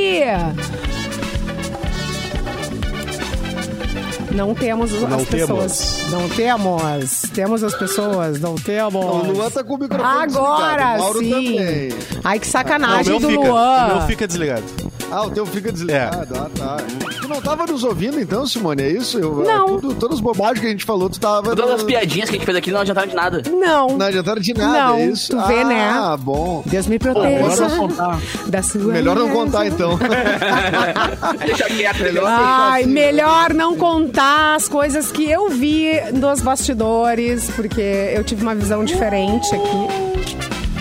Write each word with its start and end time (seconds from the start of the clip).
Não 4.36 4.54
temos 4.54 4.92
as 4.92 5.00
Não 5.08 5.24
pessoas. 5.24 6.06
Não 6.10 6.28
temos. 6.28 7.22
Temos 7.34 7.64
as 7.64 7.74
pessoas. 7.74 8.38
Não 8.40 8.54
temos. 8.54 8.94
O 8.94 9.32
Luan 9.32 9.50
tá 9.50 9.64
com 9.64 9.74
o 9.74 9.78
microfone 9.78 10.08
Agora 10.22 10.66
desligado. 10.76 10.98
Mauro 11.02 11.18
sim. 11.20 11.30
também. 11.30 11.88
Ai, 12.22 12.38
que 12.38 12.44
Não, 12.46 12.48
o 12.48 12.52
sacanagem 12.52 13.18
meu 13.18 13.20
do 13.20 13.28
fica. 13.28 13.48
Luan. 13.48 13.84
O 13.86 13.96
meu 13.98 14.06
fica 14.06 14.26
desligado. 14.26 14.64
Ah, 15.10 15.22
o 15.24 15.30
teu 15.30 15.46
fica 15.46 15.70
desligado. 15.70 16.34
Ah, 16.36 16.50
tá. 16.56 16.76
Tu 17.20 17.28
não 17.28 17.40
tava 17.40 17.64
nos 17.66 17.84
ouvindo 17.84 18.20
então, 18.20 18.46
Simone? 18.46 18.82
É 18.82 18.90
isso? 18.90 19.18
Eu, 19.18 19.36
Não. 19.44 19.78
Tudo, 19.80 19.94
todas 19.94 20.16
as 20.16 20.20
bobagens 20.20 20.60
que 20.60 20.66
a 20.66 20.70
gente 20.70 20.84
falou, 20.84 21.08
tu 21.08 21.20
tava... 21.20 21.54
Todas 21.54 21.76
as 21.76 21.82
piadinhas 21.84 22.28
que 22.28 22.36
a 22.36 22.38
gente 22.38 22.44
fez 22.44 22.56
aqui 22.58 22.70
não 22.72 22.80
adiantaram 22.80 23.08
de 23.08 23.14
nada. 23.14 23.42
Não. 23.48 23.96
Não 23.96 24.06
adiantaram 24.06 24.40
de 24.40 24.52
nada, 24.54 24.72
Não, 24.72 24.96
é 24.96 25.06
isso? 25.06 25.30
tu 25.30 25.46
vê, 25.46 25.60
ah, 25.60 25.64
né? 25.64 25.88
Ah, 25.90 26.16
bom. 26.16 26.62
Deus 26.66 26.86
me 26.86 26.98
melhor 26.98 27.14
proteja 27.14 27.68
não 27.68 27.76
contar. 27.88 28.20
da 28.48 28.62
sua 28.62 28.92
Melhor 28.92 29.16
não 29.16 29.28
contar, 29.30 29.66
então. 29.66 29.98
Deixa 31.46 31.64
quieto, 31.64 32.02
melhor. 32.02 32.24
Ai, 32.28 32.82
assim, 32.82 32.90
melhor 32.90 33.54
não 33.54 33.76
contar 33.76 34.56
as 34.56 34.68
coisas 34.68 35.12
que 35.12 35.30
eu 35.30 35.48
vi 35.50 35.88
nos 36.12 36.40
bastidores, 36.40 37.48
porque 37.50 37.80
eu 37.80 38.24
tive 38.24 38.42
uma 38.42 38.54
visão 38.54 38.84
diferente 38.84 39.54
aqui. 39.54 39.86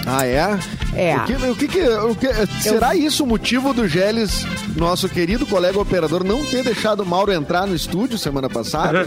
ah, 0.08 0.26
é? 0.26 0.58
É. 0.96 1.16
O 1.18 1.24
que, 1.26 1.34
o 1.34 1.56
que, 1.56 1.68
que- 1.68 1.88
o 1.90 2.16
que- 2.16 2.62
será 2.62 2.96
isso 2.96 3.24
o 3.24 3.28
motivo 3.28 3.74
do 3.74 3.88
Geles, 3.88 4.46
nosso 4.76 5.08
querido 5.10 5.46
colega 5.46 5.80
operador, 5.80 6.24
não 6.24 6.44
ter 6.46 6.64
deixado 6.64 7.02
o 7.02 7.06
Mauro 7.06 7.32
entrar 7.34 7.68
no 7.68 7.76
estúdio 7.76 8.18
semana 8.18 8.50
passada? 8.50 9.04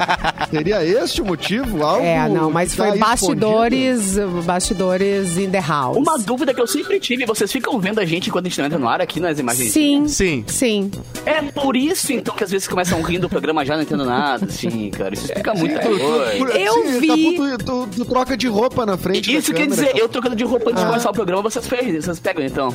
Seria 0.50 0.84
este 0.84 1.20
o 1.20 1.24
motivo? 1.24 1.82
Algo 1.84 2.04
É, 2.04 2.28
não, 2.28 2.50
mas 2.50 2.70
tá 2.74 2.84
foi 2.84 2.92
aí 2.92 2.98
bastidores, 2.98 4.16
bastidores 4.44 5.36
in 5.36 5.50
the 5.50 5.60
house. 5.60 5.96
Uma 5.96 6.18
dúvida 6.18 6.54
que 6.54 6.60
eu 6.60 6.66
sempre 6.66 6.98
tive, 6.98 7.26
vocês 7.26 7.50
ficam 7.52 7.78
vendo 7.78 7.98
a 8.00 8.04
gente 8.04 8.30
quando 8.30 8.46
a 8.46 8.48
gente 8.48 8.58
não 8.58 8.66
entra 8.66 8.78
no 8.78 8.88
ar 8.88 9.00
aqui 9.00 9.20
nas 9.20 9.38
imagens? 9.38 9.72
Sim. 9.72 10.08
Sim. 10.08 10.44
Sim. 10.46 10.90
É 11.24 11.42
por 11.42 11.76
isso, 11.76 12.12
então, 12.12 12.34
que 12.34 12.44
às 12.44 12.50
vezes 12.50 12.66
começam 12.68 13.00
rindo 13.02 13.22
do 13.22 13.28
programa 13.28 13.64
já 13.64 13.74
não 13.76 13.82
entendo 13.82 14.04
nada, 14.04 14.46
assim, 14.46 14.90
cara. 14.90 15.14
Isso 15.14 15.26
fica 15.28 15.54
muito 15.54 15.74
escondido? 15.74 15.98
Por- 16.38 16.48
doido. 16.48 16.58
Eu 16.58 16.74
sim, 16.84 17.00
vi- 17.00 17.36
tá, 17.36 17.58
tu, 17.58 17.64
tu- 17.64 17.88
tu 17.96 18.04
troca 18.04 18.36
de 18.36 18.46
roupa 18.46 18.86
na 18.86 18.96
frente 18.96 19.34
Isso 19.34 19.50
da 19.52 19.58
quer 19.58 19.64
câmera, 19.64 19.82
dizer, 19.82 19.92
cara. 19.92 19.98
eu 20.04 20.08
trocando 20.08 20.36
de 20.36 20.44
roupa 20.44 20.70
antes 20.70 20.82
de 20.82 20.88
começar 20.88 21.10
o 21.10 21.12
programa, 21.12 21.25
vocês, 21.42 21.66
fez, 21.66 22.04
vocês 22.04 22.18
pegam, 22.20 22.44
então. 22.44 22.72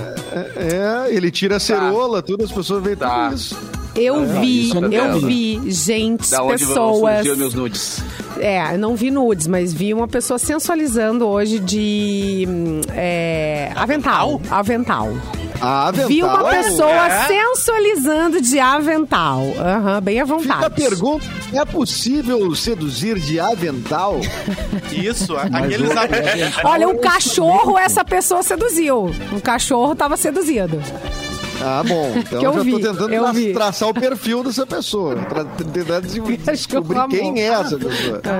É, 0.55 1.13
ele 1.13 1.31
tira 1.31 1.57
a 1.57 1.59
cerola, 1.59 2.21
tudo, 2.21 2.43
as 2.43 2.51
pessoas 2.51 2.83
veem 2.83 2.95
Tá. 2.95 3.25
tudo 3.29 3.35
isso. 3.35 3.57
Eu 3.93 4.25
vi, 4.25 4.67
isso 4.67 4.77
eu 4.77 4.81
eu 4.83 4.87
entendo. 4.87 5.27
vi 5.27 5.61
gente, 5.71 6.29
Da 6.31 6.43
onde 6.43 6.65
pessoas. 6.65 7.27
os 7.27 7.37
meus 7.37 7.53
nudes. 7.53 8.03
É, 8.39 8.73
eu 8.73 8.77
não 8.77 8.95
vi 8.95 9.11
nudes, 9.11 9.47
mas 9.47 9.73
vi 9.73 9.93
uma 9.93 10.07
pessoa 10.07 10.39
sensualizando 10.39 11.27
hoje 11.27 11.59
de 11.59 12.45
hum, 12.49 12.81
é, 12.93 13.71
avental. 13.75 14.41
Avental. 14.49 15.09
A 15.50 15.50
avental. 15.61 16.07
Vi 16.07 16.23
uma 16.23 16.43
pessoa 16.49 17.07
é? 17.07 17.27
sensualizando 17.27 18.41
de 18.41 18.59
avental. 18.59 19.41
Aham, 19.57 20.01
bem 20.01 20.19
à 20.19 20.25
vontade. 20.25 20.53
Fica 20.53 20.67
a 20.67 20.69
pergunta, 20.69 21.25
é 21.53 21.65
possível 21.65 22.53
seduzir 22.55 23.19
de 23.19 23.39
avental? 23.39 24.19
Isso, 24.91 25.35
a- 25.35 25.43
aqueles. 25.43 25.89
Olha, 26.63 26.87
um 26.89 26.97
cachorro 26.97 27.77
essa 27.77 28.03
pessoa 28.03 28.43
seduziu. 28.43 29.11
Um 29.31 29.39
cachorro 29.39 29.95
tava 29.95 30.17
seduzido. 30.17 30.81
Ah, 31.63 31.83
bom. 31.87 32.11
Então 32.21 32.39
Que 32.39 32.45
eu 32.45 32.53
já 32.53 32.59
vi, 32.63 32.71
tô 32.71 32.79
tentando 32.79 33.07
tra- 33.09 33.31
vi. 33.31 33.53
traçar 33.53 33.89
o 33.89 33.93
perfil 33.93 34.43
dessa 34.43 34.65
pessoa. 34.65 35.15
Pra 35.15 35.43
tentar 35.45 35.99
des- 36.01 36.13
descobrir 36.45 36.97
amor. 36.97 37.09
quem 37.09 37.41
é 37.41 37.47
essa 37.47 37.77
pessoa. 37.77 38.21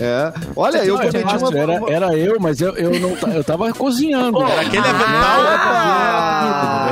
É. 0.00 0.32
Olha, 0.56 0.78
eu 0.84 0.94
Não, 0.96 1.06
cometi 1.06 1.36
uma... 1.36 1.58
era, 1.58 1.92
era 1.92 2.16
eu, 2.18 2.36
mas 2.40 2.60
eu, 2.60 2.74
eu, 2.76 2.98
não, 2.98 3.32
eu 3.32 3.44
tava 3.44 3.72
cozinhando. 3.72 4.42
Era 4.42 4.60
aquele 4.60 4.86
avental. 4.86 5.40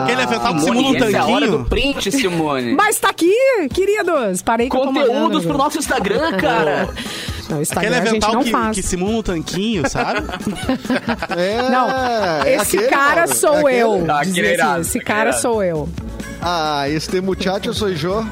Aquele 0.03 0.23
avental 0.23 0.55
que 0.55 0.61
simula 0.61 0.81
um 0.89 0.93
Simone, 0.93 0.97
essa 1.05 1.17
é 1.17 1.21
a 1.21 1.27
hora 1.27 1.47
do 1.47 1.53
tanquinho. 1.65 1.69
print, 1.69 2.12
Simone. 2.12 2.75
Mas 2.75 2.99
tá 2.99 3.11
aqui, 3.11 3.35
queridos. 3.73 4.43
Parei 4.43 4.69
que 4.69 4.77
Conteúdos 4.77 5.45
pro 5.45 5.59
nosso 5.59 5.79
Instagram, 5.79 6.37
cara. 6.39 6.89
Não, 7.49 7.61
Aquele 7.61 7.95
avental 7.97 8.39
que, 8.41 8.51
faz. 8.51 8.75
que 8.77 8.83
simula 8.83 9.19
um 9.19 9.23
tanquinho, 9.23 9.89
sabe? 9.89 10.21
É, 11.37 11.69
Não, 11.71 11.89
é 12.45 12.55
esse 12.57 12.77
aquele, 12.77 12.91
cara 12.91 13.21
Mauro? 13.23 13.35
sou 13.35 13.69
É 13.69 13.83
eu. 13.83 13.95
aquele? 14.11 14.25
Dizer 14.25 14.41
aquele 14.41 14.63
assim, 14.63 14.81
esse 14.81 15.01
cara 15.01 15.29
irado. 15.31 15.43
sou 15.43 15.63
eu. 15.65 15.89
Ah, 16.41 16.89
este 16.89 17.21
muchacho 17.21 17.73
sou 17.73 17.89
eu. 17.89 18.27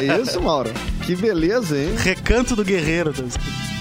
É 0.00 0.20
isso, 0.20 0.40
Mauro? 0.40 0.70
Que 1.02 1.14
beleza, 1.14 1.76
hein? 1.76 1.94
Recanto 1.96 2.56
do 2.56 2.64
Guerreiro. 2.64 3.12
tá 3.12 3.22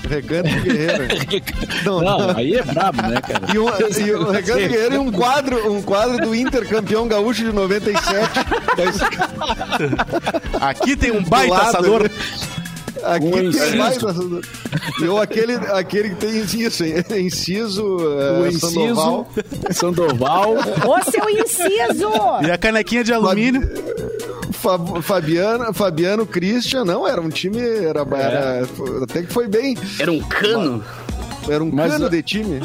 Recanto 0.07 0.49
Guerreiro. 0.61 1.05
Não, 1.83 1.99
Não, 2.01 2.37
aí 2.37 2.53
é 2.55 2.61
brabo, 2.63 3.01
né, 3.01 3.19
cara? 3.21 3.41
E, 3.53 3.57
um, 3.57 3.67
e 4.07 4.11
o 4.13 4.29
Recanto 4.31 4.59
Guerreiro 4.59 4.95
e 4.95 4.97
um 4.99 5.11
quadro, 5.11 5.71
um 5.73 5.81
quadro 5.81 6.17
do 6.23 6.35
Inter 6.35 6.67
campeão 6.69 7.07
gaúcho 7.07 7.43
de 7.43 7.51
97. 7.51 8.29
Aqui 10.61 10.95
tem 10.95 11.11
um 11.11 11.23
baita 11.23 11.57
assador. 11.57 12.09
Aqui 13.05 13.25
Um 13.25 13.51
tem 13.51 13.75
mais. 13.77 13.97
E 15.01 15.07
ou 15.07 15.19
aquele, 15.19 15.53
aquele 15.55 16.09
que 16.09 16.15
tem 16.15 16.39
isso, 16.39 16.83
hein? 16.83 16.95
inciso, 17.19 17.83
O 17.83 18.41
uh, 18.43 18.47
inciso, 18.47 18.69
Sandoval. 18.71 19.27
Sandoval. 19.71 20.53
Ô, 20.87 21.11
seu 21.11 21.29
inciso! 21.29 22.09
E 22.45 22.51
a 22.51 22.57
canequinha 22.57 23.03
de 23.03 23.13
alumínio. 23.13 23.61
Fa- 24.51 24.79
Fabiano, 25.01 25.73
Fabiano 25.73 26.25
Christian, 26.25 26.85
não, 26.85 27.07
era 27.07 27.21
um 27.21 27.29
time, 27.29 27.59
era, 27.59 28.01
era- 28.01 28.67
até 29.03 29.21
que 29.21 29.31
foi 29.31 29.47
bem, 29.47 29.77
Era 29.99 30.11
um 30.11 30.19
cano. 30.21 30.83
era 31.47 31.63
um 31.63 31.69
Mas, 31.71 31.91
cano 31.91 32.07
uh, 32.07 32.09
de 32.09 32.23
time. 32.23 32.59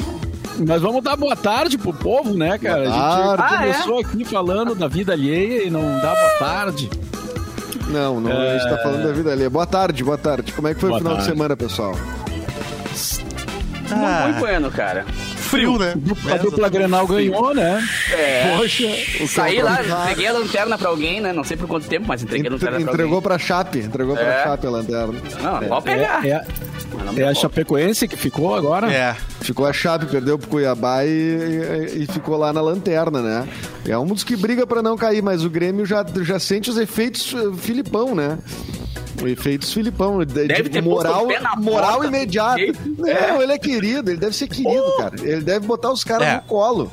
Mas 0.66 0.80
vamos 0.80 1.02
dar 1.02 1.16
boa 1.16 1.36
tarde 1.36 1.76
pro 1.76 1.92
povo, 1.92 2.34
né, 2.34 2.56
cara? 2.58 2.84
Boa 2.84 2.92
a 2.94 3.26
gente 3.30 3.36
tarde. 3.36 3.72
começou 3.72 3.98
aqui 4.00 4.24
falando 4.24 4.74
da 4.74 4.88
vida 4.88 5.12
alheia 5.12 5.64
e 5.66 5.70
não 5.70 5.82
dá 6.00 6.14
boa 6.14 6.30
tarde. 6.38 6.88
Não, 7.90 8.20
não, 8.20 8.30
a 8.30 8.58
gente 8.58 8.68
tá 8.70 8.78
falando 8.78 9.04
da 9.04 9.12
vida 9.12 9.32
ali. 9.32 9.48
Boa 9.48 9.66
tarde, 9.66 10.04
boa 10.04 10.18
tarde. 10.18 10.52
Como 10.52 10.68
é 10.68 10.74
que 10.74 10.80
foi 10.80 10.90
Boa 10.90 10.98
o 10.98 11.02
final 11.02 11.16
de 11.16 11.22
tarde. 11.24 11.32
semana, 11.36 11.56
pessoal? 11.56 11.94
Ah. 13.90 14.22
Muito 14.26 14.38
bueno, 14.38 14.70
cara. 14.70 15.04
Frio, 15.50 15.78
né? 15.78 15.94
A 16.32 16.36
dupla 16.36 16.68
Grenal 16.68 17.06
ganhou, 17.06 17.54
né? 17.54 17.82
É. 18.12 18.56
Poxa, 18.56 18.84
o 19.22 19.26
Saí 19.28 19.60
lá, 19.62 19.78
campo- 19.78 20.06
peguei 20.08 20.26
a 20.28 20.32
lanterna 20.32 20.78
pra 20.78 20.88
alguém, 20.88 21.20
né? 21.20 21.32
Não 21.32 21.44
sei 21.44 21.56
por 21.56 21.66
quanto 21.66 21.88
tempo, 21.88 22.06
mas 22.06 22.22
entreguei 22.22 22.48
a 22.48 22.52
lanterna 22.52 22.76
pra 22.80 22.82
Entregou 22.92 23.14
alguém. 23.16 23.22
pra 23.28 23.38
Chape, 23.38 23.78
entregou 23.78 24.14
pra 24.14 24.24
É. 24.24 24.44
Chape 24.44 24.66
a 24.66 24.70
lanterna. 24.70 25.14
Não, 25.42 25.68
pode 25.68 25.84
pegar. 25.84 26.24
É, 26.24 26.28
é, 26.30 26.32
é 26.32 27.22
a 27.22 27.26
pode. 27.26 27.38
Chapecoense 27.40 28.06
que 28.08 28.16
ficou 28.16 28.54
agora? 28.54 28.92
É. 28.92 29.16
Ficou 29.40 29.66
a 29.66 29.72
Chape, 29.72 30.06
perdeu 30.06 30.38
pro 30.38 30.48
Cuiabá 30.48 31.04
e, 31.04 31.08
e- 31.08 32.02
e 32.02 32.06
ficou 32.12 32.36
lá 32.36 32.52
na 32.52 32.60
lanterna, 32.60 33.20
né? 33.20 33.48
É 33.88 33.96
um 33.98 34.06
dos 34.06 34.22
que 34.22 34.36
briga 34.36 34.66
pra 34.66 34.82
não 34.82 34.96
cair, 34.96 35.22
mas 35.22 35.44
o 35.44 35.50
Grêmio 35.50 35.84
já, 35.86 36.04
já 36.22 36.38
sente 36.38 36.70
os 36.70 36.76
efeitos 36.76 37.34
eh, 37.34 37.50
Filipão, 37.58 38.14
né? 38.14 38.38
Efeitos 39.26 39.72
Filipão. 39.72 40.18
de- 40.24 40.26
Deve 40.46 40.62
de 40.64 40.70
ter 40.70 40.82
moral, 40.82 41.24
o 41.24 41.28
pé 41.28 41.40
na 41.40 41.56
moral 41.56 41.92
porta, 41.98 42.06
imediata. 42.06 42.60
Não, 42.96 43.42
ele 43.42 43.52
é 43.52 43.58
querido, 43.58 44.10
ele 44.10 44.18
deve 44.20 44.34
ser 44.36 44.46
querido, 44.48 44.96
cara. 44.98 45.14
Ele 45.20 45.40
deve 45.42 45.66
botar 45.66 45.90
os 45.92 46.02
caras 46.04 46.26
É. 46.28 46.34
no 46.36 46.42
colo. 46.42 46.90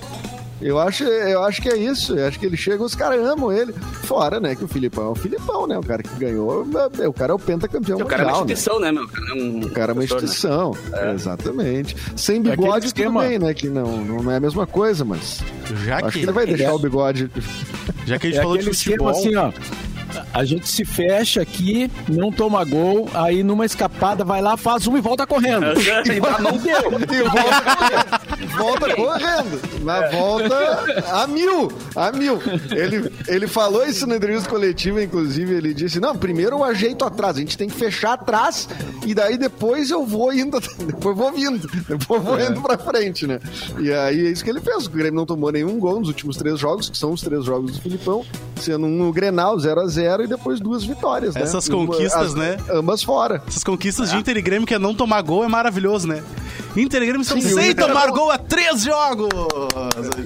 Eu 0.60 0.80
acho, 0.80 1.04
eu 1.04 1.44
acho 1.44 1.62
que 1.62 1.70
é 1.70 1.78
isso. 1.78 2.18
Eu 2.18 2.28
acho 2.28 2.40
que 2.40 2.46
ele 2.48 2.58
chega, 2.58 2.84
os 2.84 2.96
caras 2.96 3.24
amam 3.24 3.52
ele. 3.52 3.72
Fora, 4.04 4.40
né? 4.40 4.56
Que 4.56 4.64
o 4.64 4.68
Filipão 4.68 5.06
é 5.06 5.10
o 5.10 5.16
Filipão, 5.16 5.68
né? 5.68 5.78
O 5.78 5.84
cara 5.84 6.02
que 6.02 6.10
ganhou, 6.18 6.66
é- 7.00 7.08
o 7.08 7.14
cara 7.14 7.32
é 7.32 7.36
o 7.36 7.38
pentacampeão 7.38 8.00
O 8.00 8.06
cara 8.06 8.24
é 8.24 8.26
uma 8.26 8.32
né? 8.32 8.38
instituição, 8.54 8.80
né, 8.80 8.92
meu? 8.92 9.04
O 9.04 9.08
cara 9.08 9.30
é 9.30 9.34
um 9.36 9.60
O 9.60 9.70
cara 9.70 9.92
é 9.92 9.94
uma 9.94 10.08
professor, 10.08 10.16
né? 10.16 10.24
instituição. 10.26 10.78
Exatamente. 11.14 11.96
Sem 12.16 12.40
aquele 12.40 12.56
bigode, 12.56 12.88
esquema. 12.88 13.22
bem, 13.22 13.38
né? 13.38 13.54
Que 13.54 13.68
não, 13.70 13.98
não 14.04 14.32
é 14.32 14.38
a 14.38 14.40
mesma 14.40 14.66
coisa, 14.66 15.06
mas 15.06 15.42
Já 15.86 15.98
acho 15.98 16.06
que, 16.08 16.12
que 16.14 16.26
ele 16.26 16.32
vai 16.32 16.48
deixar 16.48 16.64
é- 16.64 16.72
o 16.72 16.80
bigode. 16.80 17.30
já 18.08 18.18
que 18.18 18.26
a 18.26 18.30
gente 18.32 18.40
É 18.40 18.42
falou 18.42 18.58
de 18.58 18.64
futebol. 18.66 19.12
esquema 19.12 19.12
assim, 19.12 19.36
ó. 19.36 19.52
A 20.34 20.46
gente 20.46 20.68
se 20.68 20.86
fecha 20.86 21.42
aqui, 21.42 21.92
não 22.08 22.32
toma 22.32 22.64
gol, 22.64 23.10
aí 23.14 23.44
numa 23.44 23.66
escapada 23.66 24.24
vai 24.24 24.42
lá, 24.42 24.58
faz 24.58 24.88
uma 24.88 24.98
e 24.98 25.02
volta 25.02 25.26
correndo. 25.26 25.66
não 26.42 26.58
deu. 26.58 27.28
E 28.38 28.46
volta, 28.46 28.88
volta 28.88 28.96
correndo. 28.96 29.84
Na 29.84 30.10
volta 30.10 30.84
a 31.12 31.28
mil. 31.28 31.72
A 31.96 32.12
mil. 32.12 32.40
Ele, 32.72 33.12
ele 33.28 33.48
falou 33.48 33.84
isso 33.86 34.06
na 34.06 34.18
entrevista 34.18 34.50
coletiva, 34.50 35.02
inclusive. 35.02 35.56
Ele 35.56 35.74
disse: 35.74 36.00
Não, 36.00 36.16
primeiro 36.16 36.58
eu 36.58 36.64
ajeito 36.64 37.04
atrás. 37.04 37.38
A 37.38 37.40
gente 37.40 37.58
tem 37.58 37.68
que 37.68 37.76
fechar 37.76 38.14
atrás. 38.14 38.70
E 39.06 39.16
daí 39.16 39.38
depois 39.38 39.90
eu 39.90 40.06
vou 40.06 40.34
indo. 40.34 40.60
Depois 40.88 41.06
eu 41.06 41.16
vou 41.16 41.32
vindo. 41.32 41.68
Depois 41.88 42.22
eu 42.22 42.22
vou 42.22 42.40
indo 42.40 42.62
pra 42.62 42.78
frente, 42.78 43.26
né? 43.26 43.40
E 43.80 43.92
aí 43.92 44.28
é 44.28 44.30
isso 44.30 44.44
que 44.44 44.50
ele 44.50 44.62
fez. 44.62 44.86
O 44.86 44.90
Grêmio 44.90 45.14
não 45.14 45.26
tomou 45.26 45.52
nenhum 45.52 45.80
gol 45.80 46.00
nos 46.00 46.10
últimos 46.10 46.38
três 46.38 46.60
jogos, 46.60 46.90
que 46.90 46.98
são 46.98 47.12
os 47.12 47.22
três 47.22 47.46
jogos 47.46 47.74
do 47.74 47.82
Filipão, 47.82 48.26
sendo 48.58 48.86
um 48.86 48.98
no 48.98 49.12
Grenal 49.14 49.58
0x0 49.58 50.24
e 50.24 50.28
depois 50.28 50.60
duas 50.60 50.84
vitórias, 50.84 51.36
né? 51.36 51.42
Essas 51.42 51.68
Uma- 51.68 51.86
conquistas, 51.88 52.28
as- 52.28 52.34
né? 52.36 52.58
Ambas 52.72 53.04
fora. 53.04 53.42
Essas 53.48 53.64
conquistas 53.64 54.12
de 54.12 54.18
Inter 54.18 54.38
e 54.38 54.42
Grêmio 54.42 54.68
que 54.68 54.74
é 54.74 54.80
não 54.80 54.94
tomar 54.94 55.22
gol 55.22 55.44
é 55.44 55.48
maravilhoso, 55.48 56.08
né? 56.08 56.24
Inter 56.76 57.02
e 57.02 57.06
Grêmio 57.08 57.24
Sim, 57.24 57.40
o 57.40 57.42
sem 57.42 57.72
Inter- 57.72 57.88
tomar 57.88 58.08
gol 58.12 58.30
há 58.30 58.38
três 58.38 58.84
jogos! 58.84 59.30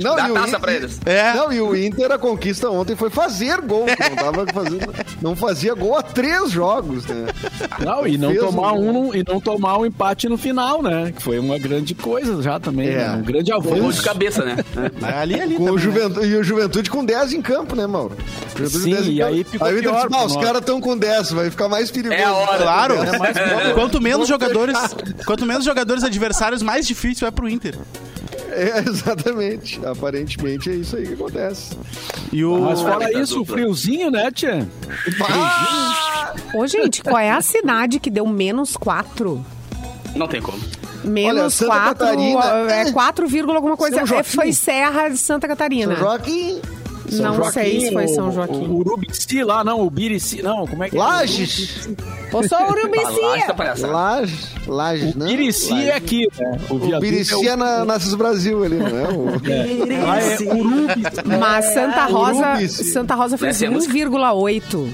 Não, 0.01 0.15
Dá 0.15 0.27
e 0.27 0.31
o 0.31 0.33
taça 0.33 0.59
pra 0.59 0.73
eles. 0.73 0.99
É. 1.05 1.33
Não, 1.33 1.51
e 1.53 1.61
o 1.61 1.75
Inter, 1.75 2.11
a 2.11 2.17
conquista 2.17 2.69
ontem 2.69 2.95
foi 2.95 3.09
fazer 3.09 3.61
gol. 3.61 3.85
Não, 3.87 4.15
tava 4.15 4.45
fazendo, 4.53 4.93
não 5.21 5.35
fazia 5.35 5.73
gol 5.73 5.95
há 5.97 6.01
três 6.03 6.51
jogos, 6.51 7.05
né? 7.05 7.27
Não, 7.79 8.05
e 8.05 8.17
não 8.17 8.29
Fez 8.31 8.41
tomar 8.41 8.73
um- 8.73 9.07
um, 9.09 9.15
e 9.15 9.23
não 9.27 9.39
tomar 9.39 9.77
um 9.77 9.85
empate 9.85 10.27
no 10.27 10.37
final, 10.37 10.81
né? 10.81 11.13
Que 11.15 11.21
foi 11.21 11.39
uma 11.39 11.57
grande 11.57 11.95
coisa 11.95 12.41
já 12.41 12.59
também, 12.59 12.89
É. 12.89 12.95
né? 13.07 13.15
um 13.15 13.23
grande 13.23 13.51
Gol 13.51 13.61
de 13.61 13.69
avanço. 13.73 14.03
cabeça, 14.03 14.43
né? 14.43 14.57
Ali, 15.01 15.39
ali 15.39 15.55
Com 15.55 15.63
o 15.63 15.65
também, 15.67 15.75
né? 15.75 15.81
Juventude, 15.81 16.27
e 16.27 16.35
o 16.35 16.43
Juventude 16.43 16.89
com 16.89 17.05
10 17.05 17.33
em 17.33 17.41
campo, 17.41 17.75
né, 17.75 17.87
Mauro? 17.87 18.15
Juventude 18.55 18.83
Sim, 18.83 18.91
10 18.93 19.07
em 19.07 19.11
e 19.13 19.23
aí 19.23 19.43
ficou 19.43 19.67
aí 19.67 19.73
o 19.75 19.77
Inter 19.79 19.89
pior 19.91 20.07
disse, 20.07 20.15
"Ah, 20.19 20.25
os 20.25 20.33
nosso." 20.33 20.39
caras 20.45 20.59
estão 20.61 20.81
com 20.81 20.97
10, 20.97 21.31
vai 21.31 21.49
ficar 21.49 21.69
mais 21.69 21.89
perigoso. 21.91 22.19
É 22.19 22.23
a 22.25 22.33
hora. 22.33 22.57
Claro. 22.63 22.95
É 22.95 23.17
mais 23.17 23.37
Quanto 23.73 24.01
menos 24.01 24.27
jogadores, 24.27 24.77
quanto 25.25 25.45
menos 25.45 25.63
jogadores 25.65 26.03
adversários, 26.03 26.40
mais 26.63 26.87
difícil 26.87 27.27
é 27.27 27.31
pro 27.31 27.47
Inter. 27.47 27.77
É, 28.49 28.79
exatamente. 28.87 29.79
Aparentemente 29.85 30.69
é 30.69 30.73
isso 30.73 30.95
aí 30.95 31.07
que 31.07 31.13
acontece. 31.13 31.77
E 32.31 32.43
o 32.43 32.59
Mas 32.59 32.81
fora 32.81 33.05
Muita 33.05 33.19
isso, 33.19 33.41
o 33.41 33.45
friozinho, 33.45 34.11
né, 34.11 34.31
Tia? 34.31 34.67
Ô, 36.53 36.67
gente, 36.67 37.01
qual 37.01 37.19
é 37.19 37.31
a 37.31 37.41
cidade 37.41 37.99
que 37.99 38.09
deu 38.09 38.25
menos 38.27 38.75
4? 38.75 39.43
Não 40.15 40.27
tem 40.27 40.41
como. 40.41 40.59
Menos 41.03 41.55
Santa 41.55 41.71
4, 41.71 41.89
Catarina, 41.97 42.71
é 42.71 42.81
é. 42.81 42.91
4, 42.91 43.27
vírgula 43.27 43.57
alguma 43.57 43.77
coisa. 43.77 44.01
É, 44.01 44.23
foi 44.23 44.53
Serra 44.53 45.09
de 45.09 45.17
Santa 45.17 45.47
Catarina. 45.47 45.95
São 45.95 46.03
Joaquim, 46.03 46.61
Não 47.11 47.51
sei 47.51 47.81
se 47.81 47.91
foi 47.93 48.07
São 48.07 48.29
o- 48.29 48.31
Joaquim. 48.31 48.67
O 48.67 48.77
Urubici 48.77 49.43
lá, 49.43 49.63
não, 49.63 49.81
o 49.81 49.89
Birici, 49.89 50.41
não, 50.41 50.65
como 50.67 50.83
é 50.83 50.89
que 50.89 50.95
é? 50.95 50.99
Lages. 50.99 51.89
Sou 52.31 52.43
Fala 52.47 52.63
lá, 52.65 52.71
Urubici. 52.71 53.21
essa 53.37 53.53
palhaçada. 53.53 53.93
Lages, 53.93 54.47
Lages, 54.67 55.15
não. 55.15 55.27
Birici 55.27 55.71
Lages. 55.71 55.87
é 55.87 55.93
aqui, 55.95 56.27
né? 56.39 56.59
O 56.69 56.77
viaduto 56.77 56.99
Birici 57.01 57.47
é 57.47 57.55
na 57.55 57.83
Nasces 57.85 58.13
Brasil 58.15 58.63
ali, 58.63 58.77
não 58.77 58.87
é? 58.87 59.07
O... 59.09 59.25
Lá 60.05 60.19
é 60.21 60.37
Urubici. 60.53 61.37
Mas 61.39 61.65
Santa 61.73 62.05
Rosa, 62.05 62.49
Urubici. 62.51 62.83
Santa 62.85 63.15
Rosa 63.15 63.37
fez 63.37 63.55
Essa 63.55 63.65
é 63.65 63.67
a 63.67 63.71
música. 63.71 63.93
1,8. 63.93 64.89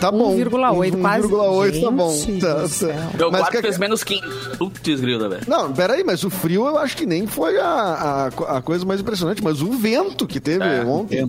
Tá 0.00 0.10
bom. 0.12 0.36
1,8, 0.36 1.00
quase. 1.00 1.28
1,8 1.28 1.80
tá 1.82 1.90
bom. 1.90 2.16
Tá, 2.40 2.54
tá. 2.54 3.10
Meu 3.18 3.30
Mas 3.30 3.40
quarto 3.40 3.52
que- 3.56 3.62
fez 3.62 3.78
menos 3.78 4.04
15. 4.04 4.22
Putz, 4.58 5.00
grila, 5.00 5.28
velho. 5.28 5.42
Não, 5.46 5.72
peraí, 5.72 6.04
mas 6.04 6.22
o 6.24 6.30
frio 6.30 6.66
eu 6.66 6.78
acho 6.78 6.96
que 6.96 7.04
nem 7.04 7.26
foi 7.26 7.58
a, 7.58 7.66
a, 7.66 8.56
a 8.58 8.62
coisa 8.62 8.84
mais 8.86 9.00
impressionante, 9.00 9.42
mas 9.42 9.60
o 9.60 9.72
vento 9.72 10.26
que 10.26 10.38
teve 10.40 10.64
É, 10.64 10.84
ontem. 10.84 11.28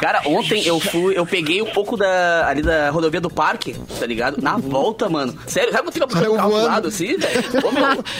Cara, 0.00 0.22
ontem 0.26 0.66
eu 0.66 0.80
fui, 0.80 1.18
eu 1.18 1.26
peguei 1.26 1.60
um 1.60 1.66
pouco 1.66 1.96
da, 1.96 2.46
ali 2.48 2.62
da 2.62 2.90
rodovia 2.90 3.20
do 3.20 3.28
parque, 3.30 3.74
tá 3.98 4.06
ligado? 4.06 4.40
Na 4.40 4.56
volta, 4.56 5.08
mano. 5.08 5.34
Sério, 5.46 5.70
sabe 5.72 5.84
quando 5.84 5.94
fica 5.94 6.06
puxando 6.06 6.32
o 6.32 6.36
carro 6.36 6.50
do 6.50 6.64
lado 6.66 6.88
assim, 6.88 7.16
velho? 7.16 7.44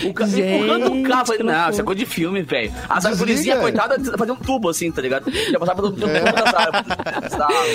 O 0.09 0.13
carro 0.15 0.39
empurrando 0.39 0.93
o 0.93 1.03
carro. 1.05 1.27
Falei, 1.27 1.43
não, 1.43 1.71
isso 1.71 1.81
é 1.81 1.85
coisa 1.85 1.99
de 1.99 2.07
filme, 2.07 2.43
velho. 2.43 2.73
As 2.89 3.05
arvorezinhas, 3.07 3.59
coitada, 3.61 3.97
fazia 4.19 4.35
um 4.35 4.37
tubo 4.37 4.69
assim, 4.69 4.91
tá 4.91 5.01
ligado? 5.03 5.31
Já 5.31 5.59
passava 5.59 5.83
pelo 5.91 6.09
É. 6.09 6.23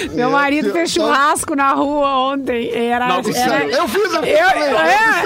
Meu 0.16 0.30
É, 0.30 0.32
marido 0.32 0.72
fez 0.72 0.92
churrasco 0.92 1.56
na 1.56 1.74
rua 1.74 2.03
ontem. 2.04 2.70
Era. 2.74 3.08
Não, 3.08 3.16
era- 3.36 3.66
Eu 3.66 3.88
fiz, 3.88 4.14
eu 4.14 4.24
Eu, 4.24 4.48
é, 4.80 5.24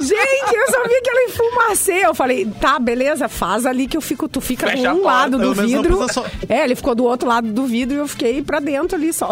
gente, 0.00 0.54
eu 0.54 0.66
só 0.70 0.82
vi 0.88 0.94
aquela 0.96 1.22
enfumaceia. 1.28 2.04
Eu 2.06 2.14
falei, 2.14 2.46
tá, 2.60 2.78
beleza, 2.78 3.28
faz 3.28 3.66
ali 3.66 3.86
que 3.86 3.96
eu 3.96 4.00
fico, 4.00 4.28
tu 4.28 4.40
fica 4.40 4.66
Fecha 4.68 4.90
a 4.90 4.92
um 4.94 4.96
porta, 5.02 5.08
lado 5.08 5.38
do 5.38 5.54
vidro. 5.54 6.06
só- 6.12 6.24
É, 6.48 6.64
ele 6.64 6.74
ficou 6.74 6.94
do 6.94 7.04
outro 7.04 7.28
lado 7.28 7.48
do 7.52 7.64
vidro 7.66 7.96
e 7.96 7.98
eu 8.00 8.08
fiquei 8.08 8.42
pra 8.42 8.60
dentro 8.60 8.96
ali 8.96 9.12
só. 9.12 9.28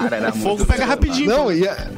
Cara, 0.00 0.16
era 0.16 0.30
O 0.30 0.32
fogo 0.36 0.64
pega 0.66 0.84
rapidinho. 0.84 1.28
Não, 1.30 1.52
e, 1.52 1.64
é- 1.66 1.88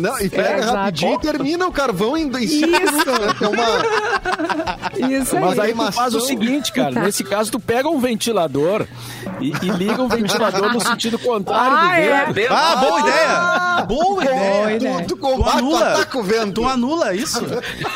não, 0.00 0.18
e 0.20 0.28
pega 0.28 0.58
exato. 0.58 0.76
rapidinho 0.76 1.14
e 1.14 1.18
termina 1.18 1.66
o 1.66 1.72
carvão 1.72 2.16
em, 2.16 2.24
cinco 2.46 2.68
Isso. 2.84 3.06
né? 3.10 3.34
Tem 3.38 3.48
uma, 3.48 5.18
Isso 5.22 5.36
aí. 5.36 5.42
Mas 5.44 5.58
aí 5.58 5.74
tu 5.74 5.92
faz 5.92 6.14
o 6.14 6.20
seguinte, 6.20 6.72
cara. 6.72 7.00
Nesse 7.02 7.24
caso, 7.24 7.50
tu 7.50 7.60
pega 7.60 7.88
um 7.88 7.98
ventilador 7.98 8.86
e, 9.40 9.48
e 9.62 9.70
liga 9.70 10.02
um 10.02 10.08
ventilador 10.08 10.72
no 10.72 10.80
sentido 10.80 11.18
contrário 11.18 11.76
Ah, 11.76 11.86
do 11.86 11.92
é. 12.00 12.32
vento. 12.32 12.52
Ah, 12.52 12.76
boa 12.76 13.00
ideia! 13.00 13.53
Boa 13.86 14.14
Boa 14.14 14.24
ideia! 14.72 14.78
tu, 15.02 15.06
tu 15.08 15.14
Tu 15.14 15.16
combate, 15.16 15.52
tu 15.52 15.58
anula, 15.58 15.92
ataca 15.92 16.18
o 16.18 16.22
vento. 16.22 16.52
tu 16.52 16.66
anula 16.68 17.14
isso? 17.14 17.40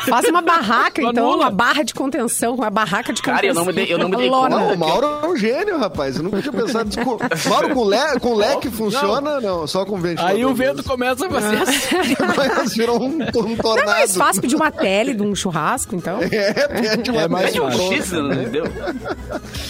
Faz 0.09 0.27
uma 0.29 0.41
barraca, 0.41 1.03
então, 1.03 1.27
Anula. 1.27 1.37
uma 1.45 1.51
barra 1.51 1.83
de 1.83 1.93
contenção, 1.95 2.55
uma 2.55 2.71
barraca 2.71 3.13
de 3.13 3.21
contenção. 3.23 3.35
Cara, 3.35 3.47
eu 3.47 3.55
não 3.55 3.65
me 3.65 3.73
dei- 3.73 3.93
eu 3.93 3.99
não 3.99 4.09
me 4.09 4.17
dei 4.17 4.29
conta. 4.31 4.49
Não, 4.51 4.73
o 4.73 4.79
Mauro 4.79 5.07
é 5.23 5.27
um 5.27 5.37
gênio, 5.37 5.79
rapaz. 5.79 6.17
Eu 6.17 6.23
nunca 6.23 6.41
tinha 6.41 6.53
pensado 6.53 6.85
nisso. 6.87 7.01
Com- 7.01 7.19
Mauro, 7.51 7.75
com, 7.75 7.89
le, 7.89 8.21
com 8.21 8.35
leque 8.35 8.71
funciona? 8.71 9.41
Não, 9.41 9.67
só 9.67 9.85
com 9.85 9.99
ventilador. 9.99 10.37
Aí 10.37 10.45
o 10.45 10.55
vento 10.55 10.83
começa 10.85 11.27
a 11.27 11.31
fazer 11.31 11.57
assim. 11.63 12.15
Mas 12.37 12.75
virou 12.75 13.01
um, 13.03 13.07
um 13.07 13.19
Não 13.19 13.25
é 13.27 13.57
tornado. 13.57 13.87
mais 13.87 14.17
fácil 14.17 14.41
pedir 14.43 14.57
uma 14.57 14.71
tele 14.71 15.15
de 15.15 15.23
um 15.23 15.35
churrasco, 15.35 15.95
então? 15.97 16.19
É, 16.23 16.69
pede 16.69 17.11
uma 17.11 17.23
É 17.23 17.29
mais 17.29 17.55
É 17.55 17.61
um. 17.61 17.71
X, 17.71 18.13
entendeu? 18.13 18.65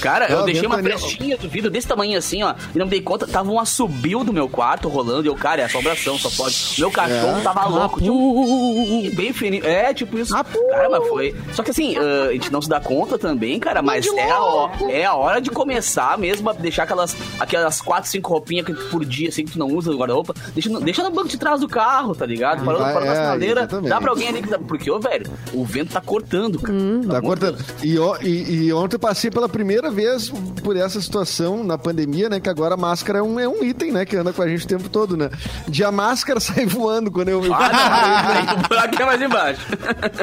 Cara, 0.00 0.28
Não, 0.28 0.40
eu 0.40 0.44
deixei 0.44 0.66
uma 0.66 0.78
frestinha 0.78 1.36
do 1.36 1.48
vidro 1.48 1.70
desse 1.70 1.86
tamanho 1.88 2.18
assim, 2.18 2.42
ó. 2.42 2.54
E 2.74 2.78
não 2.78 2.86
me 2.86 2.90
dei 2.90 3.00
conta, 3.00 3.26
tava 3.26 3.50
um 3.50 3.58
assobio 3.58 4.22
do 4.24 4.32
meu 4.32 4.48
quarto 4.48 4.88
rolando. 4.88 5.24
E 5.24 5.28
eu, 5.28 5.34
cara, 5.34 5.62
é 5.62 5.64
assombração, 5.78 6.18
só 6.18 6.30
pode. 6.30 6.74
Meu 6.78 6.90
cachorro 6.90 7.38
É. 7.38 7.42
tava 7.42 7.66
louco. 7.68 8.00
Tinha 8.00 8.12
um 8.12 9.10
bem 9.14 9.32
fininho. 9.32 9.64
É, 9.66 9.92
tipo 9.94 10.18
isso. 10.18 10.32
Cara, 10.32 10.88
mas 10.90 11.08
foi. 11.08 11.34
Só 11.52 11.62
que 11.62 11.70
assim, 11.70 11.96
ah, 11.96 12.28
a 12.28 12.32
gente 12.32 12.50
não 12.52 12.60
se 12.62 12.68
dá 12.68 12.80
conta 12.80 13.18
também, 13.18 13.58
cara, 13.58 13.82
mas 13.82 14.06
é 14.06 14.30
a, 14.30 14.42
ho- 14.42 14.70
é 14.90 15.04
a 15.04 15.14
hora 15.14 15.40
de 15.40 15.50
começar 15.50 16.16
mesmo 16.18 16.48
a 16.50 16.52
deixar 16.52 16.84
aquelas, 16.84 17.16
aquelas 17.38 17.80
quatro, 17.80 18.10
cinco 18.10 18.30
roupinhas 18.32 18.66
que 18.66 18.74
por 18.74 19.04
dia, 19.04 19.28
assim, 19.28 19.44
que 19.44 19.52
tu 19.52 19.58
não 19.58 19.68
usa 19.68 19.90
no 19.90 19.98
guarda-roupa. 19.98 20.34
Deixa, 20.54 20.68
no- 20.68 20.80
deixa 20.80 21.02
no 21.02 21.10
banco 21.10 21.28
de 21.28 21.36
trás 21.36 21.60
do 21.60 21.68
carro, 21.68 22.14
tá 22.14 22.26
ligado? 22.26 22.64
Parou, 22.64 22.82
Ah, 22.82 22.92
na 23.00 23.06
é, 23.06 23.14
sinaleira, 23.14 23.66
dá 23.66 24.00
pra 24.00 24.10
alguém 24.10 24.28
ali 24.28 24.42
que 24.42 24.48
dá. 24.48 24.58
Porque, 24.58 24.90
ô, 24.90 24.98
velho, 24.98 25.26
o 25.52 25.64
vento 25.64 25.92
tá 25.92 26.00
cortando, 26.00 26.58
cara. 26.60 26.78
Tá 27.08 27.20
cortando. 27.20 27.58
E, 27.82 27.96
e- 28.26 28.66
e 28.66 28.72
ontem 28.72 28.96
eu 28.96 29.00
passei 29.00 29.30
pela 29.30 29.48
primeira 29.48 29.90
vez 29.90 30.30
por 30.62 30.76
essa 30.76 31.00
situação 31.00 31.62
na 31.64 31.78
pandemia, 31.78 32.28
né? 32.28 32.40
Que 32.40 32.48
agora 32.48 32.74
a 32.74 32.76
máscara 32.76 33.18
é 33.18 33.22
um, 33.22 33.38
é 33.38 33.48
um 33.48 33.62
item, 33.64 33.92
né? 33.92 34.04
Que 34.04 34.16
anda 34.16 34.32
com 34.32 34.42
a 34.42 34.48
gente 34.48 34.64
o 34.64 34.68
tempo 34.68 34.88
todo, 34.88 35.16
né? 35.16 35.30
De 35.68 35.84
a 35.84 35.92
máscara 35.92 36.40
sai 36.40 36.66
voando 36.66 37.10
quando 37.10 37.28
eu, 37.28 37.42
Ah, 37.54 37.68
não, 37.68 38.52
aí 38.52 38.56
o 38.64 38.68
buraco 38.68 39.02
é 39.02 39.04
mais 39.06 39.20
embaixo. 39.22 39.60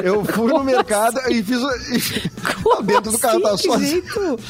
eu 0.02 0.24
fui 0.24 0.52
no 0.52 0.62
mercado 0.64 1.20
e 1.30 1.42
fiz. 1.42 1.58
o- 1.62 1.70
e- 1.94 2.82
dentro 2.84 3.12
do 3.12 3.18
carro, 3.18 3.36
eu 3.36 3.42
tava 3.42 3.54
assim? 3.54 3.62
Que 3.68 3.68
sozinho. 3.72 3.88
jeito? 4.02 4.40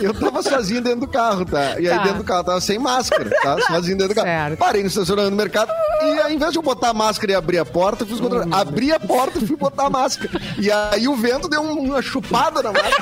Eu 0.00 0.14
tava 0.14 0.42
sozinho 0.42 0.80
dentro 0.80 1.00
do 1.00 1.08
carro, 1.08 1.44
tá? 1.44 1.78
E 1.80 1.88
aí 1.88 1.96
Tá. 1.96 2.02
dentro 2.02 2.18
do 2.18 2.24
carro 2.24 2.40
eu 2.40 2.44
tava 2.44 2.60
sem 2.60 2.78
máscara, 2.78 3.30
tá? 3.42 3.60
Sozinho 3.66 3.96
dentro 3.98 4.14
do 4.14 4.16
carro. 4.16 4.26
Certo. 4.26 4.58
Parei 4.58 4.82
no 4.82 4.88
estacionamento 4.88 5.30
do 5.32 5.36
mercado 5.36 5.70
e 6.02 6.20
ao 6.20 6.30
invés 6.30 6.52
de 6.52 6.58
eu 6.58 6.62
botar 6.62 6.90
a 6.90 6.94
máscara 6.94 7.32
e 7.32 7.34
abrir 7.34 7.58
a 7.58 7.64
porta, 7.64 8.04
eu 8.04 8.08
fiz 8.08 8.18
o 8.18 8.22
contrário. 8.22 8.54
Abri 8.54 8.92
a 8.92 9.00
porta 9.00 9.38
e 9.38 9.46
fui 9.46 9.56
botar 9.56 9.86
a 9.86 9.90
máscara. 9.90 10.30
E 10.58 10.70
aí 10.70 11.06
o 11.08 11.16
vento 11.16 11.48
deu 11.48 11.60
um- 11.62 11.78
uma 11.80 12.00
chupada 12.02 12.62
na 12.62 12.72
máscara. 12.72 12.94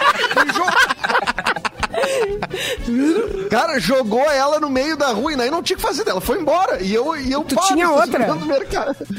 e 0.48 0.52
jogou. 0.54 0.72
Cara, 3.50 3.78
jogou 3.78 4.20
ela 4.30 4.58
no 4.60 4.68
meio 4.70 4.96
da 4.96 5.08
rua 5.08 5.32
e 5.32 5.40
aí 5.40 5.50
não 5.50 5.62
tinha 5.62 5.76
o 5.76 5.80
que 5.80 5.86
fazer 5.86 6.04
dela. 6.04 6.20
Foi 6.20 6.38
embora. 6.40 6.82
E 6.82 6.94
eu, 6.94 7.16
e 7.16 7.30
eu 7.32 7.42
Tu 7.44 7.54
pá, 7.54 7.62
tinha 7.62 7.90
outra? 7.90 8.26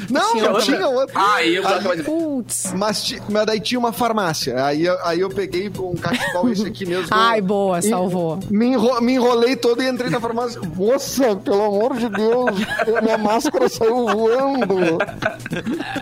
Não, 0.10 0.60
tinha 0.60 0.88
outra. 0.88 1.14
Aí 1.34 1.60
o 1.60 1.64
buraco 1.64 1.82
é 1.82 1.88
mais 1.88 2.00
embaixo. 2.00 2.04
Putz. 2.04 2.74
Mas, 2.76 3.16
mas 3.30 3.46
daí 3.46 3.60
tinha 3.60 3.80
uma 3.80 3.94
farmácia. 3.94 4.64
Aí, 4.66 4.86
eu- 4.86 4.98
aí 5.06 5.20
eu 5.20 5.30
peguei 5.30 5.72
um 5.80 5.96
cachecol, 5.96 6.50
esse 6.50 6.66
aqui 6.66 6.86
mesmo. 6.86 7.08
Ai, 7.12 7.40
Eu- 7.40 7.44
boa, 7.44 7.80
e- 7.80 7.90
salvou. 7.90 8.40
Me, 8.50 8.68
enro- 8.68 9.02
me 9.02 9.14
enrolei 9.14 9.56
todo 9.56 9.82
e 9.84 9.88
entrei 9.90 10.10
na 10.10 10.20
farmácia. 10.20 10.60
Moça, 10.76 11.36
pelo 11.36 11.64
amor 11.64 11.96
de 11.96 12.10
Deus, 12.10 12.52
minha 13.04 13.18
máscara 13.18 13.70
saiu 13.70 14.08
voando. 14.08 14.98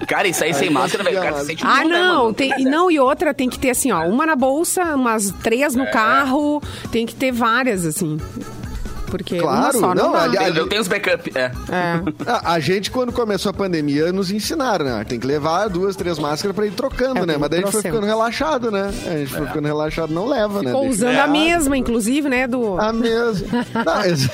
Cara, 0.08 0.28
isso 0.28 0.44
aí 0.44 0.54
sem 0.54 0.68
Aí 0.68 0.74
máscara, 0.74 1.04
velho. 1.04 1.20
O 1.20 1.22
cara 1.24 1.44
sente 1.46 1.64
Ah, 1.66 1.84
né, 1.84 2.00
não, 2.00 2.24
mano? 2.24 2.34
tem, 2.34 2.52
e 2.62 2.64
não, 2.66 2.90
e 2.92 3.00
outra 3.00 3.34
tem 3.34 3.50
que 3.50 3.58
ter 3.60 3.70
assim, 3.72 3.92
ó, 3.92 4.06
uma 4.08 4.26
na 4.26 4.36
bolsa, 4.36 4.84
umas 4.96 5.32
três 5.44 5.76
É. 5.76 5.78
no 5.78 5.90
carro, 5.92 6.62
tem 6.92 7.06
que 7.06 7.16
ter 7.16 7.32
várias, 7.32 7.86
assim. 7.86 8.18
Porque 9.12 9.38
Claro, 9.38 9.78
uma 9.78 9.88
só 9.90 9.94
não, 9.94 10.06
não, 10.06 10.12
dá. 10.14 10.22
ali- 10.24 10.38
Eu, 10.38 10.56
eu 10.56 10.68
tenho 10.68 10.82
os 10.82 10.88
backup, 10.88 11.32
é. 11.36 11.52
É. 11.70 12.02
A, 12.26 12.54
a 12.54 12.60
gente, 12.60 12.90
quando 12.90 13.12
começou 13.12 13.50
a 13.50 13.54
pandemia, 13.54 14.12
nos 14.14 14.32
ensinaram, 14.32 14.86
né? 14.86 15.04
Tem 15.08 15.20
que 15.20 15.28
levar 15.28 15.68
duas, 15.68 15.96
três 15.96 16.18
máscaras 16.18 16.56
pra 16.56 16.66
ir 16.66 16.72
trocando, 16.72 17.20
É, 17.20 17.26
né? 17.26 17.36
Mas 17.38 17.50
daí 17.50 17.60
a 17.60 17.64
gente 17.64 17.72
foi 17.74 17.82
ficando 17.82 18.06
relaxado, 18.06 18.72
né? 18.72 18.88
A 19.06 19.18
gente 19.18 19.32
foi 19.34 19.46
ficando 19.46 19.66
relaxado, 19.68 20.14
não 20.14 20.26
leva, 20.28 20.62
né? 20.64 20.72
Ficou 20.72 20.88
usando 20.88 21.12
É. 21.16 21.20
a 21.20 21.28
mesma, 21.28 21.78
inclusive, 21.78 22.30
né, 22.30 22.48
do... 22.48 22.80
A 22.80 22.94
mesma. 22.94 23.48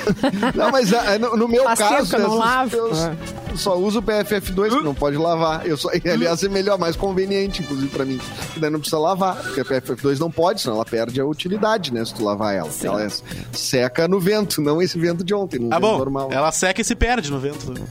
Não, 0.56 0.72
mas 0.72 0.94
ah, 0.94 1.18
no, 1.20 1.36
no 1.36 1.48
meu 1.48 1.64
Tá 1.64 1.76
caso, 1.76 2.18
não 2.18 2.26
essas- 2.26 2.38
lava. 2.40 2.76
eu 2.76 2.92
É. 2.94 3.16
só 3.56 3.76
uso 3.78 4.00
o 4.00 4.04
PFF2, 4.04 4.70
que 4.78 4.84
não 4.84 4.94
pode 4.94 5.18
lavar. 5.18 5.66
Eu 5.66 5.76
só, 5.78 5.90
aliás, 5.90 6.44
é 6.44 6.50
melhor, 6.50 6.78
mais 6.78 6.96
conveniente, 6.96 7.62
inclusive, 7.64 7.88
pra 7.90 8.06
mim. 8.06 8.20
Que 8.54 8.60
daí 8.60 8.70
não 8.70 8.80
precisa 8.80 9.00
lavar, 9.00 9.36
porque 9.38 9.62
a 9.62 9.66
PFF2 9.66 10.20
não 10.20 10.30
pode, 10.30 10.62
senão 10.62 10.76
ela 10.76 10.86
perde 10.86 11.20
a 11.20 11.26
utilidade, 11.26 11.92
né? 11.94 12.04
Se 12.06 12.14
tu 12.14 12.24
lavar 12.24 12.54
ela. 12.56 12.70
Ela 12.84 13.04
é 13.04 13.08
seca 13.52 14.08
no 14.08 14.20
vento, 14.20 14.62
não 14.68 14.82
esse 14.82 15.00
vento 15.00 15.24
de 15.24 15.34
ontem, 15.34 15.68
Ah, 15.72 15.80
bom, 15.80 15.98
normal. 15.98 16.30
ela 16.32 16.52
seca 16.52 16.82
e 16.82 16.84
se 16.84 16.96
perde 16.96 17.32
no 17.32 17.40
vento. 17.40 17.72
né? 17.74 17.82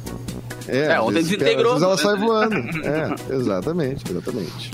É, 0.68 0.92
É, 0.94 1.00
ontem 1.00 1.22
desintegrou, 1.22 1.76
ela 1.76 1.96
sai 1.96 2.16
voando. 2.16 2.56
É, 2.84 3.34
exatamente, 3.34 4.04
exatamente. 4.10 4.70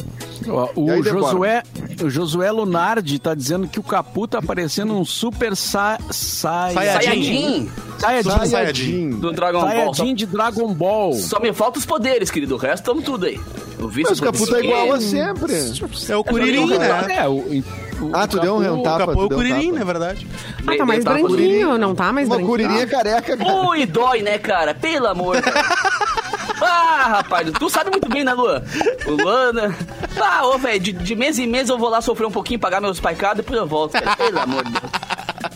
O 0.74 0.90
aí? 0.90 1.02
Josué, 1.02 1.62
o 2.02 2.10
Josué 2.10 2.50
Lunardi 2.50 3.18
tá 3.18 3.34
dizendo 3.34 3.68
que 3.68 3.78
o 3.78 3.82
Capu 3.82 4.26
tá 4.26 4.40
parecendo 4.42 4.94
um 4.94 5.04
super 5.04 5.54
sa 5.56 5.98
sa 6.10 6.70
Saiyajin. 6.72 7.70
Sayajin 7.98 8.30
Saiyajin. 8.30 8.50
Saiyajin. 8.50 9.10
do 9.10 9.32
Dragon 9.32 9.60
Ball. 9.60 9.70
Só, 9.70 9.76
Saiyajin 9.94 10.14
de 10.14 10.26
Dragon 10.26 10.74
Ball. 10.74 11.12
só 11.14 11.38
me 11.40 11.52
faltam 11.52 11.78
os 11.80 11.86
poderes, 11.86 12.30
querido. 12.30 12.54
O 12.54 12.58
resto 12.58 12.84
tamo 12.84 13.02
tudo 13.02 13.26
aí. 13.26 13.38
O 13.78 13.90
Mas 14.02 14.18
o 14.18 14.22
Capu 14.22 14.46
tá 14.46 14.60
igual 14.60 14.92
a 14.92 15.00
sempre. 15.00 15.52
É 16.08 16.16
o 16.16 16.22
Curirim, 16.22 16.66
né? 16.78 17.16
É, 17.18 17.28
o, 17.28 17.32
o 17.34 18.10
Ah, 18.12 18.28
tu 18.28 18.38
deu 18.38 18.56
um 18.56 18.62
Capu- 18.62 18.78
O 18.78 18.82
tapa, 18.82 18.98
capô 19.06 19.12
é 19.12 19.22
o 19.22 19.26
um 19.26 19.28
Curirim, 19.28 19.66
tapa. 19.72 19.78
na 19.78 19.84
verdade. 19.84 20.26
Ah, 20.66 20.76
tá 20.76 20.86
mais 20.86 21.04
branquinho, 21.04 21.78
não 21.78 21.94
tá 21.94 22.12
mais 22.12 22.28
Uma 22.28 22.36
branquinho? 22.36 22.50
curirinha 22.50 22.86
careca, 22.86 23.36
cara. 23.36 23.68
Ui, 23.68 23.84
dói, 23.86 24.22
né, 24.22 24.38
cara? 24.38 24.72
Pelo 24.74 25.08
amor. 25.08 25.36
Ah, 26.64 27.08
rapaz, 27.08 27.50
tu 27.58 27.68
sabe 27.68 27.90
muito 27.90 28.08
bem, 28.08 28.24
né, 28.24 28.32
Luan? 28.32 28.62
O 29.06 29.10
Luan, 29.10 29.52
né? 29.52 29.76
Ah, 30.20 30.46
ô, 30.46 30.58
velho, 30.58 30.80
de, 30.80 30.92
de 30.92 31.14
mês 31.16 31.38
em 31.38 31.46
mês 31.46 31.68
eu 31.68 31.78
vou 31.78 31.88
lá 31.88 32.00
sofrer 32.00 32.26
um 32.26 32.30
pouquinho, 32.30 32.60
pagar 32.60 32.80
meus 32.80 33.00
paicados, 33.00 33.38
depois 33.38 33.58
eu 33.58 33.66
volto, 33.66 33.92
cara. 33.92 34.16
Pelo 34.16 34.38
amor 34.40 34.64
de 34.64 34.72
Deus. 34.72 34.92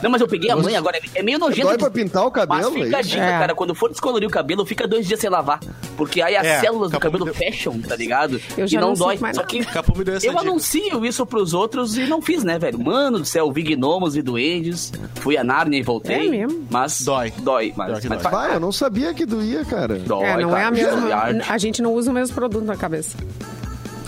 Não, 0.02 0.10
mas 0.10 0.20
eu 0.20 0.28
peguei 0.28 0.50
a 0.50 0.56
mãe 0.56 0.76
agora, 0.76 0.98
é 1.14 1.22
meio 1.22 1.38
nojento. 1.38 1.66
Dói 1.66 1.76
de- 1.76 1.82
pra 1.82 1.90
pintar 1.90 2.22
o 2.22 2.30
Mas 2.30 2.32
cabelo, 2.64 2.72
fica 2.72 2.96
a 2.96 2.98
é 2.98 3.00
isso? 3.00 3.10
dica, 3.10 3.22
É. 3.24 3.38
cara, 3.38 3.54
quando 3.54 3.74
for 3.74 3.88
descolorir 3.90 4.28
o 4.28 4.30
cabelo, 4.30 4.64
fica 4.66 4.86
dois 4.86 5.06
dias 5.06 5.18
sem 5.20 5.30
lavar. 5.30 5.58
Porque 5.96 6.20
aí 6.20 6.36
as 6.36 6.46
É, 6.46 6.60
células 6.60 6.90
do 6.90 7.00
cabelo 7.00 7.24
deu- 7.24 7.34
fecham, 7.34 7.80
tá 7.80 7.96
ligado? 7.96 8.40
Eu 8.56 8.66
já 8.66 8.78
e 8.78 8.80
não, 8.80 8.88
não 8.88 8.94
dói. 8.94 9.16
mais 9.18 9.36
Só 9.36 9.42
que 9.42 9.64
Capu 9.64 9.96
me 9.96 10.04
deu 10.04 10.16
essa 10.16 10.26
eu 10.26 10.32
dica. 10.32 10.42
anuncio 10.42 11.04
isso 11.06 11.24
pros 11.26 11.54
outros 11.54 11.96
e 11.96 12.06
não 12.06 12.20
fiz, 12.20 12.44
né, 12.44 12.58
velho? 12.58 12.78
Mano 12.78 13.18
do 13.20 13.24
céu, 13.24 13.50
vi 13.50 13.62
gnomos 13.62 14.16
e 14.16 14.22
duendes, 14.22 14.92
fui 15.16 15.36
a 15.36 15.42
Nárnia 15.44 15.78
e 15.78 15.82
voltei. 15.82 16.26
É 16.26 16.30
mesmo? 16.30 16.66
Mas 16.70 17.00
Dói. 17.02 17.32
Dói, 17.38 17.72
mas, 17.76 17.92
mas 17.92 18.04
dói. 18.04 18.18
Vai, 18.32 18.54
eu 18.56 18.60
não 18.60 18.72
sabia 18.72 19.14
que 19.14 19.24
doía, 19.24 19.64
cara. 19.64 19.94
dói, 19.98 20.24
É, 20.24 20.36
não 20.38 20.50
é 20.50 20.60
cara. 20.62 20.68
a 20.68 20.70
mesma. 20.70 21.46
A 21.48 21.58
gente 21.58 21.80
não 21.80 21.94
usa 21.94 22.10
o 22.10 22.14
mesmo 22.14 22.34
produto 22.34 22.64
na 22.64 22.76
cabeça. 22.76 23.16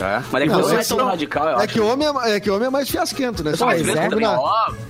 É. 0.00 0.22
Mas 0.30 0.42
é 0.42 0.46
que 0.46 0.52
Não, 0.52 0.62
você 0.62 0.76
é 0.76 0.80
é 0.80 0.84
tão 0.84 0.96
que- 0.98 1.02
radical, 1.04 1.44
eu 1.48 1.50
É 1.60 1.64
acho. 1.64 1.68
que, 1.72 1.80
homem 1.80 2.06
é, 2.08 2.36
é 2.36 2.40
que 2.40 2.50
homem 2.50 2.68
é 2.68 2.70
mais 2.70 2.88
fiasquento, 2.88 3.42
né? 3.42 3.50
Você 3.52 3.64
é. 3.64 3.66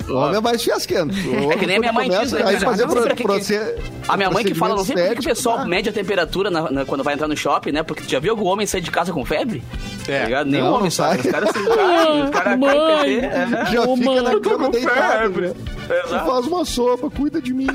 O 0.08 0.14
homem 0.16 0.36
é 0.36 0.40
mais 0.40 0.62
fiasquento. 0.62 1.14
É 1.50 1.56
que 1.56 1.66
nem 1.66 1.76
a 1.76 1.80
minha 1.80 1.92
mãe 1.92 2.08
começa, 2.08 2.24
diz, 2.24 2.32
né, 2.32 2.38
Aí 2.44 2.54
cara? 2.56 2.66
fazer 2.70 2.86
Não 2.86 2.92
sei 2.92 3.02
pro, 3.02 3.16
que 3.16 3.22
proce- 3.22 3.74
A 4.06 4.16
minha 4.16 4.30
mãe 4.30 4.44
que 4.44 4.54
fala, 4.54 4.74
não 4.76 4.84
sei 4.84 4.96
por 4.96 5.14
que 5.14 5.20
o 5.20 5.22
pessoal 5.24 5.54
estético, 5.56 5.70
mede 5.70 5.88
a 5.88 5.92
temperatura 5.92 6.50
na- 6.50 6.70
na- 6.70 6.84
quando 6.84 7.02
vai 7.02 7.14
entrar 7.14 7.26
no 7.28 7.36
shopping, 7.36 7.72
né? 7.72 7.82
Porque 7.82 8.02
tu 8.02 8.10
já 8.10 8.18
viu 8.18 8.32
algum 8.32 8.46
homem 8.46 8.66
sair 8.66 8.80
de 8.82 8.90
casa 8.90 9.12
com 9.12 9.24
febre? 9.24 9.62
É. 10.06 10.18
Tá 10.20 10.24
ligado? 10.26 10.46
Nenhum 10.50 10.64
Não, 10.64 10.70
homem 10.72 10.84
não 10.84 10.90
sai. 10.90 11.18
Os 11.18 11.26
caras 11.26 11.50
se 11.50 11.54
caem, 11.74 12.24
os 12.24 12.30
caras 12.30 12.58
PT. 12.60 13.26
É. 13.26 13.46
Já 13.72 13.82
fica 13.96 14.22
na 14.22 14.40
cama 14.40 14.68
deitado, 14.70 15.40
né? 15.40 15.52
Exato. 16.06 16.26
Faz 16.26 16.46
uma 16.46 16.64
sopa, 16.66 17.10
cuida 17.10 17.40
de 17.40 17.54
mim. 17.54 17.66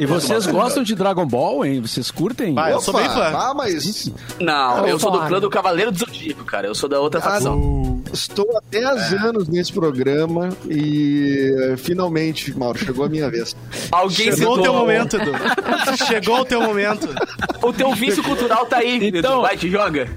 E 0.00 0.06
vocês 0.06 0.46
gostam 0.46 0.82
de 0.82 0.94
Dragon 0.94 1.26
Ball, 1.26 1.64
hein? 1.64 1.80
Vocês 1.80 2.10
curtem? 2.10 2.54
Eu 2.70 2.80
sou 2.80 2.94
bem 2.94 3.08
fã. 3.08 3.32
Ah, 3.34 3.52
mas 3.54 4.10
Não, 4.38 4.86
eu 4.86 4.97
sou 4.98 5.10
do 5.10 5.20
clã 5.26 5.40
do 5.40 5.50
Cavaleiro 5.50 5.90
do 5.92 5.98
Zodíaco, 5.98 6.44
cara. 6.44 6.66
Eu 6.66 6.74
sou 6.74 6.88
da 6.88 7.00
outra 7.00 7.20
facção. 7.20 8.02
estou 8.12 8.46
há 8.56 8.60
10 8.70 9.12
anos 9.24 9.48
nesse 9.48 9.72
programa 9.72 10.48
e 10.68 11.74
finalmente, 11.78 12.56
Mauro, 12.58 12.78
chegou 12.78 13.04
a 13.04 13.08
minha 13.08 13.30
vez. 13.30 13.56
Alguém 13.90 14.32
Chegou 14.32 14.52
o 14.54 14.56
citou. 14.56 14.62
teu 14.62 14.72
momento, 14.74 15.16
Edu. 15.16 15.32
Chegou 16.06 16.40
o 16.40 16.44
teu 16.44 16.60
momento. 16.62 17.08
O 17.60 17.72
teu 17.72 17.92
vício 17.92 18.22
cultural 18.22 18.64
tá 18.66 18.76
aí, 18.78 18.96
Então- 19.08 19.18
então, 19.18 19.42
vai, 19.42 19.56
te 19.56 19.68
joga. 19.68 20.08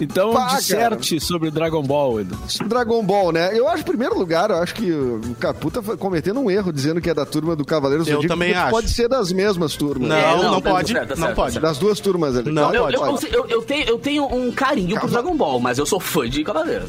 Então, 0.00 0.32
Pá, 0.32 0.56
disserte 0.56 1.20
sobre 1.20 1.50
Dragon 1.50 1.82
Ball, 1.82 2.20
Edu. 2.20 2.36
Dragon 2.66 3.02
Ball, 3.04 3.30
né? 3.32 3.56
Eu 3.56 3.68
acho, 3.68 3.82
em 3.82 3.86
primeiro 3.86 4.18
lugar, 4.18 4.50
eu 4.50 4.56
acho 4.56 4.74
que 4.74 4.90
o 4.90 5.36
Capu 5.38 5.70
tá 5.70 5.80
cometendo 5.96 6.40
um 6.40 6.50
erro 6.50 6.72
dizendo 6.72 7.00
que 7.00 7.08
é 7.08 7.14
da 7.14 7.24
turma 7.24 7.54
do 7.54 7.64
Cavaleiros 7.64 8.06
do 8.06 8.10
Eu 8.10 8.16
Zodíaco, 8.16 8.34
também 8.34 8.52
acho. 8.54 8.70
Pode 8.70 8.90
ser 8.90 9.08
das 9.08 9.30
mesmas 9.30 9.76
turmas. 9.76 10.08
Não, 10.08 10.16
É, 10.16 10.36
não, 10.36 10.42
não, 10.52 10.60
tá 10.60 10.70
pode. 10.70 10.92
certo, 10.92 11.08
tá 11.10 11.14
não 11.14 11.22
certo, 11.26 11.36
pode. 11.36 11.54
tá 11.54 11.60
Das 11.60 11.78
duas 11.78 12.00
turmas 12.00 12.36
ali. 12.36 12.50
Não, 12.50 12.70
Claro, 12.70 12.92
Eu, 12.92 13.00
pode, 13.00 13.26
eu, 13.26 13.32
eu, 13.32 13.46
eu 13.46 13.62
tenho, 13.62 13.88
eu 13.88 13.98
tenho 13.98 14.24
um 14.26 14.50
carinho 14.50 14.98
pro 14.98 15.08
Dragon 15.08 15.36
Ball, 15.36 15.60
mas 15.60 15.78
eu 15.78 15.86
sou 15.86 16.00
fã 16.00 16.28
de 16.28 16.42
Cavaleiro. 16.42 16.86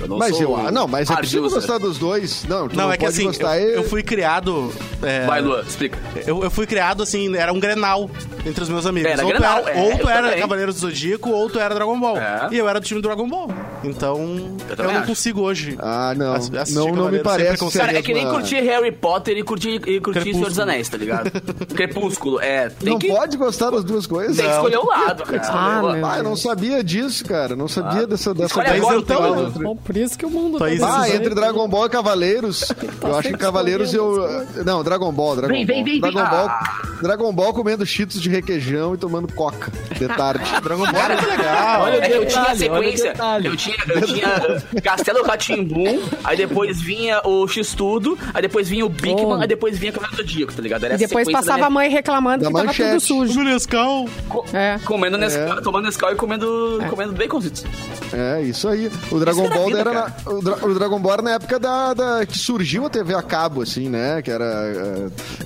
Eu 0.00 0.08
não 0.08 0.18
Mas 0.18 0.36
sou 0.36 0.58
eu, 0.58 0.72
não, 0.72 0.86
mas 0.88 1.08
é 1.08 1.16
possível 1.16 1.48
gostar 1.48 1.78
dos 1.78 1.98
dois. 1.98 2.44
Não, 2.48 2.68
tu 2.68 2.76
Não, 2.76 2.84
não, 2.84 2.92
é 2.92 2.96
que 2.96 3.06
assim, 3.06 3.26
eu, 3.26 3.70
eu 3.70 3.84
fui 3.84 4.02
criado. 4.02 4.72
É, 5.04 5.26
Vai, 5.26 5.40
Luan, 5.40 5.60
explica. 5.62 5.98
Eu, 6.26 6.42
eu 6.44 6.50
fui 6.50 6.66
criado 6.66 7.02
assim, 7.02 7.34
era 7.36 7.52
um 7.52 7.60
grenal 7.60 8.10
entre 8.46 8.62
os 8.62 8.68
meus 8.68 8.86
amigos. 8.86 9.10
Era 9.10 9.22
ou 9.22 9.28
Grenal, 9.28 9.62
tu 9.62 9.68
era, 9.68 9.78
é, 9.78 9.82
ou 9.82 9.98
tu 9.98 10.02
eu 10.02 10.08
era. 10.08 10.36
Cavaleiros 10.36 10.74
do 10.76 10.80
Zodíaco, 10.82 11.30
ou 11.30 11.48
tu 11.50 11.58
era 11.58 11.74
Dragon 11.74 11.98
Ball. 11.98 12.18
É. 12.18 12.48
E 12.52 12.58
eu 12.58 12.68
era 12.68 12.80
do 12.80 12.86
time 12.86 13.00
do 13.00 13.08
Dragon 13.08 13.28
Ball. 13.28 13.48
Então, 13.82 14.56
eu, 14.68 14.76
também 14.76 14.92
não 14.92 15.00
acho. 15.00 15.08
consigo 15.08 15.40
hoje. 15.42 15.76
Ah, 15.78 16.14
não. 16.16 16.34
Não, 16.70 16.94
não 16.96 17.10
me 17.10 17.18
parece 17.20 17.64
Cara, 17.78 17.98
é 17.98 18.02
que 18.02 18.12
nem 18.12 18.24
mesma- 18.24 18.38
curtir 18.38 18.60
Harry 18.60 18.92
Potter 18.92 19.36
e 19.36 19.42
curtir, 19.42 19.80
e 19.86 20.00
curtir. 20.00 20.32
Senhor 20.34 20.48
dos 20.48 20.58
Anéis, 20.58 20.88
tá 20.88 20.96
ligado? 20.96 21.30
Crepúsculo, 21.74 22.40
é. 22.40 22.68
Tem 22.70 22.90
Não 22.92 22.98
que, 22.98 23.08
pode 23.08 23.36
gostar 23.36 23.70
das 23.70 23.84
duas 23.84 24.06
coisas. 24.06 24.36
tem 24.36 24.46
que 24.46 24.52
escolher 24.52 24.78
o 24.78 24.86
lado, 24.86 25.22
cara. 25.24 25.42
Ah. 25.46 25.82
Ah, 26.04 26.18
eu 26.18 26.24
não 26.24 26.36
sabia 26.36 26.82
disso, 26.82 27.24
cara. 27.24 27.54
Não 27.56 27.68
sabia 27.68 28.06
dessa, 28.06 28.32
dessa 28.32 28.46
Escolhe 28.46 28.68
Mas 28.68 28.78
agora 28.78 28.98
então, 28.98 29.46
entre- 29.48 29.62
Bom, 29.64 29.76
por 29.76 29.96
isso 29.96 30.18
que 30.18 30.26
o 30.26 30.30
mundo 30.30 30.58
tá 30.58 30.66
Ah, 30.66 31.08
entre. 31.08 31.34
Dragon 31.34 31.66
Ball 31.68 31.86
e 31.86 31.90
Cavaleiros, 31.90 32.72
eu 33.02 33.16
acho 33.16 33.28
que 33.28 33.36
Cavaleiros 33.36 33.92
eu. 33.92 34.44
Não, 34.64 34.82
Dragon 34.82 34.93
Ball, 35.12 35.36
Dragon 35.36 35.52
Vem, 35.54 35.66
Ball. 35.66 35.74
vem, 35.76 35.84
vem, 35.84 36.00
vem. 36.00 36.12
Dragon 36.12 36.30
Ball. 36.30 36.46
Ah. 36.48 36.82
Dragon 37.02 37.32
Ball 37.32 37.52
comendo 37.52 37.84
cheetos 37.84 38.20
de 38.22 38.30
requeijão 38.30 38.94
e 38.94 38.96
tomando 38.96 39.32
coca 39.32 39.70
de 39.98 40.08
tarde. 40.08 40.44
Dragon 40.62 40.84
Ball 40.90 41.02
era 41.02 41.26
legal. 41.26 41.82
Olha 41.82 41.96
É 42.06 42.16
eu 42.16 42.26
tinha 42.26 42.42
a 42.42 42.54
sequência. 42.56 43.14
Eu 43.44 43.56
tinha, 43.56 43.76
eu 43.88 44.02
tinha 44.06 44.82
Castelo 44.82 45.22
Ratimbum, 45.24 46.00
aí 46.22 46.36
depois 46.36 46.80
vinha 46.80 47.20
o 47.24 47.46
X-Tudo, 47.46 48.18
aí 48.32 48.42
depois 48.42 48.68
vinha 48.68 48.84
o 48.86 48.88
Big 48.88 49.20
Man, 49.22 49.38
Oh. 49.38 49.40
aí 49.42 49.48
depois 49.48 49.76
vinha 49.78 49.90
o 49.90 49.94
Cavaleiro 49.94 50.22
do 50.24 50.28
Zodíaco, 50.30 50.52
tá 50.54 50.62
ligado? 50.62 50.84
Era 50.84 50.94
E 50.94 50.98
depois 50.98 51.30
passava 51.30 51.66
a 51.66 51.70
mãe 51.70 51.88
reclamando 51.90 52.44
Da 52.44 52.48
que 52.48 52.52
tava 52.54 52.66
manchete. 52.66 52.90
tudo 52.90 53.00
sujo. 53.00 53.40
O 53.40 53.44
Nescau. 53.44 54.08
Co- 54.28 54.44
É. 54.52 54.78
Comendo 54.84 55.18
Nescau, 55.18 55.60
tomando 55.62 55.84
Nescau 55.86 56.12
e 56.12 56.14
comendo, 56.16 56.78
comendo 56.90 57.12
baconzitos. 57.12 57.64
É, 58.12 58.40
isso 58.42 58.68
aí. 58.68 58.90
O 59.10 59.18
Dragon 59.18 59.42
Isso 59.44 59.52
era 59.52 59.54
Ball 59.58 59.66
vida, 59.66 59.80
era 59.80 59.92
na, 59.92 60.12
o, 60.26 60.40
Dra- 60.42 60.58
o 60.66 60.74
Dragon 60.74 61.00
Ball 61.00 61.12
era 61.14 61.22
na 61.22 61.30
época 61.32 61.58
da, 61.58 61.94
da- 61.94 62.26
que 62.26 62.38
surgiu 62.38 62.86
a 62.86 62.90
TV 62.90 63.14
a 63.14 63.22
cabo, 63.22 63.62
assim, 63.62 63.88
né? 63.88 64.22
Que 64.22 64.30
era 64.30 64.44
é, 64.44 64.73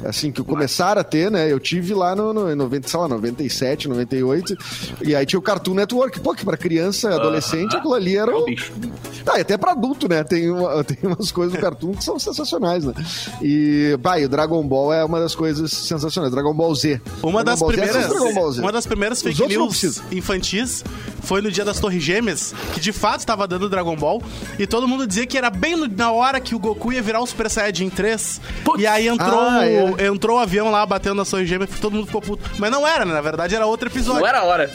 assim, 0.04 0.30
que 0.32 0.42
começaram 0.42 1.00
a 1.00 1.04
ter, 1.04 1.30
né? 1.30 1.50
Eu 1.50 1.58
tive 1.60 1.94
lá 1.94 2.14
no, 2.14 2.32
no 2.32 2.50
em 2.50 2.54
90, 2.54 2.88
sei 2.88 3.00
lá, 3.00 3.08
97, 3.08 3.88
98. 3.88 4.56
E 5.02 5.14
aí 5.14 5.24
tinha 5.26 5.38
o 5.38 5.42
Cartoon 5.42 5.74
Network. 5.74 6.20
Pô, 6.20 6.34
que 6.34 6.44
pra 6.44 6.56
criança, 6.56 7.14
adolescente, 7.14 7.76
aquilo 7.76 7.94
ali 7.94 8.16
era 8.16 8.32
É 8.32 8.34
o. 8.34 8.46
Tá, 9.24 9.38
e 9.38 9.40
até 9.42 9.56
pra 9.58 9.72
adulto, 9.72 10.08
né? 10.08 10.24
Tem, 10.24 10.50
uma- 10.50 10.82
tem 10.84 10.98
umas 11.02 11.30
coisas 11.30 11.54
do 11.54 11.60
Cartoon 11.60 11.92
que 11.92 12.04
são 12.04 12.18
sensacionais, 12.18 12.84
né? 12.84 12.94
E, 13.42 13.96
vai, 14.00 14.24
o 14.24 14.28
Dragon 14.28 14.66
Ball 14.66 14.92
é 14.92 15.04
uma 15.04 15.20
das 15.20 15.34
coisas 15.34 15.70
sensacionais. 15.72 16.32
Dragon 16.32 16.54
Ball 16.54 16.74
Z. 16.74 17.00
Uma 17.22 17.44
Dragon 17.44 17.44
das, 17.44 17.60
Ball 17.60 17.70
Z, 17.70 17.76
primeiras, 17.76 17.96
assiste 17.96 18.18
Dragon 18.18 18.34
Ball 18.34 18.52
Z. 18.52 18.60
uma 18.60 18.72
das 18.72 18.86
primeiras 18.86 19.22
fake 19.22 19.46
news 19.48 20.00
infantis 20.10 20.84
foi 21.22 21.42
no 21.42 21.50
dia 21.50 21.64
das 21.64 21.78
Torres 21.78 22.02
Gêmeas, 22.02 22.54
que 22.72 22.80
de 22.80 22.92
fato 22.92 23.20
estava 23.20 23.46
dando 23.46 23.68
Dragon 23.68 23.94
Ball, 23.96 24.22
e 24.58 24.66
todo 24.66 24.88
mundo 24.88 25.06
dizia 25.06 25.26
que 25.26 25.36
era 25.36 25.50
bem 25.50 25.76
na 25.88 26.10
hora 26.10 26.40
que 26.40 26.54
o 26.54 26.58
Goku 26.58 26.92
ia 26.92 27.02
virar 27.02 27.20
o 27.20 27.26
Super 27.26 27.50
Saiyajin 27.50 27.90
3. 27.90 28.40
Putz. 28.64 28.82
E 28.82 28.86
aí 28.86 29.06
entrou, 29.20 29.40
Ah, 29.40 29.66
é. 29.66 30.06
entrou 30.06 30.36
o 30.36 30.40
avião 30.40 30.70
lá 30.70 30.84
batendo 30.86 31.16
nas 31.16 31.28
Torres 31.30 31.48
Gêmeas, 31.48 31.70
todo 31.80 31.94
mundo 31.94 32.06
ficou 32.06 32.20
puto. 32.22 32.42
Mas 32.58 32.70
não 32.70 32.86
era, 32.86 33.04
né? 33.04 33.12
Na 33.12 33.20
verdade 33.20 33.54
era 33.54 33.66
outro 33.66 33.88
episódio. 33.88 34.20
Não 34.20 34.26
era 34.28 34.40
a 34.40 34.44
hora. 34.44 34.70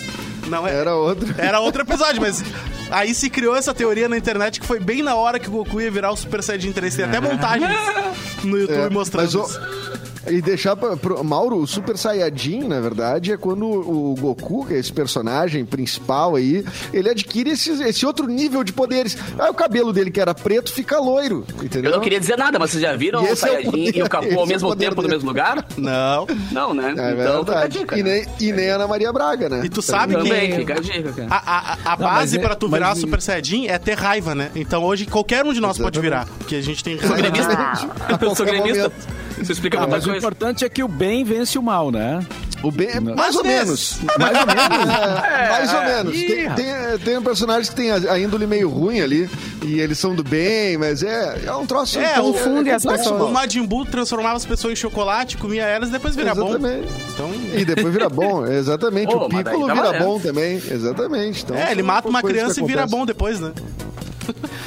Não 0.48 0.68
é- 0.68 0.74
Era 0.76 0.96
outro. 0.96 1.34
Era 1.38 1.60
outro 1.62 1.82
episódio, 1.84 2.20
mas 2.22 2.44
aí 2.92 3.14
se 3.16 3.30
criou 3.30 3.56
essa 3.56 3.74
teoria 3.74 4.10
na 4.10 4.18
internet 4.18 4.60
que 4.60 4.68
foi 4.68 4.80
bem 4.80 5.02
na 5.02 5.16
hora 5.16 5.40
que 5.40 5.48
o 5.48 5.52
Goku 5.52 5.80
ia 5.80 5.90
virar 5.90 6.12
o 6.12 6.18
Super 6.18 6.44
Saiyajin 6.44 6.74
3. 6.74 6.96
Tem 6.96 7.06
até 7.06 7.20
montagens 7.22 7.72
no 8.44 8.58
YouTube 8.58 8.78
É, 8.78 8.90
mostrando 8.90 9.24
mas 9.24 9.36
o- 9.36 9.44
isso. 9.46 10.13
E 10.28 10.42
deixar 10.42 10.76
pra, 10.76 10.96
pro 10.96 11.24
Mauro, 11.24 11.58
o 11.58 11.68
Super 11.68 11.98
Saiyajin, 11.98 12.68
na 12.68 12.80
verdade, 12.80 13.32
é 13.34 13.38
quando 13.38 13.66
o 13.66 14.16
Goku, 14.20 14.66
que 14.66 14.74
é 14.74 14.78
esse 14.80 14.92
personagem 14.92 15.66
principal 15.66 16.36
aí, 16.36 16.64
ele 16.94 17.10
adquire 17.10 17.50
esse, 17.52 17.72
esse 17.84 18.06
outro 18.06 18.28
nível 18.28 18.64
de 18.64 18.72
poderes. 18.72 19.18
Aí 19.38 19.50
o 19.50 19.54
cabelo 19.54 19.92
dele, 19.92 20.10
que 20.12 20.22
era 20.22 20.34
preto, 20.34 20.72
fica 20.72 21.00
loiro, 21.00 21.46
entendeu? 21.62 21.92
Eu 21.92 21.98
não 21.98 22.04
queria 22.04 22.20
dizer 22.20 22.38
nada, 22.38 22.58
mas 22.58 22.72
vocês 22.72 22.82
já 22.84 22.96
viram 22.96 23.22
E 23.24 23.30
o 23.30 23.34
esse 23.34 23.44
é 23.46 23.50
o 23.50 23.52
Saiyajin 23.54 23.72
poder- 23.72 23.98
e 23.98 24.02
o 24.02 24.06
é 24.06 24.36
ao 24.38 24.44
o 24.44 24.48
mesmo 24.48 24.70
poder 24.70 24.86
tempo 24.90 24.96
no 24.96 25.02
dele. 25.04 25.14
mesmo 25.16 25.30
lugar? 25.30 25.66
Não. 25.78 26.28
Não, 26.52 26.74
né? 26.74 26.90
É 26.90 26.92
então 26.92 27.06
fica 27.06 27.22
a 27.22 27.34
verdade. 27.44 27.80
dica. 27.80 28.00
E 28.00 28.04
nem, 28.04 28.26
e 28.40 28.52
nem 28.54 28.70
a 28.70 28.76
Ana 28.76 28.88
Maria 28.88 29.12
Braga, 29.12 29.50
né? 29.50 29.62
E 29.66 29.70
tu 29.70 29.82
sabe 29.82 30.14
Também, 30.14 30.52
que 30.52 30.58
fica 30.58 30.74
a 30.76 30.80
dica, 30.80 31.12
cara. 31.12 31.28
a, 31.30 31.36
a, 31.36 31.74
a 31.94 31.98
Não, 31.98 32.08
base 32.08 32.20
mas 32.20 32.34
é- 32.36 32.40
pra 32.40 32.56
tu 32.56 32.70
mas 32.70 32.80
virar 32.80 32.96
e- 32.96 33.00
Super 33.00 33.22
Saiyajin 33.22 33.68
é 33.68 33.78
ter 33.78 33.98
raiva, 33.98 34.34
né? 34.34 34.52
Então 34.56 34.84
hoje 34.84 35.06
qualquer 35.06 35.44
um 35.46 35.54
de 35.54 35.60
nós 35.60 35.78
pode 35.78 36.00
virar. 36.00 36.28
Porque 36.38 36.56
a 36.56 36.62
gente 36.62 36.84
tem 36.84 36.96
raiva. 36.96 37.16
Gremista. 37.18 37.54
A 38.14 38.18
Eu 38.26 38.36
sou 38.36 38.46
gremista. 38.46 38.84
momento. 38.84 39.23
Isso 39.42 39.52
explica 39.52 39.78
Ah, 39.78 39.82
muita 39.82 39.96
mas 39.98 40.04
o 40.06 40.10
coisa. 40.10 40.18
importante 40.20 40.66
é 40.66 40.70
que 40.70 40.84
o 40.84 40.88
bem 40.88 41.24
vence 41.24 41.58
o 41.58 41.64
mal, 41.64 41.92
né? 41.92 42.26
O 42.62 42.72
bem, 42.72 42.98
mais, 43.02 43.18
Mais 43.18 43.36
ou 43.36 43.42
ou 43.42 43.48
menos. 43.48 43.98
Mais 44.18 44.38
ou 44.40 44.46
menos. 44.48 44.64
É, 45.34 45.50
mais 45.50 45.74
ou 45.74 45.82
menos. 45.82 46.14
Tem, 46.16 46.50
tem, 46.52 46.98
tem 47.04 47.22
personagens 47.22 47.68
que 47.70 47.76
tem 47.76 47.92
a, 47.92 47.96
a 48.14 48.20
índole 48.20 48.48
meio 48.48 48.70
ruim 48.70 49.02
ali, 49.02 49.30
e 49.64 49.80
eles 49.82 49.98
são 50.00 50.16
do 50.16 50.24
bem, 50.24 50.78
mas 50.78 51.04
é, 51.04 51.42
é 51.46 51.54
um 51.54 51.66
troço. 51.66 52.00
É, 52.00 52.22
um- 52.22 52.32
confunde 52.32 52.70
as 52.72 52.84
complexo, 52.84 53.10
pessoas. 53.12 53.30
O. 53.30 53.34
Majin 53.34 53.66
Buu 53.66 53.84
transformava 53.86 54.38
as 54.38 54.46
pessoas 54.46 54.74
em 54.74 54.76
chocolate, 54.78 55.36
comia 55.38 55.64
elas 55.66 55.90
e 55.90 55.92
depois 55.92 56.16
vira 56.16 56.34
bom. 56.34 56.50
Exatamente. 56.50 56.88
Então, 57.14 57.32
E 57.54 57.66
depois 57.66 57.94
vira 57.94 58.08
bom, 58.10 58.46
exatamente. 58.48 59.14
Ô, 59.14 59.26
o 59.26 59.30
Piccolo 59.30 59.68
vira 59.68 59.76
valendo. 59.76 60.04
bom 60.06 60.20
também, 60.20 60.56
exatamente. 60.72 61.44
Então, 61.44 61.58
é, 61.58 61.72
ele 61.72 61.84
mata 61.84 62.08
uma 62.08 62.22
criança 62.22 62.62
e 62.62 62.66
vira 62.66 62.88
bom 62.88 63.06
depois, 63.06 63.40
né? 63.42 63.52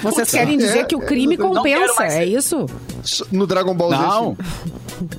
Vocês 0.03 0.31
querem 0.31 0.59
dizer 0.59 0.79
É, 0.81 0.85
que 0.85 0.97
o 0.97 1.03
é, 1.03 1.07
crime 1.07 1.37
não 1.37 1.55
compensa, 1.55 2.05
é 2.05 2.25
isso? 2.25 2.67
No 3.33 3.47
Dragon 3.47 3.75
Ball 3.75 3.91
Z, 3.91 3.97
Não. 3.97 4.37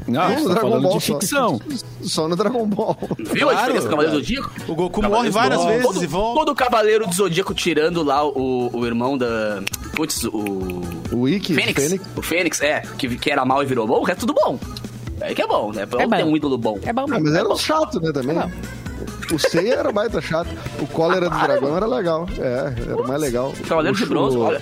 Não, 0.07 0.39
no 0.43 0.49
Dragon 0.49 0.81
Ball 0.81 0.97
de 0.97 1.03
só. 1.05 1.13
ficção. 1.19 1.61
Só 2.01 2.27
no 2.27 2.35
Dragon 2.35 2.65
Ball. 2.65 2.97
Viu 3.19 3.49
a 3.49 3.53
diferença 3.53 3.83
do 3.87 3.89
Cavaleiro 3.89 4.17
do 4.17 4.23
Zodíaco? 4.23 4.51
O 4.67 4.75
Goku 4.75 5.01
Cavaleiro 5.01 5.17
morre 5.17 5.29
várias 5.29 5.63
vezes 5.65 5.83
todo, 5.83 6.03
e 6.03 6.07
volta. 6.07 6.39
Todo 6.39 6.55
Cavaleiro 6.55 7.07
do 7.07 7.13
Zodíaco 7.13 7.53
tirando 7.53 8.01
lá 8.03 8.25
o, 8.25 8.69
o 8.73 8.85
irmão 8.85 9.17
da... 9.17 9.61
Putz, 9.95 10.23
o... 10.25 10.81
O 11.11 11.27
Ikki, 11.29 11.53
Fênix. 11.53 11.83
Fênix. 11.83 12.05
O 12.15 12.21
Fênix, 12.21 12.61
é. 12.61 12.81
Que, 12.97 13.07
que 13.17 13.31
era 13.31 13.45
mal 13.45 13.61
e 13.61 13.65
virou 13.65 13.85
bom, 13.87 13.99
o 13.99 14.03
resto 14.03 14.25
tudo 14.25 14.33
bom. 14.33 14.59
É 15.21 15.33
que 15.33 15.41
é 15.41 15.47
bom, 15.47 15.71
né? 15.71 15.85
Vamos 15.85 16.09
bom. 16.09 16.15
ter 16.15 16.23
um 16.23 16.35
ídolo 16.35 16.57
bom. 16.57 16.79
É 16.83 16.93
bom 16.93 17.03
Ah, 17.03 17.11
mesmo. 17.11 17.25
mas 17.25 17.35
era 17.35 17.49
um 17.49 17.57
chato, 17.57 17.99
né, 17.99 18.11
também. 18.11 18.35
O 19.33 19.37
Seiya 19.39 19.75
era 19.75 19.91
baita 19.91 20.21
chato. 20.21 20.49
O 20.79 20.87
Cólera 20.87 21.29
do 21.29 21.37
Dragão 21.37 21.75
era 21.75 21.85
legal. 21.85 22.27
É, 22.39 22.73
era 22.91 23.07
mais 23.07 23.19
legal. 23.21 23.53
Cavaleiro 23.67 23.97
O 23.97 23.99
de 23.99 24.05
Bronze, 24.05 24.37
o- 24.37 24.41
olha. 24.41 24.61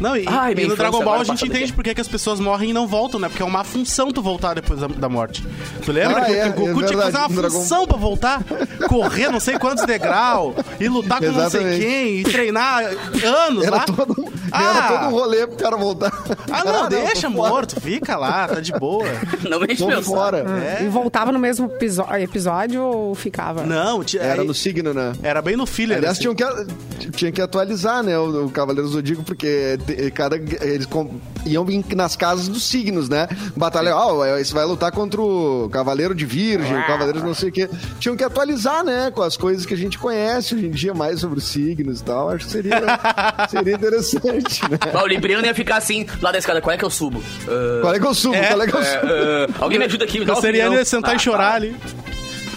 Não, 0.00 0.16
e, 0.16 0.24
Ai, 0.26 0.54
e 0.56 0.66
no 0.66 0.74
Dragon 0.76 1.02
Ball 1.04 1.20
a 1.20 1.24
gente 1.24 1.44
entende 1.44 1.60
daqui. 1.66 1.72
por 1.72 1.84
que 1.84 2.00
as 2.00 2.08
pessoas 2.08 2.40
morrem 2.40 2.70
e 2.70 2.72
não 2.72 2.86
voltam, 2.86 3.20
né? 3.20 3.28
Porque 3.28 3.42
é 3.42 3.46
uma 3.46 3.62
função 3.64 4.10
tu 4.10 4.20
voltar 4.20 4.54
depois 4.54 4.80
da, 4.80 4.86
da 4.88 5.08
morte. 5.08 5.46
Tu 5.84 5.92
lembra 5.92 6.22
Ah, 6.22 6.24
que 6.24 6.32
é, 6.32 6.46
o 6.48 6.52
Goku 6.52 6.80
é 6.82 6.86
tinha 6.86 6.98
que 6.98 7.04
fazer 7.12 7.18
uma 7.18 7.28
Dragon- 7.28 7.50
função 7.60 7.86
pra 7.86 7.96
voltar? 7.96 8.42
Correr 8.88 9.30
não 9.30 9.38
sei 9.40 9.58
quantos 9.58 9.84
degraus 9.86 10.54
e 10.80 10.88
lutar 10.88 11.20
com 11.20 11.26
não 11.26 11.34
sei 11.50 11.60
Exatamente. 11.60 11.80
quem 11.80 12.18
e 12.20 12.24
treinar 12.24 12.82
anos 13.24 13.64
Era 13.64 13.76
lá. 13.76 13.84
todo, 13.84 14.32
Ah! 14.50 14.62
era 14.62 14.88
todo 15.00 15.08
um 15.08 15.10
rolê 15.18 15.46
pro 15.46 15.56
cara 15.56 15.76
voltar. 15.76 16.12
Ah, 16.50 16.64
não, 16.64 16.88
deixa 16.88 17.28
tô 17.30 17.36
fora. 17.36 17.48
morto, 17.50 17.80
fica 17.80 18.16
lá, 18.16 18.48
tá 18.48 18.60
de 18.60 18.72
boa. 18.72 19.04
Não 19.48 19.60
me 19.60 19.66
enche 19.72 20.02
fora. 20.02 20.44
É. 20.80 20.84
E 20.84 20.88
voltava 20.88 21.30
no 21.30 21.38
mesmo 21.38 21.70
episódio 22.18 22.82
ou 22.82 23.14
ficava? 23.14 23.62
Não, 23.64 24.02
tinha- 24.02 24.22
Era 24.22 24.42
aí- 24.42 24.46
no 24.46 24.54
signo, 24.54 24.92
né? 24.94 25.12
era 25.22 25.40
bem 25.42 25.56
no 25.56 25.66
filler. 25.66 25.98
Aliás, 25.98 26.18
assim. 26.18 26.34
tinham 26.34 26.34
que, 26.34 27.10
tinha 27.12 27.32
que 27.32 27.40
atualizar, 27.40 28.02
né, 28.02 28.18
o, 28.18 28.46
o 28.46 28.50
Cavaleiro 28.50 28.88
do 28.88 28.92
Zodíaco, 28.94 29.22
porque 29.22 29.73
cada, 30.14 30.36
eles 30.36 30.86
com- 30.86 31.18
iam 31.46 31.64
vir 31.64 31.84
nas 31.94 32.16
casas 32.16 32.48
dos 32.48 32.62
signos, 32.64 33.08
né? 33.08 33.28
Batalha, 33.56 33.96
ó, 33.96 34.24
esse 34.38 34.52
vai 34.52 34.64
lutar 34.64 34.90
contra 34.92 35.20
o 35.20 35.68
Cavaleiro 35.70 36.14
de 36.14 36.24
Virgem, 36.24 36.76
o 36.78 36.86
Cavaleiro 36.86 37.20
de 37.20 37.26
não 37.26 37.34
sei 37.34 37.48
o 37.48 37.52
quê. 37.52 37.68
Tinham 37.98 38.16
que 38.16 38.24
atualizar, 38.24 38.82
né, 38.84 39.10
com 39.10 39.22
as 39.22 39.36
coisas 39.36 39.64
que 39.66 39.74
a 39.74 39.76
gente 39.76 39.98
conhece 39.98 40.54
hoje 40.54 40.66
em 40.66 40.70
dia, 40.70 40.94
mais 40.94 41.20
sobre 41.20 41.38
os 41.38 41.44
signos 41.44 42.00
e 42.00 42.04
tal. 42.04 42.30
Acho 42.30 42.46
que 42.46 42.52
seria, 42.52 42.80
seria 43.48 43.74
interessante, 43.74 44.62
né? 44.70 44.78
O 45.02 45.06
Libriano 45.06 45.46
ia 45.46 45.54
ficar 45.54 45.76
assim, 45.76 46.06
lá 46.22 46.32
da 46.32 46.38
escada, 46.38 46.60
qual 46.60 46.74
é 46.74 46.78
que 46.78 46.84
eu 46.84 46.90
subo? 46.90 47.22
Ah, 47.48 47.80
Qual 47.82 47.94
é 47.94 47.98
que 48.00 48.06
eu 48.06 48.14
subo? 48.14 48.34
É, 48.34 48.48
Qual 48.48 48.62
é 48.62 48.66
que 48.66 48.74
eu 48.74 48.80
é, 48.80 48.84
subo? 48.84 49.06
ah, 49.12 49.64
alguém 49.64 49.78
me 49.78 49.84
ajuda 49.84 50.04
aqui, 50.04 50.18
me 50.20 50.24
dá 50.24 50.34
Seriano 50.36 50.74
ia 50.74 50.84
sentar 50.84 51.12
Ah, 51.12 51.16
e 51.16 51.18
chorar 51.18 51.46
para. 51.46 51.54
ali. 51.56 51.76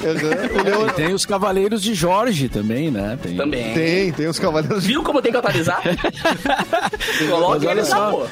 Uhum. 0.04 0.88
E 0.88 0.94
tem 0.94 1.14
os 1.14 1.26
Cavaleiros 1.26 1.82
de 1.82 1.94
Jorge 1.94 2.50
também, 2.50 2.92
né? 2.92 3.18
Tem. 3.22 3.36
Também. 3.36 3.74
Tem, 3.74 4.12
tem 4.12 4.28
os 4.28 4.40
Cavaleiros 4.40 4.84
de 4.84 4.88
Viu 4.90 5.04
como 5.04 5.22
tem 5.22 5.32
que 5.32 5.38
atualizar? 5.38 5.82
Eles 7.70 7.90
lá, 7.90 7.96
só. 7.96 8.12
pô. 8.12 8.28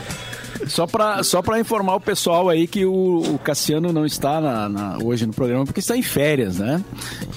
Só 0.68 0.88
pra, 0.88 1.24
só 1.24 1.42
pra 1.42 1.60
informar 1.60 1.96
o 1.96 2.00
pessoal 2.00 2.50
aí 2.50 2.68
que 2.68 2.86
o, 2.86 2.94
o 3.36 3.40
Cassiano 3.40 3.94
não 3.94 4.06
está 4.06 4.40
na- 4.42 4.70
na- 4.70 4.98
hoje 5.04 5.26
no 5.26 5.34
programa 5.34 5.66
porque 5.66 5.80
está 5.80 5.96
em 5.96 6.02
férias, 6.02 6.58
né? 6.60 6.84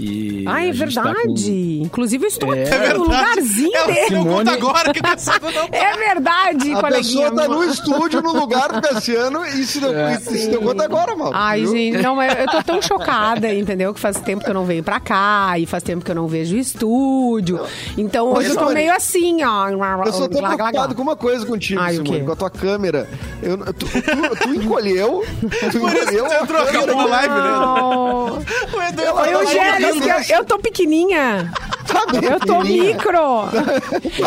E 0.01 0.45
Ah, 0.47 0.65
é 0.65 0.71
a 0.71 0.73
gente 0.73 0.95
tá 0.95 1.03
verdade. 1.03 1.81
Inclusive, 1.83 2.25
eu 2.25 2.29
estou 2.29 2.55
É. 2.55 2.63
aqui 2.63 2.71
É 2.75 2.75
no 2.75 2.81
verdade. 2.81 2.99
lugarzinho 2.99 3.77
Ela 3.77 3.87
dele. 3.87 4.01
se 4.07 4.11
deu 4.11 4.25
conta 4.25 4.35
Simone- 4.39 4.51
agora 4.51 4.93
que 4.93 5.01
a 5.07 5.17
pessoa 5.17 5.39
não 5.43 5.53
tá. 5.53 5.69
É 5.77 5.97
verdade, 5.97 6.73
A 6.73 6.81
coleguinha. 6.81 7.31
pessoa 7.31 7.35
tá 7.35 7.49
no 7.49 7.65
estúdio, 7.65 8.23
no 8.23 8.33
lugar 8.33 8.73
do 8.73 8.81
Cassiano, 8.83 9.45
e 9.47 9.65
se 9.67 9.81
deu, 9.81 9.91
e 10.11 10.17
se 10.21 10.49
deu 10.51 10.61
conta 10.63 10.85
agora, 10.85 11.17
mal. 11.17 11.31
Ai, 11.35 11.61
viu? 11.63 11.73
gente, 11.73 12.03
não, 12.03 12.23
eu 12.23 12.33
eu 12.39 12.47
tô 12.47 12.63
tão 12.63 12.81
chocada, 12.83 13.53
entendeu? 13.53 13.93
Que 13.93 14.01
faz 14.01 14.19
tempo 14.21 14.45
que 14.45 14.51
eu 14.51 14.55
não 14.55 14.65
venho 14.65 14.83
pra 14.83 15.01
cá 15.01 15.59
e 15.59 15.67
faz 15.67 15.83
tempo 15.83 16.05
que 16.05 16.11
eu 16.11 16.15
não 16.15 16.27
vejo 16.29 16.57
o 16.57 16.59
estúdio. 16.59 17.61
Então 17.97 18.33
hoje 18.33 18.49
eu 18.51 18.55
tô 18.55 18.61
Simone, 18.61 18.75
meio 18.75 18.93
assim, 18.95 19.43
ó. 19.45 19.69
Eu 19.69 20.13
só 20.13 20.29
tô 20.29 20.39
glá. 20.39 20.55
preocupado 20.57 20.95
com 20.95 21.03
uma 21.03 21.17
coisa 21.17 21.45
contigo, 21.45 21.81
Ai, 21.81 21.95
o 21.99 22.05
Simone, 22.05 22.25
com 22.25 22.33
a 22.33 22.37
tua 22.37 22.51
câmera. 22.51 23.09
Eu, 23.43 23.57
tu, 23.73 23.87
tu, 23.87 24.37
tu 24.43 24.55
encolheu, 24.55 25.25
tu 25.41 25.79
Por 25.81 25.93
isso 25.93 26.07
que 26.07 26.15
encolheu 26.17 26.27
a 26.27 26.43
entrou 26.43 26.65
câmera. 26.67 26.85
acabou 26.85 27.01
a 27.01 27.05
live, 27.07 27.35
né? 27.35 27.41
Não. 27.41 28.25
O 28.35 28.83
Edu 28.83 29.03
tá 29.03 29.27
jogando 29.47 30.01
que 30.25 30.33
eu, 30.33 30.37
eu 30.39 30.45
tô 30.45 30.59
pequenininha. 30.59 31.53
Tá 31.87 32.05
bem 32.21 32.31
Eu 32.31 32.41
tô 32.41 32.57
pequenininha. 32.59 32.95
micro. 32.95 33.19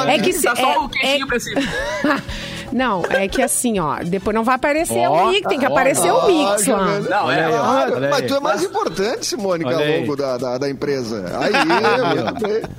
É 0.08 0.18
que 0.20 0.32
se, 0.34 0.44
Tá 0.44 0.56
só 0.56 0.72
é- 0.74 0.78
o 0.80 0.90
queixinho 0.90 1.28
pra 1.28 1.40
cima. 1.40 1.62
Não, 2.72 3.04
é 3.10 3.28
que 3.28 3.42
assim, 3.42 3.80
ó, 3.80 3.98
depois 4.02 4.34
não 4.34 4.46
vai 4.46 4.56
aparecer 4.56 5.06
Ó, 5.06 5.26
o 5.26 5.32
mix, 5.32 5.46
tem 5.50 5.60
que 5.60 5.66
ó, 5.66 5.72
aparecer 5.72 6.08
Ah, 6.08 6.16
o 6.16 6.28
mix 6.28 6.66
lá. 6.68 7.00
Não, 7.02 7.30
é. 7.30 7.50
Claro, 7.50 8.00
mas 8.00 8.14
aí. 8.14 8.28
tu 8.28 8.34
é 8.36 8.40
mais 8.40 8.64
importante, 8.64 9.36
é 9.36 9.38
aí. 9.76 10.00
logo 10.00 10.16
da, 10.16 10.38
da, 10.38 10.58
da 10.58 10.70
empresa. 10.70 11.26
Aí. 11.38 11.52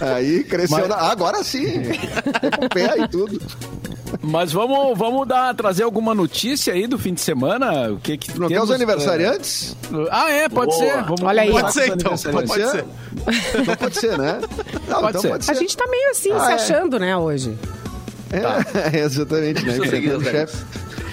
Aí 0.14 0.44
cresceu. 0.44 0.78
Mas- 0.78 0.88
na- 0.88 1.10
Agora 1.10 1.42
sim. 1.42 1.82
Com 2.56 2.64
o 2.66 2.68
pé 2.68 2.94
e 2.96 3.08
tudo. 3.08 3.42
Mas 4.22 4.52
vamos, 4.52 4.98
vamos 4.98 5.26
dar, 5.26 5.54
trazer 5.54 5.82
alguma 5.84 6.14
notícia 6.14 6.72
aí 6.74 6.86
do 6.86 6.98
fim 6.98 7.14
de 7.14 7.20
semana? 7.20 7.90
O 7.92 7.98
que 7.98 8.16
que 8.18 8.38
Não 8.38 8.48
quer 8.48 8.54
temos, 8.54 8.70
os 8.70 8.74
aniversariantes? 8.74 9.76
eh, 9.92 10.08
Ah, 10.10 10.30
é, 10.30 10.48
pode 10.48 10.72
Boa. 10.72 10.84
ser. 10.84 11.02
Vamos 11.04 11.22
Olha 11.22 11.42
aí. 11.42 11.48
começar 11.50 11.62
Pode 11.62 11.74
ser, 11.74 11.88
então. 11.94 12.32
Pode 12.32 12.52
ser? 12.52 12.68
ser. 12.70 12.84
Não 13.66 13.76
pode 13.76 13.96
ser, 13.98 14.18
né? 14.18 14.40
Não, 14.88 15.00
Pode 15.00 15.08
então 15.10 15.20
ser. 15.22 15.28
pode 15.28 15.44
ser. 15.44 15.50
A 15.52 15.54
gente 15.54 15.76
tá 15.76 15.86
meio 15.86 16.10
assim, 16.10 16.32
Ah, 16.32 16.40
se 16.40 16.50
é. 16.50 16.54
achando, 16.54 16.98
né, 16.98 17.16
hoje. 17.16 17.56
É, 18.92 18.98
exatamente, 19.00 19.64
né? 19.64 19.78
O 20.16 20.22
chefe. 20.24 20.56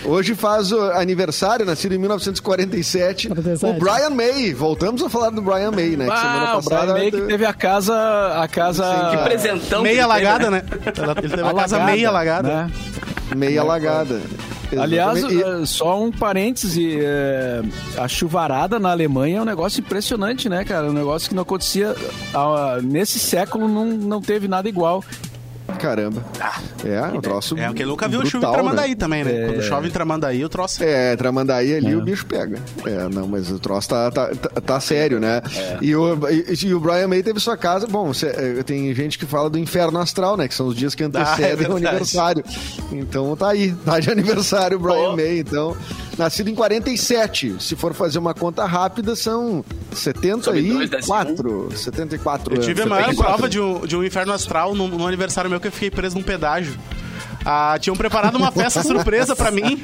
Hoje 0.06 0.36
faz 0.36 0.72
o 0.72 0.80
aniversário, 0.92 1.66
nascido 1.66 1.94
em 1.94 1.98
1947, 1.98 3.30
o 3.30 3.74
Brian 3.80 4.10
May. 4.12 4.54
Voltamos 4.54 5.04
a 5.04 5.10
falar 5.10 5.32
do 5.32 5.42
Brian 5.42 5.72
May, 5.72 5.96
né? 5.98 6.08
Que 6.10 6.18
semana 6.18 6.50
Ah, 6.50 6.58
o 6.58 6.62
Brian 6.62 6.80
passada. 6.80 6.94
May 6.94 7.12
que 7.12 7.22
teve 7.22 7.46
a 7.46 7.54
casa... 7.54 8.42
A 8.42 8.48
casa... 8.48 8.84
Que 9.12 9.18
presentão. 9.30 9.82
Meia 9.84 10.06
alagada, 10.06 10.50
né? 10.50 10.64
Ela- 10.98 11.16
Ele 11.18 11.30
teve 11.30 11.42
a 11.48 11.54
casa 11.54 11.80
meia 11.84 12.10
alagada. 12.10 12.48
né? 12.50 12.72
Meia 13.36 13.62
alagada. 13.62 14.22
Aliás, 14.78 15.18
Exatamente. 15.20 15.64
eh, 15.64 15.66
só 15.66 16.02
um 16.04 16.12
parêntese, 16.12 16.98
eh, 17.02 17.62
a 17.98 18.06
chuvarada 18.08 18.78
na 18.80 18.92
Alemanha 18.92 19.38
é 19.40 19.42
um 19.42 19.46
negócio 19.46 19.80
impressionante, 19.80 20.50
né, 20.50 20.66
cara? 20.66 20.88
Um 20.90 20.94
negócio 20.94 21.30
que 21.30 21.36
não 21.36 21.44
acontecia 21.44 21.96
ah, 22.34 22.78
nesse 22.84 23.18
século, 23.18 23.68
não, 23.70 23.86
não 23.86 24.22
teve 24.22 24.46
nada 24.48 24.68
igual. 24.68 25.02
Caramba. 25.80 26.24
É, 26.86 27.02
um 27.16 27.22
troço. 27.22 27.58
É, 27.58 27.68
porque 27.68 27.84
ele 27.84 27.90
nunca 27.90 28.08
viu 28.08 28.20
chuva 28.26 28.38
em 28.38 28.40
brutal, 28.40 28.54
Tramandaí 28.54 28.90
né? 28.92 28.96
também, 28.96 29.24
né? 29.24 29.32
É. 29.32 29.46
Quando 29.48 29.62
chove 29.64 29.88
em 29.88 29.92
Tramandaí, 29.92 30.44
o 30.46 30.50
troço... 30.50 30.84
É, 30.84 31.16
Tramandaí 31.16 31.76
ali 31.76 31.92
É. 31.92 31.96
o 31.96 32.02
bicho 32.02 32.26
pega. 32.26 32.58
É, 32.86 33.08
não, 33.14 33.28
mas 33.28 33.52
o 33.52 33.60
troço 33.60 33.90
tá, 33.90 34.10
tá, 34.10 34.28
tá, 34.30 34.62
tá 34.62 34.80
sério, 34.80 35.20
né? 35.20 35.42
E, 35.82 35.96
o, 35.96 36.18
e, 36.30 36.66
e 36.68 36.74
o 36.74 36.80
Brian 36.80 37.08
May 37.08 37.22
teve 37.22 37.40
sua 37.40 37.58
casa. 37.58 37.86
Bom, 37.86 38.14
cê- 38.14 38.34
é, 38.60 38.64
tem 38.64 38.94
gente 38.96 39.20
que 39.20 39.26
fala 39.26 39.50
do 39.50 39.58
inferno 39.60 40.00
astral, 40.00 40.38
né? 40.38 40.48
Que 40.48 40.56
são 40.56 40.68
os 40.68 40.76
dias 40.76 40.96
que 40.96 41.04
antecedem 41.06 41.54
o 41.54 41.58
verdade. 41.58 41.88
aniversário. 41.88 42.44
Então 42.92 43.36
tá 43.36 43.50
aí, 43.50 43.74
tá 43.86 44.00
de 44.00 44.10
aniversário 44.10 44.78
o 44.78 44.80
Brian 44.80 45.10
Oh. 45.12 45.16
May. 45.16 45.40
Então, 45.40 45.76
nascido 46.18 46.50
em 46.50 46.56
47. 46.56 47.58
Se 47.60 47.76
for 47.76 47.94
fazer 47.94 48.20
uma 48.20 48.34
conta 48.34 48.66
rápida, 48.66 49.16
são 49.16 49.64
Sobe 49.94 50.62
dois, 50.74 50.90
desce 50.90 51.08
74. 51.08 51.78
74 51.78 52.56
Eu 52.56 52.62
tive 52.62 52.82
a 52.82 52.84
anos. 52.86 52.90
maior 52.90 53.06
74. 53.10 53.24
prova 53.38 53.50
de 53.50 53.60
um, 53.60 53.86
de 53.86 53.96
um 53.96 54.04
inferno 54.04 54.34
astral 54.34 54.74
no, 54.76 54.88
no 54.88 55.08
aniversário 55.08 55.50
meu 55.50 55.60
que 55.60 55.68
eu 55.68 55.72
fiquei 55.72 55.90
preso 55.92 56.16
num 56.18 56.24
pedágio. 56.24 56.76
Ah, 57.46 57.78
tinham 57.80 57.96
preparado 57.96 58.36
uma 58.36 58.52
festa 58.52 58.84
surpresa 58.84 59.34
pra 59.36 59.52
mim. 59.52 59.82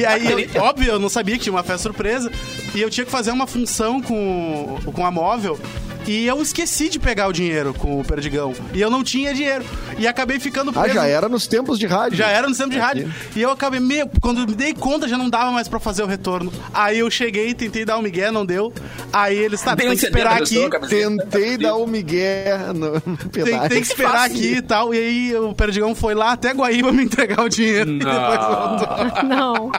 E 0.00 0.04
aí, 0.04 0.48
eu- 0.54 0.62
óbvio, 0.62 0.90
eu 0.92 0.98
não 0.98 1.08
sabia 1.08 1.36
que 1.36 1.44
tinha 1.44 1.52
uma 1.52 1.62
festa 1.62 1.82
surpresa. 1.84 2.32
E 2.74 2.80
eu 2.80 2.90
tinha 2.90 3.04
que 3.04 3.10
fazer 3.12 3.30
uma 3.30 3.46
função 3.46 4.00
com, 4.02 4.76
com 4.92 5.06
a 5.06 5.10
móvel. 5.10 5.56
E 6.06 6.26
eu 6.26 6.40
esqueci 6.42 6.88
de 6.88 6.98
pegar 6.98 7.28
o 7.28 7.32
dinheiro 7.32 7.72
com 7.74 8.00
o 8.00 8.04
Perdigão. 8.04 8.52
E 8.72 8.80
eu 8.80 8.90
não 8.90 9.04
tinha 9.04 9.32
dinheiro. 9.34 9.64
E 9.98 10.08
acabei 10.08 10.40
ficando 10.40 10.70
Ah, 10.74 10.80
preso. 10.82 10.94
já 10.94 11.06
era 11.06 11.28
nos 11.28 11.46
tempos 11.46 11.78
de 11.78 11.86
rádio. 11.86 12.16
Já 12.18 12.28
era 12.28 12.48
no 12.48 12.54
centro 12.54 12.72
de 12.72 12.78
rádio. 12.78 13.12
E 13.36 13.42
eu 13.42 13.50
acabei 13.50 13.78
meio. 13.80 14.08
Quando 14.20 14.46
me 14.46 14.54
dei 14.54 14.74
conta, 14.74 15.06
já 15.06 15.16
não 15.18 15.28
dava 15.30 15.50
mais 15.52 15.68
pra 15.68 15.78
fazer 15.78 16.02
o 16.02 16.06
retorno. 16.06 16.52
Aí 16.72 16.98
eu 16.98 17.10
cheguei, 17.10 17.54
tentei 17.54 17.84
dar 17.84 17.98
um 17.98 18.02
migué, 18.02 18.30
não 18.30 18.44
deu. 18.44 18.72
Aí 19.12 19.36
eles, 19.36 19.60
tá, 19.60 19.76
tem 19.76 19.88
um 19.88 19.96
que 19.96 20.04
esperar 20.04 20.40
aqui. 20.40 20.68
Tentei 20.88 21.56
dar 21.58 21.76
o 21.76 21.86
migué 21.86 22.56
no 22.74 23.00
Tem, 23.30 23.44
tem 23.68 23.80
que 23.80 23.86
esperar 23.86 24.24
aqui 24.26 24.56
e 24.56 24.62
tal. 24.62 24.94
E 24.94 24.98
aí 24.98 25.36
o 25.36 25.54
Perdigão 25.54 25.94
foi 25.94 26.14
lá 26.14 26.32
até 26.32 26.52
Guaíba 26.52 26.90
me 26.92 27.04
entregar 27.04 27.44
o 27.44 27.48
dinheiro. 27.48 27.90
E 27.92 27.98
depois 27.98 28.38
voltou. 28.38 29.22
Não. 29.28 29.70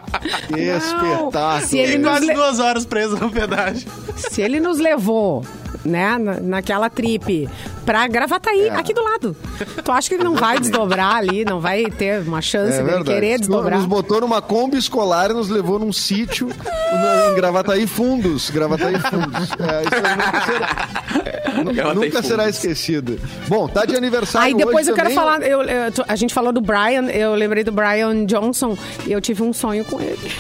Que 0.48 0.60
espetáculo. 0.62 1.68
Se 1.68 1.78
ele 1.78 1.88
Fiquei 1.94 1.98
nos 1.98 2.10
quase 2.12 2.34
duas 2.34 2.60
horas 2.60 2.86
preso 2.86 3.18
no 3.18 3.30
pedágio. 3.32 3.90
Se 4.16 4.42
ele 4.42 4.60
nos 4.60 4.78
levou, 4.78 5.44
né, 5.84 6.18
na- 6.18 6.40
naquela 6.40 6.90
trip 6.90 7.50
pra 7.86 8.08
Gravataí, 8.08 8.68
É. 8.68 8.76
aqui 8.76 8.94
do 8.94 9.02
lado. 9.04 9.36
Tu 9.84 9.92
acha 9.92 10.08
que 10.10 10.16
ele 10.16 10.24
não 10.24 10.36
vai 10.36 10.60
desdobrar 10.60 11.16
ali, 11.16 11.44
não 11.44 11.60
vai 11.60 11.86
ter 11.86 12.22
uma 12.22 12.42
chance 12.42 12.74
É 12.74 12.78
dele 12.78 12.88
verdade. 12.98 13.06
querer 13.06 13.40
desdobrar? 13.40 13.78
Nos 13.80 13.88
botou 13.88 14.22
numa 14.22 14.42
Kombi 14.42 14.78
escolar 14.78 15.32
e 15.32 15.34
nos 15.34 15.50
levou 15.50 15.80
num 15.80 15.92
sítio 15.92 16.50
em 16.50 17.36
Gravataí 17.36 17.88
Fundos. 17.88 18.50
Gravataí 18.50 19.00
Fundos. 19.00 19.50
É, 19.60 19.82
isso 19.84 19.96
aí 21.58 21.64
nunca 21.64 21.74
será, 21.84 21.94
nunca 21.96 22.24
será 22.24 22.50
esquecido. 22.50 23.20
Bom, 23.48 23.68
tá 23.68 23.86
de 23.86 23.96
aniversário 23.96 24.48
Aí 24.48 24.54
depois 24.54 24.86
hoje 24.88 24.92
eu 24.92 24.96
quero 24.96 25.10
também. 25.10 25.16
falar, 25.24 25.42
eu- 25.42 25.62
eu- 25.64 25.92
tu- 25.92 26.06
a 26.08 26.16
gente 26.16 26.34
falou 26.34 26.52
do 26.54 26.62
Brian, 26.62 27.06
eu 27.12 27.34
lembrei 27.36 27.64
do 27.64 27.72
Brian 27.72 28.26
Johnson 28.26 28.78
e 29.08 29.12
eu 29.12 29.20
tive 29.22 29.44
um 29.44 29.52
sonho 29.54 29.84
com 29.86 30.00
ele. 30.00 30.32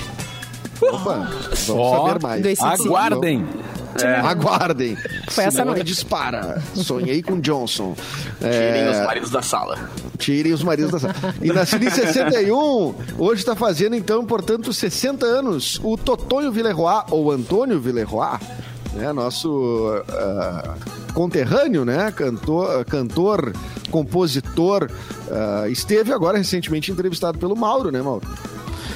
Opa, 0.82 1.30
vamos 1.68 1.70
Ó, 1.70 2.08
saber 2.08 2.22
mais. 2.24 2.42
do 2.42 2.50
AC/DC. 3.96 4.06
Aguardem. 4.06 4.32
Aguardem. 4.32 4.98
Foi 5.30 5.44
essa 5.44 5.66
noite. 5.66 5.84
dispara. 5.84 6.62
Sonhei 6.76 7.22
com 7.22 7.40
Johnson. 7.40 7.96
Tirem 8.40 8.84
É, 8.84 8.92
os 8.92 9.06
maridos 9.06 9.30
da 9.30 9.42
sala. 9.42 9.78
Tirem 10.18 10.54
os 10.54 10.64
maridos 10.64 10.92
da 10.92 11.00
sala. 11.00 11.16
E 11.42 11.52
nascido 11.52 11.84
em 11.84 11.90
61, 11.90 12.96
hoje 13.18 13.42
está 13.42 13.56
fazendo, 13.56 13.96
então, 13.96 14.26
portanto, 14.26 14.72
60 14.74 15.26
anos, 15.26 15.80
o 15.84 15.98
Totonho 15.98 16.52
Villeroy, 16.52 17.04
ou 17.10 17.32
Antônio 17.32 17.80
Villeroy, 17.80 18.38
né, 18.94 19.12
nosso 19.14 20.04
ah, 20.10 20.76
conterrâneo, 21.14 21.86
né, 21.86 22.12
cantor, 22.12 22.86
cantor 22.86 23.54
compositor, 23.90 24.90
ah, 25.30 25.68
esteve 25.70 26.14
agora 26.14 26.38
recentemente 26.38 26.92
entrevistado 26.92 27.38
pelo 27.38 27.56
Mauro, 27.56 27.92
né, 27.92 28.02
Mauro? 28.02 28.28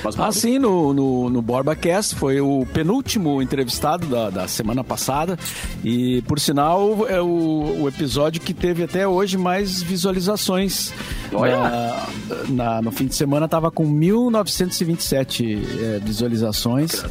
Mas, 0.05 0.19
Ah, 0.19 0.31
sim, 0.31 0.59
no, 0.59 0.93
no, 0.93 1.29
no 1.29 1.41
BorbaCast, 1.41 2.15
foi 2.15 2.39
o 2.39 2.65
penúltimo 2.73 3.41
entrevistado 3.41 4.05
da, 4.07 4.29
da 4.29 4.47
semana 4.47 4.83
passada. 4.83 5.37
E, 5.83 6.21
por 6.23 6.39
sinal, 6.39 7.05
é 7.09 7.19
o, 7.21 7.81
o 7.81 7.87
episódio 7.87 8.39
que 8.41 8.53
teve 8.53 8.83
até 8.83 9.07
hoje 9.07 9.37
mais 9.37 9.81
visualizações. 9.81 10.93
Olha! 11.33 11.57
Na- 11.59 12.05
na- 12.47 12.81
no 12.81 12.91
fim 12.91 13.07
de 13.07 13.15
semana 13.15 13.45
estava 13.45 13.69
com 13.71 13.85
1.927 13.85 15.57
é, 15.81 15.99
visualizações. 15.99 17.03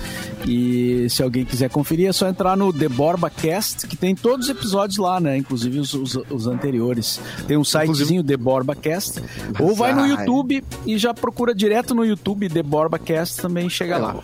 E 0.47 1.07
se 1.09 1.23
alguém 1.23 1.45
quiser 1.45 1.71
conferir, 1.71 2.09
é 2.09 2.13
só 2.13 2.29
entrar 2.29 2.57
no 2.57 2.73
The 2.73 2.89
BorbaCast, 2.89 3.87
que 3.87 3.97
tem 3.97 4.15
todos 4.15 4.47
os 4.47 4.51
episódios 4.51 4.99
lá, 4.99 5.19
né? 5.19 5.37
Inclusive 5.39 5.79
os, 5.81 5.95
os, 5.95 6.15
os 6.31 6.47
anteriores. 6.47 7.21
Tem 7.47 7.57
um 7.57 7.65
sitezinho 7.65 8.23
The 8.23 8.37
BorbaCast. 8.37 9.23
Ou 9.59 9.75
vai 9.75 9.93
no. 9.95 10.05
YouTube 10.07 10.63
e 10.87 10.99
já 10.99 11.15
procura 11.15 11.55
direto 11.55 11.95
no 11.95 12.05
YouTube 12.05 12.49
The 12.49 12.63
BorbaCast 12.85 13.41
também 13.41 13.69
chega 13.71 13.97
lá. 13.97 14.17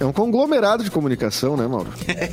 É 0.00 0.04
um 0.04 0.12
conglomerado 0.12 0.82
de 0.82 0.90
comunicação, 0.90 1.56
né, 1.56 1.66
Mauro? 1.68 1.88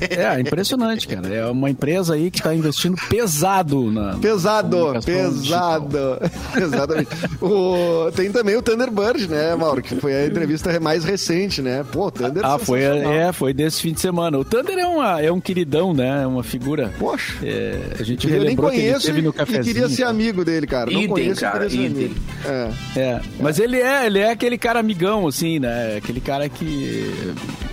É, 0.09 0.39
impressionante, 0.39 1.07
cara. 1.07 1.27
É 1.33 1.45
uma 1.45 1.69
empresa 1.69 2.15
aí 2.15 2.31
que 2.31 2.39
está 2.39 2.55
investindo 2.55 2.95
pesado 3.07 3.91
na. 3.91 4.15
Pesado, 4.17 4.93
digital. 4.99 5.01
pesado. 5.03 5.97
Exatamente. 6.59 7.09
O- 7.39 8.11
tem 8.15 8.31
também 8.31 8.55
o 8.55 8.61
Thunderbird, 8.63 9.27
né, 9.27 9.55
Mauro? 9.55 9.81
Que 9.81 9.95
foi 9.95 10.13
a 10.15 10.25
entrevista 10.25 10.77
mais 10.79 11.03
recente, 11.03 11.61
né? 11.61 11.85
Pô, 11.91 12.07
o 12.07 12.11
Thunder 12.11 12.43
Ah, 12.43 12.57
foi, 12.57 12.81
é, 12.81 13.31
foi 13.31 13.53
desse 13.53 13.79
fim 13.81 13.93
de 13.93 13.99
semana. 14.01 14.39
O 14.39 14.43
Thunder 14.43 14.77
é, 14.79 14.87
uma, 14.87 15.21
é 15.21 15.31
um 15.31 15.39
queridão, 15.39 15.93
né? 15.93 16.23
É 16.23 16.27
uma 16.27 16.43
figura. 16.43 16.91
Poxa. 16.97 17.35
É, 17.43 17.79
a 17.99 18.03
gente 18.03 18.25
Eu 18.25 18.31
nem 18.31 18.41
relembrou 18.41 18.71
que 18.71 18.77
ele 18.77 18.87
conheço 18.87 19.13
no 19.21 19.29
e 19.29 19.33
cafezinho. 19.33 19.63
queria 19.65 19.87
ser 19.89 20.03
amigo 20.03 20.43
dele, 20.43 20.65
cara. 20.65 20.89
Não 20.89 20.97
Idem, 20.99 21.09
conheço 21.09 21.41
cara, 21.41 21.65
idem. 21.67 22.11
É. 22.43 22.69
É, 22.99 23.21
mas 23.39 23.59
ele 23.59 23.77
é, 23.79 24.07
ele 24.07 24.17
é 24.19 24.31
aquele 24.31 24.57
cara 24.57 24.79
amigão, 24.79 25.27
assim, 25.27 25.59
né? 25.59 25.97
Aquele 25.97 26.19
cara 26.19 26.49
que 26.49 27.11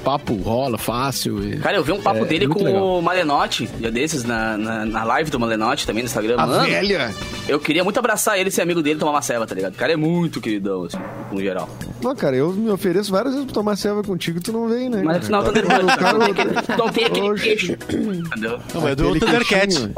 papo 0.05 0.35
rola 0.35 0.79
fácil. 0.79 1.43
E... 1.43 1.59
Cara, 1.59 1.77
eu 1.77 1.85
vi 1.85 1.93
um 1.93 2.01
papo 2.01 2.25
É, 2.25 2.25
dele 2.25 2.47
muito 2.47 2.59
com 2.61 2.65
legal. 2.65 2.99
o 2.99 3.03
Malenotti, 3.03 3.67
dia 3.79 3.91
desses, 3.91 4.25
na, 4.25 4.57
na, 4.57 4.85
na 4.87 5.05
live 5.05 5.31
do 5.31 5.39
Malenotti 5.41 5.87
também 5.87 6.03
no 6.03 6.07
Instagram. 6.09 6.37
A 6.39 6.47
Mano, 6.47 6.65
velha. 6.65 7.15
eu 7.49 7.59
queria 7.61 7.85
muito 7.85 7.99
abraçar 7.99 8.39
ele, 8.39 8.51
ser 8.51 8.63
amigo 8.63 8.83
dele, 8.83 8.99
tomar 8.99 9.13
uma 9.13 9.23
ceva, 9.23 9.47
tá 9.47 9.55
ligado? 9.55 9.75
O 9.75 9.77
cara 9.77 9.93
é 9.93 9.97
muito 9.97 10.41
queridão, 10.41 10.85
assim, 10.85 10.99
no 11.33 11.41
geral. 11.41 11.69
Não, 12.03 12.15
cara, 12.15 12.37
eu 12.37 12.53
me 12.53 12.71
ofereço 12.71 13.11
várias 13.11 13.33
vezes 13.35 13.47
pra 13.47 13.55
tomar 13.55 13.77
selva 13.77 14.03
contigo, 14.03 14.41
tu 14.41 14.53
não 14.53 14.69
vem, 14.69 14.89
né? 14.89 15.03
Mas 15.03 15.19
cara? 15.29 15.29
afinal, 15.41 15.45
tá 15.45 15.53
nervoso, 15.53 15.87
O 15.87 15.99
cara- 15.99 16.19
não 16.19 16.21
tem 16.21 16.31
aquele, 16.33 16.55
não 16.79 16.89
tem 16.91 17.05
aquele 17.05 17.35
queixo. 17.35 17.73
Entendeu? 17.73 18.59
Não, 18.75 18.81
mas 18.81 18.97
do 18.97 19.09
Aquele 19.09 19.21
Thundercat. 19.21 19.67
queixinho. 19.67 19.95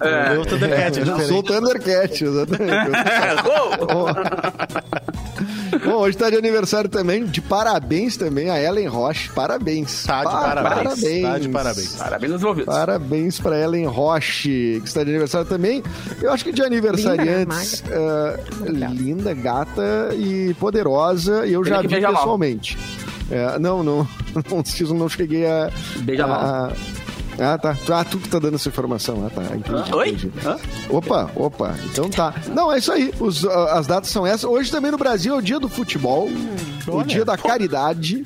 É. 0.00 0.34
Do 0.34 0.46
Thundercat, 0.46 0.98
é 0.98 1.02
Eu 1.02 1.20
sou 1.28 1.38
o 1.38 1.42
Thundercat, 1.42 2.24
exatamente. 2.24 2.74
Bom, 5.84 5.92
hoje 5.96 6.16
tá 6.16 6.30
de 6.30 6.36
aniversário 6.36 6.88
também, 6.88 7.24
de 7.24 7.40
parabéns 7.40 8.16
também 8.16 8.50
a 8.50 8.60
Ellen 8.62 8.86
Roche. 8.88 9.30
Parabéns. 9.34 10.04
Tá 10.04 10.18
de 10.20 10.24
Pa- 10.24 10.40
parabéns. 10.40 11.22
Tá 11.22 11.38
de 11.38 11.48
parabéns. 11.48 11.94
Parabéns 11.96 12.32
aos 12.32 12.40
envolvidos. 12.42 12.74
Parabéns 12.74 13.38
pra 13.40 13.58
Ellen 13.60 13.86
Roche, 13.86 14.80
que 14.82 14.88
está 14.88 15.02
de 15.04 15.10
aniversário 15.10 15.46
também. 15.46 15.82
Eu 16.22 16.32
acho 16.32 16.44
que 16.44 16.52
de 16.52 16.62
aniversariantes. 16.62 17.82
ah, 17.92 18.36
linda, 18.68 19.34
gata 19.34 20.10
e 20.14 20.54
poderosa. 20.54 21.46
E 21.46 21.52
eu 21.52 21.64
já 21.64 21.80
vi 21.82 21.88
pessoalmente. 21.88 22.78
É, 23.30 23.58
não, 23.58 23.82
não, 23.84 24.06
não, 24.34 24.96
não 24.98 25.08
cheguei 25.08 25.46
a. 25.46 25.70
Beija 26.00 26.24
a- 26.24 26.28
mal. 26.28 26.72
Ah, 27.38 27.58
tá. 27.58 27.76
Ah, 27.90 28.04
tu 28.04 28.18
que 28.18 28.28
tá 28.28 28.38
dando 28.38 28.54
essa 28.54 28.68
informação. 28.68 29.26
Ah, 29.26 29.30
tá. 29.30 29.56
Entendi, 29.56 29.94
Oi? 29.94 30.08
entendi. 30.10 30.32
Hã? 30.44 30.56
Opa, 30.88 31.30
opa. 31.34 31.74
Então 31.84 32.08
tá. 32.08 32.34
Não, 32.54 32.72
é 32.72 32.78
isso 32.78 32.92
aí. 32.92 33.12
Os, 33.18 33.44
ah, 33.44 33.78
as 33.78 33.86
datas 33.86 34.10
são 34.10 34.26
essas. 34.26 34.44
Hoje 34.44 34.70
também 34.70 34.90
no 34.90 34.98
Brasil 34.98 35.34
é 35.34 35.38
o 35.38 35.42
dia 35.42 35.58
do 35.58 35.68
futebol, 35.68 36.28
o 36.86 37.02
dia 37.02 37.24
da 37.24 37.36
caridade. 37.36 38.22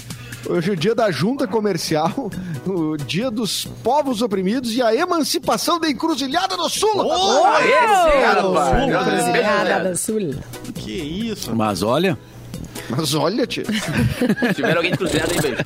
Hoje 0.49 0.71
é 0.71 0.73
o 0.73 0.77
dia 0.77 0.95
da 0.95 1.11
junta 1.11 1.47
comercial, 1.49 2.31
o 2.65 2.97
dia 2.97 3.31
dos 3.31 3.67
povos 3.83 4.23
oprimidos 4.23 4.73
e 4.73 4.81
a 4.81 4.95
emancipação 4.95 5.81
da 5.81 5.91
encruzilhada 5.91 6.57
do 6.57 6.69
Sul. 6.69 6.89
Oh, 6.97 7.59
esse, 7.59 8.25
rapaz. 8.25 8.69
Sul, 8.69 8.89
Encruzilhada 8.89 9.91
do 9.91 9.97
Sul. 9.97 10.35
Que 10.75 10.93
isso? 10.93 11.55
Mas 11.55 11.83
olha, 11.83 12.17
Mas 12.89 13.15
olha, 13.15 13.47
tia. 13.47 13.65
Se 13.65 14.55
tiver 14.55 14.77
alguém 14.77 14.93
de 14.93 14.99
cruzilhada 14.99 15.33
aí, 15.33 15.41
beijo. 15.41 15.65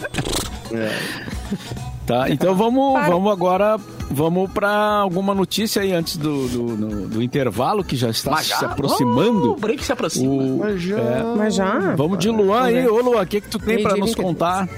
Tá. 2.06 2.30
Então 2.30 2.54
vamos, 2.54 2.94
vamos 3.06 3.32
agora. 3.32 3.78
Vamos 4.14 4.50
para 4.52 4.68
alguma 4.68 5.34
notícia 5.34 5.80
aí 5.80 5.90
antes 5.92 6.18
do, 6.18 6.46
do, 6.46 6.76
do- 6.76 7.08
do 7.08 7.22
intervalo 7.22 7.82
que 7.82 7.96
já 7.96 8.10
está 8.10 8.30
Mas 8.32 8.46
já? 8.46 8.58
se 8.58 8.64
aproximando. 8.66 9.50
Oh, 9.50 9.52
o 9.52 9.56
break 9.56 9.82
se 9.82 9.90
aproxima. 9.90 10.30
O- 10.30 10.58
Mas 10.58 10.82
já. 10.82 10.98
é, 10.98 11.22
Mas 11.34 11.54
já? 11.54 11.94
vamos 11.96 12.18
de 12.18 12.28
Luan 12.28 12.64
aí. 12.64 12.86
Ô, 12.86 13.00
Luan, 13.00 13.22
o 13.22 13.26
que, 13.26 13.40
que 13.40 13.48
tu 13.48 13.58
tem 13.58 13.82
para 13.82 13.92
nos 13.96 14.10
23. 14.10 14.26
contar? 14.26 14.68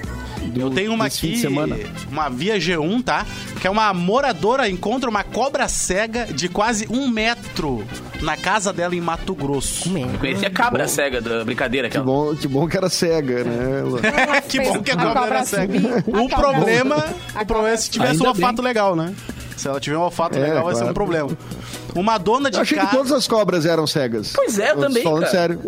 Do- 0.49 0.61
Eu 0.61 0.71
tenho 0.71 0.93
uma 0.93 1.07
aqui, 1.07 1.33
de 1.33 1.39
semana? 1.39 1.77
uma 2.11 2.29
Via 2.29 2.59
G1, 2.59 3.03
tá? 3.03 3.27
Que 3.61 3.67
é 3.67 3.71
uma 3.71 3.93
moradora 3.95 4.69
encontra 4.69 5.09
uma 5.09 5.25
cobra 5.25 5.67
cega 5.69 6.27
de 6.27 6.49
quase 6.49 6.87
um 6.91 7.09
metro 7.09 7.85
na 8.21 8.37
casa 8.37 8.73
dela 8.73 8.95
em 8.95 9.01
Mato 9.01 9.35
Grosso. 9.35 9.89
Eu 9.97 10.19
conheci 10.19 10.47
a 10.47 10.51
cabra 10.51 10.87
cega 10.89 11.21
da 11.21 11.45
brincadeira 11.45 11.89
Que 11.89 11.97
aquela. 11.99 12.05
bom, 12.05 12.35
que 12.35 12.49
bom 12.49 12.67
que 12.69 12.77
era 12.77 12.89
cega, 12.89 13.45
né? 13.45 13.83
Que 14.49 14.61
bom 14.61 14.83
que 14.83 14.91
a 14.91 14.95
A 14.95 14.97
cobra 14.99 15.15
cobra 15.21 15.37
era 15.37 15.45
cega. 15.45 16.05
O 16.07 16.29
problema, 16.29 16.95
cobra- 16.97 17.43
o 17.43 17.47
problema 17.47 17.75
é 17.75 17.77
se 17.77 17.91
tivesse 17.91 18.13
Ainda 18.13 18.25
um 18.25 18.29
olfato 18.29 18.63
legal, 18.63 18.95
né? 18.97 19.13
Se 19.57 19.69
ela 19.69 19.79
tiver 19.81 19.97
um 19.97 20.03
olfato 20.03 20.37
É, 20.37 20.41
legal, 20.43 20.65
vai 20.65 20.75
ser 20.75 20.81
claro. 20.81 20.91
um 20.91 20.95
problema. 20.95 21.31
Uma 21.95 22.19
dona 22.19 22.51
de 22.51 22.57
Eu 22.57 22.63
achei 22.63 22.77
que 22.77 22.87
todas 22.91 23.13
as 23.13 23.29
cobras 23.29 23.65
eram 23.65 23.87
cegas. 23.87 24.33
Pois 24.35 24.59
é, 24.59 24.73
eu 24.73 24.77
também, 24.79 25.03
Falando 25.05 25.21
cara. 25.21 25.31
sério. 25.33 25.61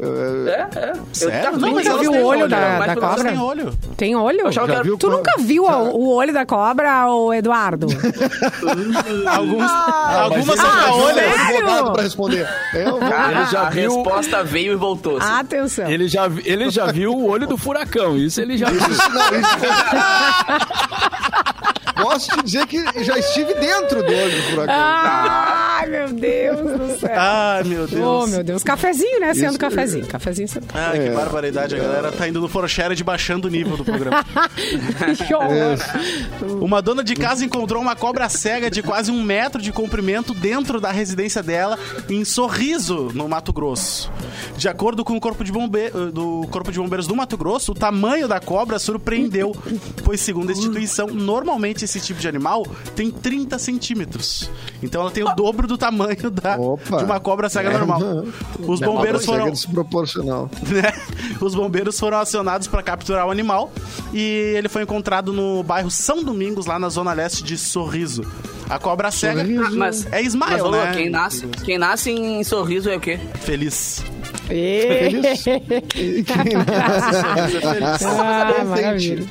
É, 0.48 0.78
é. 0.78 0.92
Sério? 1.12 1.50
Eu 1.52 1.58
Não, 1.58 1.72
mas 1.74 1.86
viu 1.86 1.98
têm 2.00 2.08
o 2.08 2.24
olho 2.26 2.48
da, 2.48 2.78
da 2.86 2.96
cobra? 2.96 3.24
Tem 3.24 3.38
olho. 3.38 3.72
Tem 3.96 4.16
olho? 4.16 4.40
Eu 4.40 4.50
Já 4.52 4.62
era- 4.64 4.82
Tu 4.98 5.08
nunca 5.08 5.32
viu 5.38 5.68
a- 5.68 5.82
o 5.84 6.08
olho 6.14 6.32
da 6.32 6.44
cobra, 6.44 7.06
o 7.08 7.32
Eduardo? 7.32 7.86
Alguns, 9.26 9.70
Ah, 9.70 10.22
algumas 10.22 10.46
mas 10.46 10.60
são 10.60 10.68
Ah, 10.68 11.48
advogado 11.48 11.92
pra 11.92 12.02
responder. 12.02 12.48
Eu 12.74 12.90
vou- 12.90 12.98
Cara, 13.00 13.32
Ele 13.32 13.46
já 13.46 13.66
a 13.66 13.70
viu- 13.70 13.94
resposta 13.94 14.42
veio 14.44 14.72
e 14.72 14.76
voltou. 14.76 15.18
assim. 15.18 15.32
Atenção. 15.32 15.88
Ele 15.90 16.08
já, 16.08 16.26
vi- 16.26 16.42
ele 16.44 16.70
já 16.70 16.86
viu 16.90 17.12
o 17.12 17.28
olho 17.28 17.46
do 17.46 17.56
furacão, 17.56 18.16
isso 18.16 18.40
ele 18.40 18.56
já 18.58 18.68
viu. 18.68 18.80
Não, 18.80 18.90
isso- 18.90 19.02
Posso 22.08 22.30
te 22.30 22.42
dizer 22.42 22.66
que 22.66 23.04
já 23.04 23.18
estive 23.18 23.54
dentro 23.54 24.02
do 24.02 24.12
olho 24.12 24.36
do 24.36 24.42
furacão. 24.50 24.74
Ah, 24.74 25.78
Ai, 25.80 25.86
meu 25.88 26.08
Deus 26.12 26.60
do 26.60 26.98
céu. 27.00 27.10
Ai, 27.14 27.64
meu 27.64 27.86
Deus. 27.86 28.02
Oh, 28.02 28.26
meu 28.26 28.42
Deus. 28.42 28.62
Cafezinho, 28.62 29.20
né? 29.20 29.34
Sendo 29.34 29.50
Isso- 29.50 29.58
cafezinho. 29.58 30.06
Cafezinho 30.06 30.48
sendo 30.48 30.66
Ah, 30.74 30.92
que 30.92 31.10
barbaridade. 31.10 31.74
A 31.74 31.78
galera 31.78 32.12
tá 32.12 32.26
indo 32.28 32.40
no 32.40 32.48
Forshare 32.48 32.96
baixando 33.04 33.48
o 33.48 33.50
nível 33.50 33.76
do 33.76 33.84
programa. 33.84 34.24
Que 35.26 35.34
horror. 35.34 35.78
Uma 36.62 36.80
dona 36.80 37.02
de 37.04 37.14
casa 37.14 37.44
encontrou 37.44 37.80
uma 37.82 37.94
cobra 37.96 38.28
cega 38.28 38.70
de 38.70 38.82
quase 38.82 39.10
um 39.10 39.22
metro 39.22 39.60
de 39.60 39.72
comprimento 39.72 40.32
dentro 40.34 40.80
da 40.80 40.90
residência 40.90 41.42
dela, 41.42 41.78
em 42.08 42.24
Sorriso, 42.24 43.10
no 43.14 43.28
Mato 43.28 43.52
Grosso. 43.52 44.10
De 44.56 44.68
acordo 44.68 45.04
com 45.04 45.16
o 45.16 45.20
Corpo 45.20 45.44
de, 45.44 45.52
Bombe- 45.52 45.90
do 46.12 46.46
Corpo 46.50 46.70
de 46.72 46.78
Bombeiros 46.78 47.06
do 47.06 47.14
Mato 47.14 47.36
Grosso, 47.36 47.72
o 47.72 47.74
tamanho 47.74 48.26
da 48.28 48.40
cobra 48.40 48.78
surpreendeu, 48.78 49.54
pois, 50.04 50.20
segundo 50.20 50.50
a 50.50 50.52
instituição, 50.52 51.06
normalmente 51.08 51.84
esse 51.84 51.95
tipo 52.00 52.20
de 52.20 52.28
animal 52.28 52.66
tem 52.94 53.10
30 53.10 53.58
centímetros. 53.58 54.50
Então 54.82 55.00
ela 55.00 55.10
tem 55.10 55.24
o 55.24 55.34
dobro 55.34 55.66
do 55.66 55.76
tamanho 55.78 56.30
da, 56.30 56.56
Opa. 56.56 56.98
de 56.98 57.04
uma 57.04 57.20
cobra 57.20 57.48
cega 57.48 57.70
normal. 57.70 58.00
Os 58.66 58.80
bombeiros 58.80 59.22
Cega 59.22 59.38
foram 59.38 59.50
desproporcional. 59.50 60.50
né? 60.66 60.92
Os 61.40 61.54
bombeiros 61.54 61.98
foram 61.98 62.18
acionados 62.18 62.66
para 62.66 62.82
capturar 62.82 63.26
o 63.26 63.30
animal 63.30 63.72
e 64.12 64.54
ele 64.56 64.68
foi 64.68 64.82
encontrado 64.82 65.32
no 65.32 65.62
bairro 65.62 65.90
São 65.90 66.22
Domingos, 66.22 66.66
lá 66.66 66.78
na 66.78 66.88
zona 66.88 67.12
leste 67.12 67.42
de 67.42 67.56
Sorriso. 67.56 68.24
A 68.68 68.78
cobra 68.78 69.10
cega 69.10 69.40
Sorriso. 69.40 69.76
Mas, 69.76 70.12
é 70.12 70.22
Ismael, 70.22 70.70
mas, 70.70 70.84
né? 70.84 70.92
quem, 70.94 71.10
nasce, 71.10 71.46
quem 71.64 71.78
nasce 71.78 72.10
em 72.10 72.42
sorriso 72.42 72.90
é 72.90 72.96
o 72.96 73.00
quê? 73.00 73.18
Feliz. 73.40 74.02
Feliz. 74.46 75.44
Ah. 78.04 78.46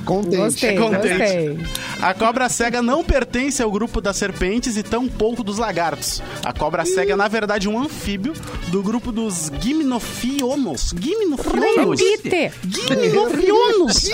Contente. 0.05 0.37
Gostei, 0.37 0.75
Contente. 0.77 1.07
gostei. 1.17 1.59
A 2.01 2.13
cobra 2.13 2.49
cega 2.49 2.81
não 2.81 3.03
pertence 3.03 3.63
ao 3.63 3.71
grupo 3.71 4.01
das 4.01 4.17
serpentes 4.17 4.75
e 4.77 4.83
tampouco 4.83 5.43
dos 5.43 5.57
lagartos. 5.57 6.21
A 6.43 6.51
cobra 6.53 6.85
cega 6.85 7.13
é, 7.13 7.15
na 7.15 7.27
verdade, 7.27 7.69
um 7.69 7.79
anfíbio 7.79 8.33
do 8.67 8.81
grupo 8.83 9.11
dos 9.11 9.51
gimnofionos. 9.59 10.93
Gimnofionos? 10.99 11.99
Repite. 12.01 12.51
Gimnofionos. 12.67 14.09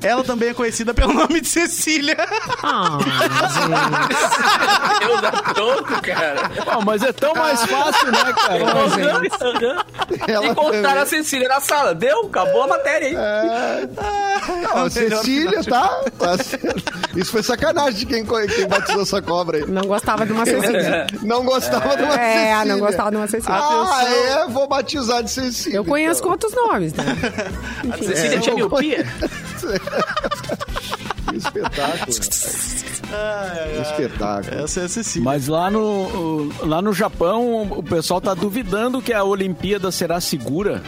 Ela 0.00 0.22
também 0.22 0.50
é 0.50 0.54
conhecida 0.54 0.94
pelo 0.94 1.12
nome 1.12 1.40
de 1.40 1.48
Cecília. 1.48 2.16
Ah, 2.62 2.98
Eu 5.02 5.20
da 5.20 5.32
toco, 5.32 6.00
cara. 6.02 6.48
Pô, 6.64 6.80
mas 6.84 7.02
é 7.02 7.12
tão 7.12 7.34
mais 7.34 7.64
fácil, 7.64 8.12
né, 8.12 8.32
cara? 8.34 9.84
Ela 10.26 10.46
e 10.46 10.54
contaram 10.54 10.82
também. 10.82 11.02
a 11.02 11.06
Cecília 11.06 11.48
na 11.48 11.60
sala. 11.60 11.94
Deu? 11.94 12.26
Acabou 12.26 12.62
a 12.62 12.66
matéria, 12.68 13.08
hein? 13.08 13.14
Não, 14.62 14.84
a 14.84 14.90
Cecília, 14.90 15.62
tá? 15.64 16.00
Isso 17.16 17.32
foi 17.32 17.42
sacanagem 17.42 18.00
de 18.00 18.06
quem, 18.06 18.24
quem 18.24 18.66
batizou 18.68 19.02
essa 19.02 19.20
cobra 19.20 19.58
aí. 19.58 19.66
não 19.66 19.82
gostava 19.82 20.24
de 20.24 20.32
uma 20.32 20.44
Cecília. 20.46 21.06
Não 21.22 21.44
gostava 21.44 21.96
de 21.96 22.02
uma 22.04 22.14
É, 22.14 22.32
Cecília. 22.54 22.64
não 22.64 22.78
gostava 22.80 23.10
de 23.10 23.16
uma 23.16 23.26
Cecília. 23.26 23.54
Ah, 23.56 24.04
é? 24.04 24.46
Vou 24.48 24.66
batizar 24.68 25.22
de 25.22 25.30
Cecília. 25.30 25.76
Eu 25.76 25.84
conheço 25.84 26.22
com 26.22 26.32
então. 26.34 26.48
outros 26.48 26.54
nomes, 26.54 26.92
né? 26.94 27.04
A 27.92 27.96
Cecília 27.98 28.38
tinha 28.40 28.54
miopia? 28.54 29.06
Que 31.28 32.87
espetáculo. 33.08 33.74
Que 33.74 33.82
espetáculo. 34.02 34.64
Essa 34.64 34.80
é 34.80 34.84
a 34.84 34.88
Cecília. 34.88 35.24
Mas 35.24 35.48
lá 35.48 35.70
no, 35.70 36.50
lá 36.66 36.82
no 36.82 36.92
Japão, 36.92 37.62
o 37.70 37.82
pessoal 37.82 38.20
tá 38.20 38.34
duvidando 38.34 39.00
que 39.02 39.12
a 39.12 39.24
Olimpíada 39.24 39.90
será 39.90 40.20
segura. 40.20 40.82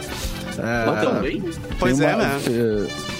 Não 0.85 1.13
também? 1.13 1.41
Pois 1.79 1.99
é, 1.99 2.13
uma- 2.13 2.23
né? 2.23 2.39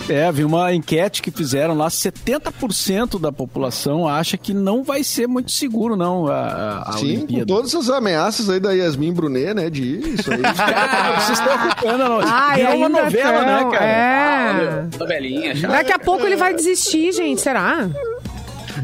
É, 0.10 0.14
é, 0.28 0.32
vi 0.32 0.44
uma 0.44 0.74
enquete 0.76 1.22
que 1.22 1.32
fizeram 1.32 1.76
lá, 1.76 1.88
70% 1.88 3.18
da 3.20 3.32
população 3.32 4.08
acha 4.08 4.38
que 4.38 4.54
não 4.54 4.84
vai 4.84 5.04
ser 5.04 5.28
muito 5.28 5.50
seguro, 5.52 5.96
não, 5.96 6.28
a, 6.28 6.84
a- 6.86 6.92
Sim, 6.94 7.00
com 7.00 7.06
Olimpíada. 7.06 7.46
todas 7.46 7.74
essas 7.74 7.90
ameaças 7.90 8.50
aí 8.50 8.60
da 8.60 8.74
Yasmin 8.74 9.14
Brunet, 9.14 9.54
né? 9.54 9.70
De 9.70 9.82
ir, 9.82 10.20
isso 10.20 10.32
aí. 10.32 10.42
Ah, 10.44 11.22
vocês 11.22 11.40
estão 11.40 11.56
ocupando 11.56 12.04
a 12.04 12.10
no... 12.10 12.20
Ai, 12.28 12.58
Virou 12.58 12.76
uma 12.76 12.90
novela, 12.90 13.46
tão, 13.46 13.46
né, 13.46 13.78
cara? 13.78 14.90
É. 14.94 14.98
Novelinha, 15.00 15.56
chata. 15.56 15.74
Daqui 15.74 15.94
a 15.94 16.00
pouco 16.00 16.26
ele 16.26 16.36
vai 16.36 16.54
desistir, 16.54 17.12
gente, 17.14 17.40
será? 17.42 17.90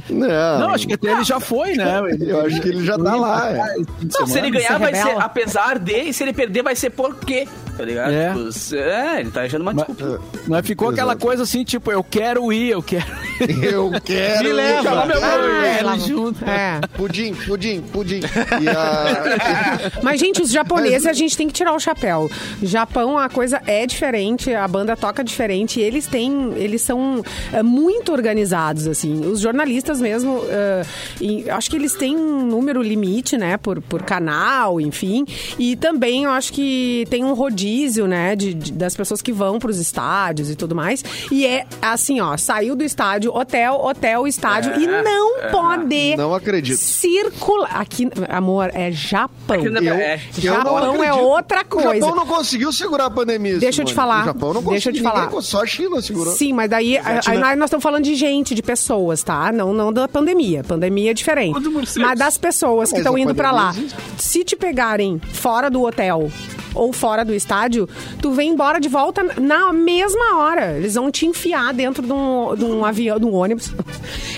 Não, 0.10 0.60
Não, 0.60 0.70
acho 0.72 0.88
que 0.88 0.94
até 0.94 1.12
ele 1.12 1.24
já 1.24 1.40
foi, 1.40 1.76
né? 1.76 2.00
Eu 2.20 2.46
acho 2.46 2.62
que 2.62 2.70
ele 2.70 2.86
já 2.86 2.98
tá 2.98 3.16
lá. 3.16 3.50
é. 3.52 3.76
Não, 4.20 4.28
se 4.28 4.38
ele 4.38 4.52
ganhar, 4.52 4.74
Se 4.74 4.80
vai 4.80 4.96
ser 4.96 5.18
apesar 5.20 5.80
de, 5.80 5.98
e 6.02 6.14
se 6.14 6.24
ele 6.24 6.34
perder, 6.34 6.64
vai 6.64 6.76
ser 6.76 6.90
por 6.90 7.16
quê? 7.16 7.48
Tá 7.78 7.84
ligado? 7.86 8.12
É. 8.12 8.34
Tipo, 8.34 8.76
é, 8.76 9.20
ele 9.22 9.32
tá 9.32 9.42
achando 9.44 9.62
uma 9.62 9.74
Mas, 9.74 9.86
desculpa. 9.88 10.22
mas 10.48 10.66
ficou 10.66 10.90
aquela 10.90 11.12
Exato. 11.14 11.26
coisa 11.26 11.44
assim, 11.44 11.64
tipo, 11.64 11.92
eu 11.92 12.04
quero 12.04 12.52
ir, 12.52 12.70
eu 12.72 12.82
quero 12.82 13.06
Eu 13.62 13.92
quero. 14.04 14.44
Me 14.46 14.54
leva. 14.54 14.84
chamar 14.84 15.06
meu 15.06 15.24
Ah, 15.24 15.68
ela- 15.80 15.98
junto. 16.00 16.44
É. 16.44 16.80
Pudim, 16.96 17.34
pudim, 17.36 17.82
pudim. 17.82 18.20
E 18.62 18.68
a... 18.70 20.02
Mas, 20.02 20.20
gente, 20.20 20.42
os 20.42 20.50
japoneses, 20.50 21.06
a 21.06 21.14
gente 21.14 21.38
tem 21.38 21.48
que 21.48 21.54
tirar 21.54 21.74
o 21.74 21.80
chapéu. 21.80 22.30
Japão, 22.64 23.18
a 23.18 23.30
coisa 23.30 23.62
é 23.68 23.86
diferente, 23.86 24.52
a 24.54 24.68
banda 24.68 24.96
toca 24.96 25.24
diferente. 25.24 25.80
Eles 25.80 26.08
têm, 26.08 26.54
eles 26.56 26.82
são 26.82 27.24
é, 27.54 27.62
muito 27.62 28.12
organizados, 28.12 28.88
assim. 28.88 29.22
Os 29.26 29.40
jornalistas 29.40 30.02
mesmo, 30.02 30.42
é, 30.50 30.82
e 31.22 31.48
acho 31.50 31.70
que 31.70 31.76
eles 31.76 31.94
têm 31.94 32.16
um 32.18 32.46
número 32.48 32.82
limite, 32.82 33.38
né, 33.38 33.58
por, 33.58 33.82
por 33.82 34.02
canal, 34.02 34.82
enfim. 34.82 35.26
E 35.60 35.76
também 35.76 36.24
eu 36.24 36.32
acho 36.32 36.52
que 36.54 37.06
tem 37.10 37.24
um 37.24 37.34
rodízio, 37.34 37.67
né, 38.08 38.36
de, 38.36 38.54
de- 38.54 38.72
das 38.72 38.96
pessoas 38.96 39.22
que 39.22 39.32
vão 39.32 39.60
para 39.60 39.70
os 39.72 39.78
estádios 39.78 40.50
e 40.50 40.56
tudo 40.56 40.76
mais. 40.76 41.04
E 41.32 41.46
é 41.46 41.66
assim, 41.82 42.20
ó, 42.22 42.36
saiu 42.38 42.76
do 42.76 42.84
estádio, 42.84 43.34
hotel, 43.36 43.76
hotel, 43.84 44.28
estádio, 44.28 44.80
e 44.80 44.88
não 44.88 45.50
pode 45.52 46.16
Não 46.18 46.34
acredito. 46.34 46.78
circular. 46.78 47.70
Aqui, 47.82 48.10
amor, 48.30 48.72
é 48.74 48.92
Japão. 48.92 49.58
Aqui 49.60 49.70
na- 49.70 49.80
Eu, 49.82 49.96
É. 49.96 50.16
eu 50.44 50.54
não 50.54 50.64
Japão 50.64 51.04
é 51.04 51.14
outra 51.14 51.62
O 51.62 51.66
coisa. 51.66 51.94
Japão 52.00 52.16
não 52.16 52.26
conseguiu 52.26 52.72
segurar 52.74 53.06
a 53.06 53.10
pandemia. 53.12 53.58
Deixa 53.58 53.82
eu 53.82 53.86
te 53.86 53.94
falar. 53.94 54.22
O 54.24 54.26
Japão 54.26 54.54
não 54.54 54.64
Deixa 54.64 54.90
eu 54.90 54.94
te 54.94 55.02
falar. 55.02 55.30
Só 55.42 55.64
a 55.64 55.66
China 55.66 56.02
segurou. 56.02 56.34
Sim, 56.34 56.54
mas 56.54 56.70
daí 56.70 56.98
a- 56.98 57.22
aí 57.26 57.56
nós 57.56 57.68
estamos 57.68 57.84
falando 57.84 58.04
de 58.04 58.16
gente, 58.16 58.54
de 58.54 58.62
pessoas, 58.62 59.24
tá? 59.24 59.52
Não, 59.52 59.74
não 59.74 59.92
da 59.94 60.08
pandemia. 60.08 60.64
Pandemia 60.64 61.12
é 61.12 61.14
diferente. 61.14 61.58
Mas 61.98 62.20
das 62.20 62.38
pessoas 62.38 62.90
que 62.90 62.96
Mas 62.96 63.00
estão 63.02 63.16
a 63.16 63.20
indo 63.20 63.34
pra 63.36 63.52
lá. 63.52 63.70
existe. 63.72 63.96
Se 64.18 64.44
te 64.44 64.56
pegarem 64.56 65.20
fora 65.34 65.70
do 65.70 65.84
hotel 65.84 66.30
ou 66.78 66.94
fora 66.94 67.24
do 67.26 67.34
estádio, 67.34 67.88
tu 68.22 68.32
vem 68.32 68.52
embora 68.52 68.80
de 68.80 68.88
volta 68.90 69.24
na 69.40 69.74
mesma 69.74 70.38
hora. 70.40 70.78
Eles 70.78 70.96
vão 70.96 71.12
te 71.12 71.26
enfiar 71.26 71.74
dentro 71.74 72.06
de 72.06 72.14
um, 72.14 72.56
de 72.56 72.66
um 72.66 72.86
avião, 72.86 73.20
de 73.20 73.26
um 73.26 73.34
ônibus 73.34 73.72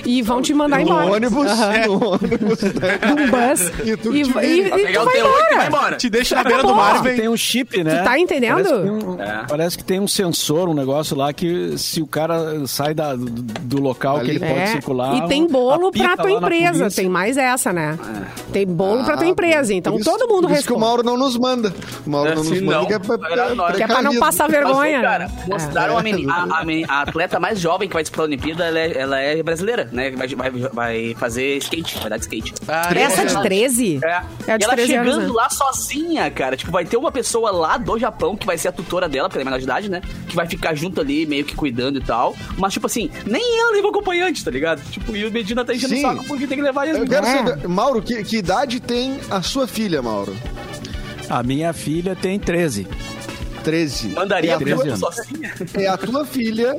e 0.06 0.22
vão 0.22 0.42
te 0.42 0.54
mandar 0.54 0.78
No 0.78 0.84
embora. 0.84 1.12
ônibus, 1.12 1.46
Aham. 1.48 1.88
no 1.88 2.10
ônibus. 2.14 2.62
né? 2.64 3.00
De 3.00 3.14
um 3.14 3.30
bus. 3.30 3.88
E 3.88 3.98
tu 3.98 4.16
e, 4.16 4.24
te 4.24 4.30
e- 4.40 4.62
e 4.62 4.64
tu 4.64 4.70
vai 4.70 4.86
T8 4.86 4.90
e 4.90 4.94
vai 5.06 5.20
embora. 5.20 5.68
embora. 5.68 5.96
Te 5.98 6.10
deixa 6.10 6.36
na 6.36 6.44
beira 6.44 6.64
do 6.64 6.74
mar 6.76 7.02
vem. 7.04 7.16
tem 7.16 7.28
um 7.30 7.38
chip, 7.38 7.84
né? 7.84 7.98
Tu 8.00 8.04
tá 8.04 8.20
entendendo? 8.20 8.56
Parece 8.56 8.74
que, 8.74 8.82
tem 8.82 8.92
um, 8.92 9.22
É. 9.22 9.46
parece 9.48 9.78
que 9.78 9.84
tem 9.84 10.00
um 10.00 10.08
sensor, 10.08 10.70
um 10.70 10.74
negócio 10.74 11.16
lá 11.16 11.32
que 11.34 11.78
se 11.78 12.02
o 12.02 12.08
cara 12.08 12.66
sai 12.68 12.94
da- 12.94 13.16
do, 13.16 13.26
do 13.26 13.82
local 13.82 14.18
Ali. 14.18 14.26
que 14.26 14.32
ele 14.32 14.40
pode 14.40 14.52
É, 14.60 14.68
circular. 14.68 15.16
E 15.18 15.28
tem 15.28 15.48
bolo 15.48 15.92
pra 15.92 16.16
tua 16.18 16.32
empresa, 16.32 16.90
tem 16.90 17.10
mais 17.10 17.38
essa, 17.38 17.72
né? 17.74 17.98
Tem 18.52 18.66
bolo 18.66 19.04
pra 19.04 19.18
tua 19.18 19.26
Ah, 19.26 19.30
empresa, 19.30 19.74
então 19.74 19.96
isso- 19.96 20.06
todo 20.10 20.28
mundo 20.28 20.48
por 20.48 20.56
isso 20.58 20.66
que 20.66 20.72
o 20.74 20.76
responde. 20.76 20.80
Mauro 20.80 21.04
não 21.04 21.18
nos 21.18 21.38
manda. 21.38 21.74
O 22.06 22.10
Mauro 22.10 22.29
não 22.36 22.42
Assim, 22.42 22.50
nos 22.52 22.62
manda 22.62 22.78
não. 22.80 22.86
que 22.88 22.94
é 22.94 23.00
pra, 23.00 23.56
nós. 23.56 23.76
Que 23.76 23.84
é 23.84 23.88
pra 23.88 24.02
não 24.02 24.20
passar 24.20 24.48
vergonha. 24.50 25.00
Mas, 25.00 25.10
cara, 25.12 25.28
né? 25.28 25.44
mostraram 25.48 25.98
a, 25.98 26.04
meni- 26.04 26.26
a- 26.30 26.94
a 26.94 27.02
atleta 27.02 27.40
mais 27.40 27.60
jovem 27.60 27.88
que 27.88 27.94
vai 27.94 28.04
disputar 28.04 28.26
a 28.26 28.28
Olimpíada, 28.28 28.66
ela 28.66 28.80
é, 28.80 28.98
ela 28.98 29.20
é 29.20 29.44
brasileira, 29.44 29.90
né? 29.92 30.12
Vai, 30.12 30.28
vai, 30.28 30.52
vai 30.52 31.16
fazer 31.20 31.58
skate, 31.58 31.98
vai 32.00 32.10
dar 32.10 32.18
de 32.18 32.24
skate. 32.24 32.54
Ah, 32.68 32.90
É. 32.96 33.00
Essa 33.02 33.26
de 33.26 33.42
13? 33.42 34.00
É. 34.04 34.22
É 34.48 34.54
a 34.54 34.58
de 34.58 34.64
e 34.64 34.66
ela 34.66 34.74
13 34.76 34.96
anos, 34.96 35.14
chegando 35.14 35.28
né? 35.28 35.34
lá 35.34 35.50
sozinha, 35.50 36.30
cara. 36.32 36.56
Tipo, 36.58 36.72
vai 36.72 36.86
ter 36.86 36.98
uma 36.98 37.12
pessoa 37.12 37.52
lá 37.52 37.78
do 37.78 37.98
Japão 37.98 38.36
que 38.36 38.46
vai 38.46 38.58
ser 38.58 38.68
a 38.70 38.72
tutora 38.72 39.08
dela, 39.10 39.28
porque 39.30 39.38
ela 39.40 39.44
é 39.44 39.46
menor 39.50 39.58
de 39.60 39.64
idade, 39.66 39.90
né? 39.90 40.02
Que 40.28 40.36
vai 40.36 40.48
ficar 40.48 40.74
junto 40.76 41.02
ali, 41.02 41.26
meio 41.26 41.44
que 41.46 41.56
cuidando 41.56 41.98
e 42.00 42.02
tal. 42.04 42.36
Mas, 42.58 42.74
tipo 42.74 42.86
assim, 42.86 43.10
nem 43.26 43.60
ela 43.60 43.72
levou 43.72 43.90
acompanhante, 43.92 44.44
tá 44.44 44.52
ligado? 44.52 44.82
Tipo, 44.90 45.16
e 45.16 45.26
o 45.26 45.32
Medina 45.32 45.64
tá 45.66 45.74
enchendo 45.74 45.94
o 45.94 45.98
Sim. 45.98 46.02
saco 46.04 46.26
porque 46.26 46.48
tem 46.48 46.58
que 46.58 46.64
levar 46.64 46.88
eles. 46.88 47.00
Eu 47.02 47.08
quero 47.08 47.26
É. 47.26 47.38
saber, 47.38 47.68
Mauro, 47.68 48.02
que, 48.02 48.24
que 48.24 48.38
idade 48.38 48.80
tem 48.80 49.20
a 49.30 49.42
sua 49.42 49.68
filha, 49.68 50.02
Mauro? 50.02 50.36
A 51.30 51.44
minha 51.44 51.72
filha 51.74 52.16
tem 52.16 52.40
13. 52.40 52.88
13. 53.64 54.08
Mandaria 54.10 54.52
é 54.52 54.54
a 54.54 54.56
a, 54.56 54.60
13 54.60 54.76
tua, 54.76 54.88
anos. 54.88 55.00
sozinha. 55.00 55.54
é 55.76 55.88
a 55.88 55.98
tua 55.98 56.26
filha, 56.26 56.76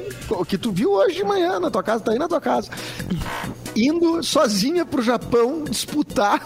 que 0.49 0.57
tu 0.59 0.73
viu 0.73 0.91
hoje 0.93 1.17
de 1.17 1.25
manhã 1.25 1.61
na 1.61 1.71
tua 1.71 1.83
casa, 1.83 2.03
tá 2.03 2.13
aí 2.13 2.19
na 2.19 2.27
tua 2.27 2.41
casa, 2.41 2.71
indo 3.77 4.23
sozinha 4.23 4.85
pro 4.85 5.03
Japão 5.03 5.63
disputar 5.69 6.43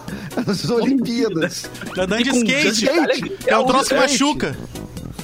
as 0.47 0.69
Olimpíadas. 0.69 1.71
Andando 1.97 2.23
de 2.25 2.31
com 2.31 2.37
skate. 2.39 2.69
skate. 2.85 3.37
É 3.47 3.57
um 3.57 3.65
troço 3.65 3.89
que 3.91 3.95
machuca. 3.95 4.57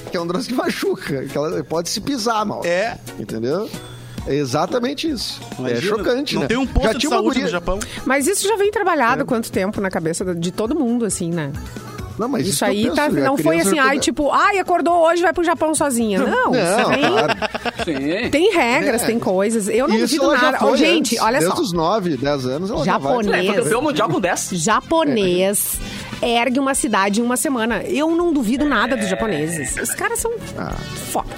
Que 0.09 0.17
é 0.17 0.21
um 0.21 0.27
troço 0.27 0.47
que 0.47 0.53
machuca, 0.53 1.25
que 1.25 1.37
ela 1.37 1.63
pode 1.63 1.89
se 1.89 2.01
pisar, 2.01 2.45
Mauro. 2.45 2.67
É. 2.67 2.97
Entendeu? 3.19 3.69
É 4.27 4.35
exatamente 4.35 5.09
isso. 5.09 5.41
é 5.57 5.59
Imagina, 5.59 5.81
chocante, 5.97 6.35
Não 6.35 6.41
né? 6.43 6.47
tem 6.47 6.57
um 6.57 6.65
posto 6.67 6.87
Já 6.87 6.93
de 6.93 7.07
saúde 7.07 7.27
guria- 7.27 7.43
no 7.43 7.49
Japão. 7.49 7.79
Mas 8.05 8.27
isso 8.27 8.47
já 8.47 8.55
vem 8.55 8.71
trabalhado 8.71 9.23
há 9.23 9.25
quanto 9.25 9.51
tempo 9.51 9.81
na 9.81 9.89
cabeça 9.89 10.33
de 10.35 10.51
todo 10.51 10.73
mundo, 10.75 11.05
assim, 11.05 11.31
né? 11.31 11.51
Não, 12.21 12.29
mas 12.29 12.41
isso 12.43 12.51
isso 12.51 12.65
aí 12.65 12.83
penso, 12.83 12.95
tá, 12.95 13.09
não 13.09 13.35
foi 13.37 13.59
assim, 13.59 13.79
ai, 13.79 13.99
tipo, 13.99 14.31
ai, 14.31 14.59
acordou 14.59 14.93
hoje, 15.07 15.21
vai 15.23 15.33
pro 15.33 15.43
Japão 15.43 15.73
sozinha. 15.73 16.19
Não, 16.19 16.51
Não, 16.51 16.53
isso 16.53 16.89
aí 16.89 17.07
claro. 17.07 17.33
Sim. 17.83 18.29
tem 18.29 18.51
regras, 18.53 19.01
É. 19.03 19.05
tem 19.07 19.17
coisas. 19.19 19.67
Eu 19.67 19.87
não 19.87 19.95
Isso 19.95 20.17
duvido 20.17 20.31
nada. 20.41 20.57
foi 20.59 20.71
Ô, 20.71 20.77
gente, 20.77 21.15
antes, 21.15 21.19
olha 21.25 21.41
só. 21.41 21.47
Desde 21.47 21.61
os 21.63 21.73
9, 21.73 22.17
10 22.17 22.45
anos 22.45 22.69
ela 22.69 22.85
já 22.85 22.97
vai. 22.97 23.11
Japonês. 23.15 23.57
É, 23.57 23.61
foi 23.63 23.81
mundial 23.81 24.09
com 24.09 24.19
10. 24.19 24.49
Japonês 24.53 25.79
ergue 26.21 26.59
uma 26.59 26.75
cidade 26.75 27.19
em 27.21 27.23
uma 27.23 27.35
semana. 27.37 27.81
Eu 27.83 28.11
não 28.15 28.31
duvido 28.31 28.63
nada 28.65 28.95
dos 28.95 29.07
japoneses. 29.09 29.75
Os 29.77 29.95
caras 29.95 30.19
são 30.19 30.31
Ah. 30.57 30.73
foda. 31.11 31.29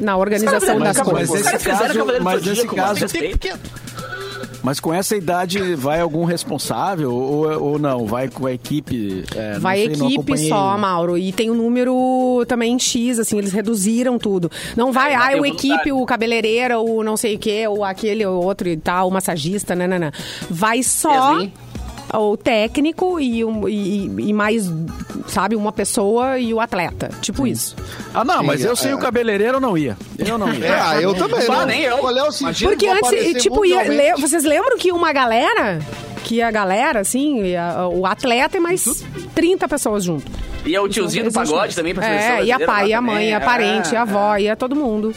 Na 0.00 0.16
organização 0.16 0.78
Mas- 0.78 0.96
das 0.96 1.06
mas 1.06 1.08
coisas. 1.28 1.42
Caras 1.42 1.62
Nesse 1.64 1.78
caso- 1.78 2.22
mas 2.22 2.46
nesse 2.46 2.66
caso- 2.68 3.00
respeito. 3.00 3.48
Mas 4.68 4.80
com 4.80 4.92
essa 4.92 5.16
idade 5.16 5.74
vai 5.76 5.98
algum 5.98 6.24
responsável 6.24 7.10
ou, 7.10 7.70
ou 7.70 7.78
não? 7.78 8.04
Vai 8.04 8.28
com 8.28 8.44
a 8.44 8.52
equipe? 8.52 9.24
É, 9.34 9.54
não 9.54 9.60
Vai 9.62 9.78
sei, 9.78 9.94
equipe 9.94 10.36
só, 10.46 10.76
Mauro. 10.76 11.16
E 11.16 11.32
tem 11.32 11.50
um 11.50 11.54
número 11.54 12.44
também 12.46 12.78
X, 12.78 13.18
assim, 13.18 13.38
eles 13.38 13.50
reduziram 13.50 14.18
tudo. 14.18 14.50
Não 14.76 14.92
vai, 14.92 15.14
ah, 15.14 15.40
o 15.40 15.46
equipe, 15.46 15.90
o 15.90 16.04
cabeleireiro, 16.04 16.84
o 16.84 17.02
não 17.02 17.16
sei 17.16 17.36
o 17.36 17.38
quê, 17.38 17.66
ou 17.66 17.82
aquele, 17.82 18.26
ou 18.26 18.44
outro 18.44 18.68
e 18.68 18.76
tal, 18.76 19.08
o 19.08 19.10
massagista, 19.10 19.74
não, 19.74 19.88
não, 19.88 19.98
não. 19.98 20.10
Vai 20.50 20.82
só? 20.82 21.38
O 22.14 22.36
técnico 22.36 23.20
e, 23.20 23.44
um- 23.44 23.68
e, 23.68 24.04
e 24.28 24.32
mais, 24.32 24.70
sabe, 25.26 25.54
uma 25.56 25.72
pessoa 25.72 26.38
e 26.38 26.52
o 26.54 26.60
atleta. 26.60 27.10
Tipo 27.20 27.46
isso. 27.46 27.76
Ah, 28.14 28.24
não, 28.24 28.42
mas 28.42 28.60
Sim, 28.62 28.66
eu 28.68 28.76
sei 28.76 28.90
é. 28.92 28.94
o 28.94 28.98
cabeleireiro 28.98 29.60
não 29.60 29.76
ia. 29.76 29.96
Eu 30.18 30.38
não 30.38 30.48
É, 30.48 30.56
ia. 30.56 30.84
ah, 30.88 31.00
eu 31.02 31.14
também. 31.14 31.40
Ah, 31.48 31.52
não. 31.58 31.66
nem 31.66 31.82
eu. 31.82 31.98
Qual 31.98 32.16
é 32.16 32.22
o 32.22 32.32
sentido? 32.32 32.68
Porque 32.70 32.86
Vou 32.86 32.96
antes, 32.96 33.42
tipo, 33.42 33.64
ia, 33.64 33.82
le- 33.82 34.14
vocês 34.20 34.44
lembram 34.44 34.76
que 34.78 34.90
uma 34.92 35.12
galera, 35.12 35.80
que 36.24 36.40
a 36.40 36.50
galera, 36.50 37.00
assim, 37.00 37.42
e 37.44 37.56
a- 37.56 37.86
o 37.88 38.06
atleta 38.06 38.56
e 38.56 38.60
mais 38.60 38.84
30 39.34 39.68
pessoas 39.68 40.04
junto. 40.04 40.24
E 40.64 40.74
é 40.74 40.80
o 40.80 40.88
tiozinho 40.88 41.24
do 41.24 41.32
pagode 41.32 41.74
também 41.74 41.94
pra 41.94 42.06
É, 42.06 42.44
e 42.44 42.52
a 42.52 42.58
pai, 42.60 42.88
e 42.88 42.94
a 42.94 43.00
mãe, 43.00 43.30
e 43.30 43.32
a 43.32 43.36
É, 43.36 43.40
parente, 43.40 43.92
e 43.92 43.96
a 43.96 44.00
é. 44.00 44.02
avó, 44.02 44.36
e 44.36 44.48
a 44.50 44.56
todo 44.56 44.74
mundo. 44.76 45.14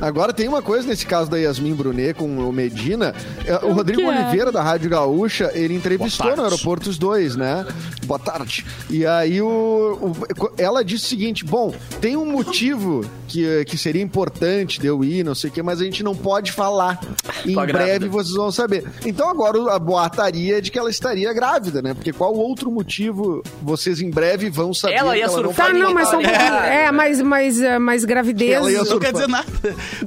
Agora 0.00 0.32
tem 0.32 0.46
uma 0.48 0.60
coisa 0.62 0.86
nesse 0.86 1.06
caso 1.06 1.30
da 1.30 1.36
Yasmin 1.38 1.74
Brunet 1.74 2.14
com 2.14 2.26
o 2.26 2.52
Medina. 2.52 3.14
É, 3.44 3.54
O 3.64 3.72
Rodrigo 3.72 4.00
que 4.02 4.06
é? 4.06 4.10
Oliveira, 4.10 4.52
da 4.52 4.62
Rádio 4.62 4.90
Gaúcha, 4.90 5.50
ele 5.54 5.74
entrevistou 5.74 6.36
no 6.36 6.42
aeroporto 6.44 6.90
os 6.90 6.98
dois, 6.98 7.34
né? 7.36 7.66
Boa 8.04 8.18
tarde. 8.18 8.64
E 8.90 9.04
aí 9.06 9.40
o, 9.42 9.98
o- 10.38 10.52
ela 10.58 10.84
disse 10.84 11.04
o 11.04 11.08
seguinte: 11.08 11.44
bom, 11.44 11.74
tem 12.00 12.16
um 12.16 12.26
motivo 12.26 13.04
que, 13.26 13.64
que 13.64 13.76
seria 13.78 14.02
importante 14.02 14.78
de 14.80 14.86
eu 14.86 15.02
ir, 15.02 15.24
não 15.24 15.34
sei 15.34 15.50
o 15.50 15.52
quê, 15.52 15.62
mas 15.62 15.80
a 15.80 15.84
gente 15.84 16.02
não 16.02 16.14
pode 16.14 16.52
falar. 16.52 17.00
Em 17.44 17.54
Tô 17.54 17.60
breve 17.62 17.72
grávida. 17.72 18.08
vocês 18.08 18.34
vão 18.36 18.50
saber. 18.52 18.84
Então 19.04 19.28
agora 19.28 19.72
a 19.74 19.78
boataria 19.78 20.58
é 20.58 20.60
de 20.60 20.70
que 20.70 20.78
ela 20.78 20.90
estaria 20.90 21.32
grávida, 21.32 21.80
né? 21.82 21.94
Porque 21.94 22.12
qual 22.12 22.34
outro 22.34 22.70
motivo 22.70 23.42
vocês 23.62 24.00
em 24.00 24.10
breve 24.10 24.50
vão 24.50 24.72
saber? 24.74 24.94
Ela 24.94 25.16
ia 25.16 25.26
não 25.26 25.32
surfar 25.34 25.54
Tá, 25.66 25.72
pode 25.72 25.78
não, 25.78 25.94
mas 25.94 26.08
só 26.08 26.18
um 26.18 26.22
pouquinho. 26.22 26.42
É, 26.54 26.92
mas, 26.92 27.20
mas, 27.22 27.60
eh, 27.60 27.78
mas 27.78 28.04
gravidez. 28.04 28.52
Ela 28.52 28.70
ia 28.70 28.84
Não 28.84 28.98
quer 28.98 29.12
dizer 29.12 29.28
nada. 29.28 29.46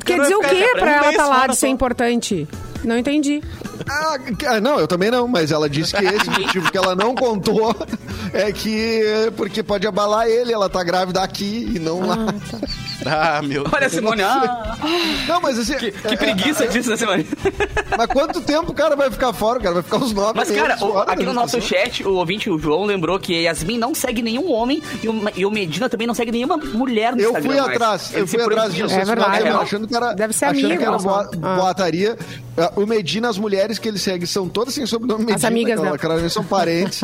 Quer 0.06 0.20
dizer 0.22 0.36
o 0.36 0.42
quê 0.42 0.74
pra 0.78 0.92
ela 0.92 1.10
estar 1.12 1.28
lá 1.28 1.40
fora 1.42 1.52
de 1.52 1.58
ser 1.58 1.68
importante? 1.68 2.48
Não 2.84 2.98
entendi. 2.98 3.42
Ah, 3.88 4.18
ah, 4.48 4.60
não, 4.62 4.80
eu 4.80 4.88
também 4.88 5.10
não, 5.12 5.28
mas 5.28 5.52
ela 5.52 5.70
disse 5.70 5.96
que 5.96 6.06
esse 6.06 6.30
motivo 6.30 6.72
que 6.72 6.78
ela 6.78 6.96
não 6.96 7.14
contou 7.16 7.76
é 8.34 8.52
que 8.52 9.02
porque 9.36 9.64
pode 9.64 9.88
abalar 9.88 10.28
ele, 10.28 10.54
ela 10.54 10.70
tá 10.70 10.84
grávida 10.84 11.22
aqui 11.22 11.72
e 11.76 11.80
não 11.80 12.06
lá. 12.06 12.18
Ah, 13.06 13.42
meu 13.42 13.64
Deus. 13.64 13.74
Olha 13.74 13.88
a 13.88 13.90
Simone, 13.90 14.22
ah, 14.22 14.76
Não, 15.28 15.40
mas 15.42 15.58
assim. 15.58 15.76
que, 15.78 15.92
que 15.92 16.18
preguiça 16.18 16.68
disso, 16.68 16.90
né, 16.90 16.98
Simone? 16.98 17.26
Mas 17.98 18.08
quanto 18.08 18.42
tempo 18.42 18.72
o 18.72 18.76
cara 18.76 18.94
vai 18.96 19.10
ficar 19.10 19.32
fora? 19.32 19.58
O 19.58 19.62
cara 19.62 19.74
vai 19.76 19.84
ficar 19.84 19.98
uns 19.98 20.12
nove 20.14 20.34
Mas, 20.36 20.52
cara, 20.52 20.78
o- 20.84 20.98
aqui 21.00 21.24
no 21.26 21.32
nosso 21.34 21.60
gestação. 21.62 21.86
chat, 21.86 22.04
o 22.06 22.16
ouvinte, 22.16 22.50
o 22.50 22.60
João, 22.60 22.84
lembrou 22.84 23.18
que 23.18 23.34
Yasmin 23.44 23.78
não 23.78 23.96
segue 23.96 24.22
nenhum 24.22 24.52
homem 24.52 24.84
e 25.02 25.08
o, 25.08 25.14
e 25.36 25.46
o 25.46 25.50
Medina 25.52 25.88
também 25.88 26.06
não 26.06 26.14
segue 26.14 26.32
nenhuma 26.32 26.58
mulher 26.58 27.16
no 27.16 27.22
Eu 27.22 27.30
Instagram. 27.32 27.50
fui 27.64 27.74
atrás, 27.74 28.14
eu 28.14 28.28
fui 28.28 28.42
atrás 28.42 28.74
disso. 28.76 28.94
É 28.94 29.06
verdade. 29.06 29.48
achando 29.48 29.88
que 29.88 29.96
era, 29.96 30.14
Deve 30.14 30.34
ser 30.34 30.46
achando 30.46 30.66
amigo, 30.66 30.80
que 30.82 30.86
era 30.86 30.98
Ah. 30.98 31.56
boataria. 31.56 32.18
Ah, 32.20 32.26
O 32.76 32.86
Medina, 32.86 33.30
as 33.30 33.38
mulheres 33.38 33.78
que 33.80 33.88
ele 33.88 33.98
segue 33.98 34.26
são 34.28 34.48
todas 34.50 34.74
sem 34.74 34.86
sobrenome 34.86 35.26
Medina. 35.26 35.48
amigas 35.48 35.66
que 35.74 35.78
ela- 35.80 35.86
dela. 35.86 35.98
claramente 35.98 36.34
são 36.34 36.44
parentes. 36.44 37.02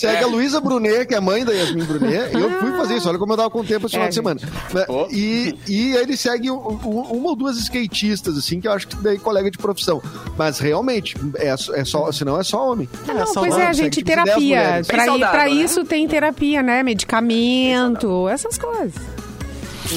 segue 0.00 0.24
a 0.24 0.26
Luísa 0.26 0.60
Brunet, 0.60 1.06
que 1.06 1.14
é 1.14 1.18
a 1.18 1.20
mãe 1.20 1.44
da 1.44 1.52
Yasmin 1.52 1.84
Brunet. 1.84 2.36
E 2.36 2.40
eu 2.40 2.50
fui 2.60 2.72
fazer 2.76 2.96
isso, 2.96 3.08
olha 3.08 3.18
como 3.18 3.32
eu 3.32 3.36
dava 3.36 3.50
com 3.50 3.64
tempo 3.64 3.86
esse 3.86 3.96
É, 3.96 3.98
final 3.98 4.08
de 4.08 4.14
semana. 4.14 4.40
Né? 4.74 4.84
Oh. 4.88 5.06
E, 5.10 5.54
e 5.68 5.94
ele 5.96 6.16
segue 6.16 6.50
um- 6.50 6.56
um- 6.84 7.00
uma 7.18 7.30
ou 7.30 7.36
duas 7.36 7.56
skatistas, 7.58 8.36
assim, 8.36 8.60
que 8.60 8.68
eu 8.68 8.72
acho 8.72 8.88
que 8.88 8.96
daí 8.96 9.18
colega 9.18 9.50
de 9.50 9.58
profissão. 9.58 10.02
Mas 10.36 10.58
realmente, 10.58 11.16
é, 11.36 11.56
só- 11.56 11.74
é 11.74 11.84
só, 11.84 12.12
senão 12.12 12.38
é 12.38 12.42
só 12.44 12.72
homem. 12.72 12.88
Não, 13.06 13.26
só 13.26 13.40
pois 13.40 13.52
não, 13.54 13.60
é, 13.60 13.64
segue 13.66 13.76
gente, 13.76 13.94
tipo 13.94 14.08
de 14.10 14.14
dez 14.14 14.24
terapia. 14.26 14.56
mulheres. 14.58 14.86
Pra, 14.86 15.04
saudável, 15.04 15.30
pra 15.40 15.44
né? 15.44 15.50
isso 15.50 15.84
tem 15.84 16.06
terapia, 16.08 16.62
né? 16.62 16.82
Medicamento, 16.82 18.28
essas 18.28 18.56
coisas. 18.58 18.94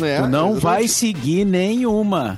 É, 0.01 0.21
Tu 0.21 0.27
não 0.27 0.51
exatamente. 0.51 0.61
vai 0.61 0.87
seguir 0.87 1.45
nenhuma. 1.45 2.37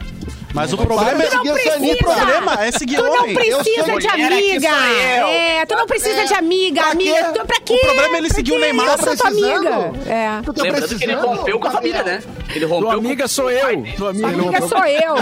Mas 0.54 0.72
o 0.72 0.78
problema 0.78 1.16
de 1.18 1.24
é. 1.24 1.30
seguir 1.30 1.94
O 1.94 1.98
problema 1.98 2.64
é 2.66 2.72
seguir 2.72 2.96
Tu 2.98 3.04
não 3.04 3.22
homem. 3.24 3.34
precisa 3.34 3.64
sei. 3.64 3.74
de 3.86 3.92
Mulher 3.92 4.10
aqui 4.14 4.24
amiga. 4.52 4.70
sou 4.70 4.78
eu. 4.88 5.28
É, 5.28 5.66
tu 5.66 5.76
não 5.76 5.86
precisa 5.88 6.26
de 6.26 6.34
amiga, 6.36 6.82
Pra 6.82 6.92
amiga. 6.92 7.14
quê? 7.16 7.24
Tu, 7.40 7.46
pra 7.48 7.60
quê? 7.62 7.74
O 7.74 7.80
problema 7.80 8.16
é 8.16 8.18
ele 8.20 8.30
seguir 8.30 8.52
o? 8.54 8.60
Neymar 8.60 8.88
Eu 8.88 8.98
sou 9.04 9.18
tua 9.18 9.28
amiga. 9.30 9.92
É. 10.08 10.42
Tu 10.44 10.54
tá 10.54 10.62
Lembrando 10.64 10.98
que 10.98 11.04
ele 11.04 11.14
rompeu 11.16 11.60
com 11.60 11.68
a 11.68 11.72
família, 11.72 12.04
né? 12.04 12.20
Ele 12.56 12.66
rompeu 12.66 12.90
Tua 12.94 12.98
amiga 13.00 13.28
sou 13.28 13.50
eu. 13.52 13.84
Tua 13.98 14.10
amiga, 14.12 14.28
amiga 14.28 14.62
sou 14.68 14.86
eu, 14.86 15.16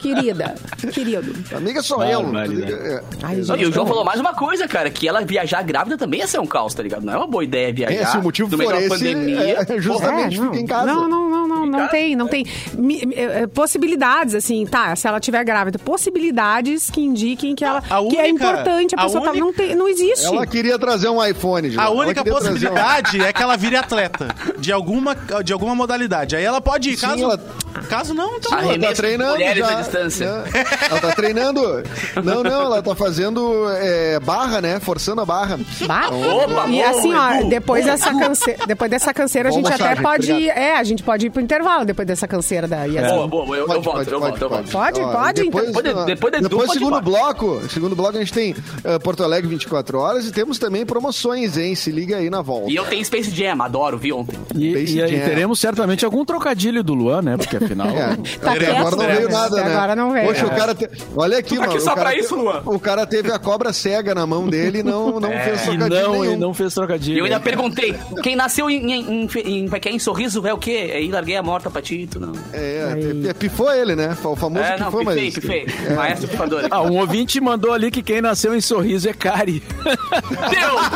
querida. 0.00 0.54
Querido. 0.92 1.56
Amiga 1.56 1.82
sou 1.82 2.04
eu. 2.04 2.20
É. 2.20 3.02
Não, 3.46 3.56
e 3.56 3.66
o 3.66 3.72
João 3.72 3.86
falou 3.86 4.04
mais 4.04 4.20
uma 4.20 4.32
coisa, 4.34 4.68
cara, 4.68 4.88
que 4.90 5.08
ela 5.08 5.24
viajar 5.24 5.62
grávida 5.62 5.96
também 5.98 6.20
ia 6.20 6.26
ser 6.26 6.38
um 6.38 6.46
caos, 6.46 6.72
tá 6.74 6.82
ligado? 6.82 7.04
Não 7.04 7.12
é 7.12 7.16
uma 7.16 7.26
boa 7.26 7.42
ideia 7.42 7.72
viajar. 7.72 7.94
É, 7.94 8.06
se 8.06 8.16
o 8.16 8.22
motivo 8.22 8.56
da 8.56 8.78
esse, 8.80 8.88
pandemia. 8.88 9.58
é, 9.68 9.80
justamente 9.80 10.36
É, 10.36 10.40
não. 10.40 10.52
fica 10.52 10.62
em 10.62 10.66
casa. 10.66 10.86
Não, 10.86 11.08
não, 11.08 11.28
não, 11.28 11.48
não, 11.48 11.66
não 11.66 11.88
tem, 11.88 12.14
não 12.14 12.28
tem. 12.28 12.46
Mi- 12.74 13.02
eh, 13.14 13.46
possibilidades, 13.48 14.34
assim, 14.34 14.64
tá, 14.68 14.94
se 14.96 15.06
ela 15.08 15.18
tiver 15.20 15.42
grávida, 15.44 15.78
possibilidades 15.78 16.90
que 16.90 17.00
indiquem 17.00 17.54
que 17.54 17.64
ela 17.64 17.78
A 17.78 17.82
que 18.08 18.16
é 18.16 18.24
única- 18.24 18.28
importante, 18.28 18.94
a 18.94 19.00
a 19.00 19.04
pessoa 19.04 19.24
tá, 19.24 19.30
única- 19.30 19.44
não 19.46 19.52
tem, 19.52 19.74
não 19.74 19.88
existe. 19.88 20.26
Ela 20.26 20.46
queria 20.46 20.78
trazer 20.78 21.08
um 21.08 21.24
iPhone, 21.24 21.70
já. 21.70 21.82
A 21.82 21.90
única 21.90 22.22
trazer 22.22 22.30
um- 22.30 22.34
possibilidade 22.34 23.20
é 23.22 23.32
que 23.32 23.42
ela 23.42 23.56
vire 23.56 23.76
atleta 23.76 24.28
de 24.58 24.72
alguma, 24.72 25.16
de 25.44 25.52
alguma 25.52 25.74
modalidade. 25.74 26.36
Aí 26.36 26.44
ela 26.44 26.60
pode 26.60 26.90
ir. 26.90 26.96
Sim, 26.96 27.06
Caso, 27.06 27.22
ela- 27.24 27.40
caso 27.88 28.14
não, 28.14 28.36
então. 28.36 28.52
Ah, 28.56 28.62
Ela 28.64 28.78
tá 28.78 28.92
treinando 28.94 29.32
mulheres 29.32 29.66
já. 29.66 29.70
à 29.78 29.80
distância. 29.82 30.32
né? 30.42 30.44
Ela 30.90 31.00
tá 31.00 31.12
treinando. 31.12 31.58
Não, 32.24 32.42
não, 32.42 32.62
ela 32.62 32.82
tá 32.82 32.94
fazendo 32.94 33.68
é, 33.70 34.18
barra, 34.20 34.60
né? 34.60 34.80
Forçando 34.80 35.20
a 35.20 35.24
barra. 35.24 35.58
Bah. 35.86 36.08
Opa, 36.10 36.66
e 36.68 36.82
assim, 36.82 37.12
ó, 37.14 37.48
depois 37.48 37.84
dessa 37.84 38.10
canseira, 38.12 38.66
depois 38.66 38.90
dessa 38.90 39.14
canseira 39.14 39.48
a 39.48 39.52
gente 39.52 39.62
massagem, 39.64 39.86
até 39.86 40.02
pode, 40.02 40.32
obrigado. 40.32 40.58
é, 40.58 40.76
a 40.76 40.84
gente 40.84 41.02
pode 41.02 41.26
ir 41.26 41.30
pro 41.30 41.40
intervalo 41.40 41.84
depois 41.84 42.06
dessa 42.06 42.26
canseira 42.26 42.66
da 42.66 42.84
Yasmin. 42.84 43.08
Boa, 43.14 43.26
boa, 43.28 43.56
eu, 43.56 43.60
eu 43.62 43.66
Pode, 43.66 43.84
volto, 43.84 43.96
pode, 43.96 44.10
eu 44.12 44.20
volto, 44.20 44.42
eu 44.42 44.48
volto. 44.48 44.70
Pode, 44.70 45.00
pode, 45.00 45.42
Depois, 45.44 45.68
então. 45.68 46.04
Depois- 46.06 46.34
ir 46.70 46.72
segundo 46.72 47.00
bloco, 47.00 47.62
segundo 47.68 47.94
bloco 47.96 48.16
a 48.16 48.20
gente 48.20 48.32
tem 48.32 48.54
eh, 48.84 48.98
Porto 48.98 49.22
Alegre 49.22 49.48
24 49.48 49.98
horas 49.98 50.26
e 50.26 50.32
temos 50.32 50.58
também 50.58 50.84
promoções, 50.84 51.56
hein? 51.56 51.74
Se 51.74 51.90
liga 51.90 52.16
aí 52.16 52.28
na 52.30 52.42
volta. 52.42 52.70
E 52.70 52.74
eu 52.76 52.84
tenho 52.84 53.04
Space 53.04 53.30
Jam, 53.30 53.62
adoro, 53.62 53.96
vi 53.98 54.12
ontem. 54.12 54.38
E, 54.54 54.94
e 54.96 55.02
aí 55.02 55.20
teremos 55.20 55.58
certamente 55.60 56.04
algum 56.04 56.24
trocadilho 56.24 56.82
do 56.82 56.94
Luan, 56.94 57.22
né? 57.22 57.36
Porque 57.36 57.58
afinal. 57.68 57.88
É, 57.88 58.16
Tá 58.40 58.52
até 58.52 58.76
agora 58.76 58.96
não 58.96 59.06
né? 59.06 59.14
veio 59.16 59.28
nada, 59.30 59.56
Até 59.60 59.68
né? 59.68 59.74
agora 59.76 59.96
não 59.96 60.12
veio. 60.12 60.26
Poxa, 60.26 60.46
o 60.46 60.50
É. 60.50 60.54
cara. 60.56 60.74
te- 60.74 60.90
Olha 61.16 61.38
aqui, 61.38 61.54
Tu 61.54 61.60
tá 61.60 61.60
mano. 61.60 61.72
aqui 61.72 61.80
só 61.82 61.92
o 61.92 61.94
cara 61.94 62.08
pra 62.10 62.18
isso, 62.18 62.36
Luan. 62.36 62.62
O 62.66 62.78
cara 62.80 63.06
teve 63.06 63.32
a 63.32 63.38
cobra 63.38 63.72
cega 63.72 64.14
na 64.14 64.26
mão 64.26 64.48
dele 64.48 64.78
e 64.80 64.82
não, 64.82 65.18
não 65.20 65.30
fez 65.30 65.62
E 65.62 65.64
trocadilho 65.64 65.88
não, 65.88 66.12
nenhum. 66.20 66.32
e 66.32 66.36
não 66.36 66.54
fez 66.54 66.74
trocadilho. 66.74 67.16
E 67.16 67.18
eu 67.20 67.24
ainda 67.24 67.40
perguntei, 67.40 67.94
quem 68.22 68.36
nasceu 68.36 68.68
em, 68.70 68.92
em, 68.92 69.24
em, 69.24 69.28
em, 69.44 69.68
é 69.72 69.88
é, 69.88 69.92
em 69.92 69.98
sorriso 69.98 70.46
é 70.46 70.52
o 70.52 70.58
quê? 70.58 70.92
Aí 70.94 71.10
larguei 71.10 71.36
a 71.36 71.42
morta 71.42 71.70
pra 71.70 71.80
ti, 71.82 72.08
tu 72.10 72.18
não. 72.20 72.32
É, 72.52 72.94
é, 73.28 73.32
pifou 73.34 73.72
ele, 73.72 73.94
né? 73.96 74.16
O 74.24 74.36
famoso 74.36 74.64
É, 74.64 74.78
não, 74.78 74.86
pifou, 74.86 75.04
mas. 75.04 75.34
pifei, 75.34 75.64
pifei. 75.64 75.94
Maestro 75.94 76.28
pifador. 76.28 76.66
Ah, 76.70 76.82
um 76.82 76.98
ouvinte 76.98 77.40
mandou 77.40 77.72
ali 77.72 77.90
que 77.90 78.02
quem 78.02 78.20
nasceu 78.20 78.54
em 78.54 78.60
sorriso 78.60 79.08
é 79.08 79.12
Cari. 79.12 79.62
Deus! 79.84 80.88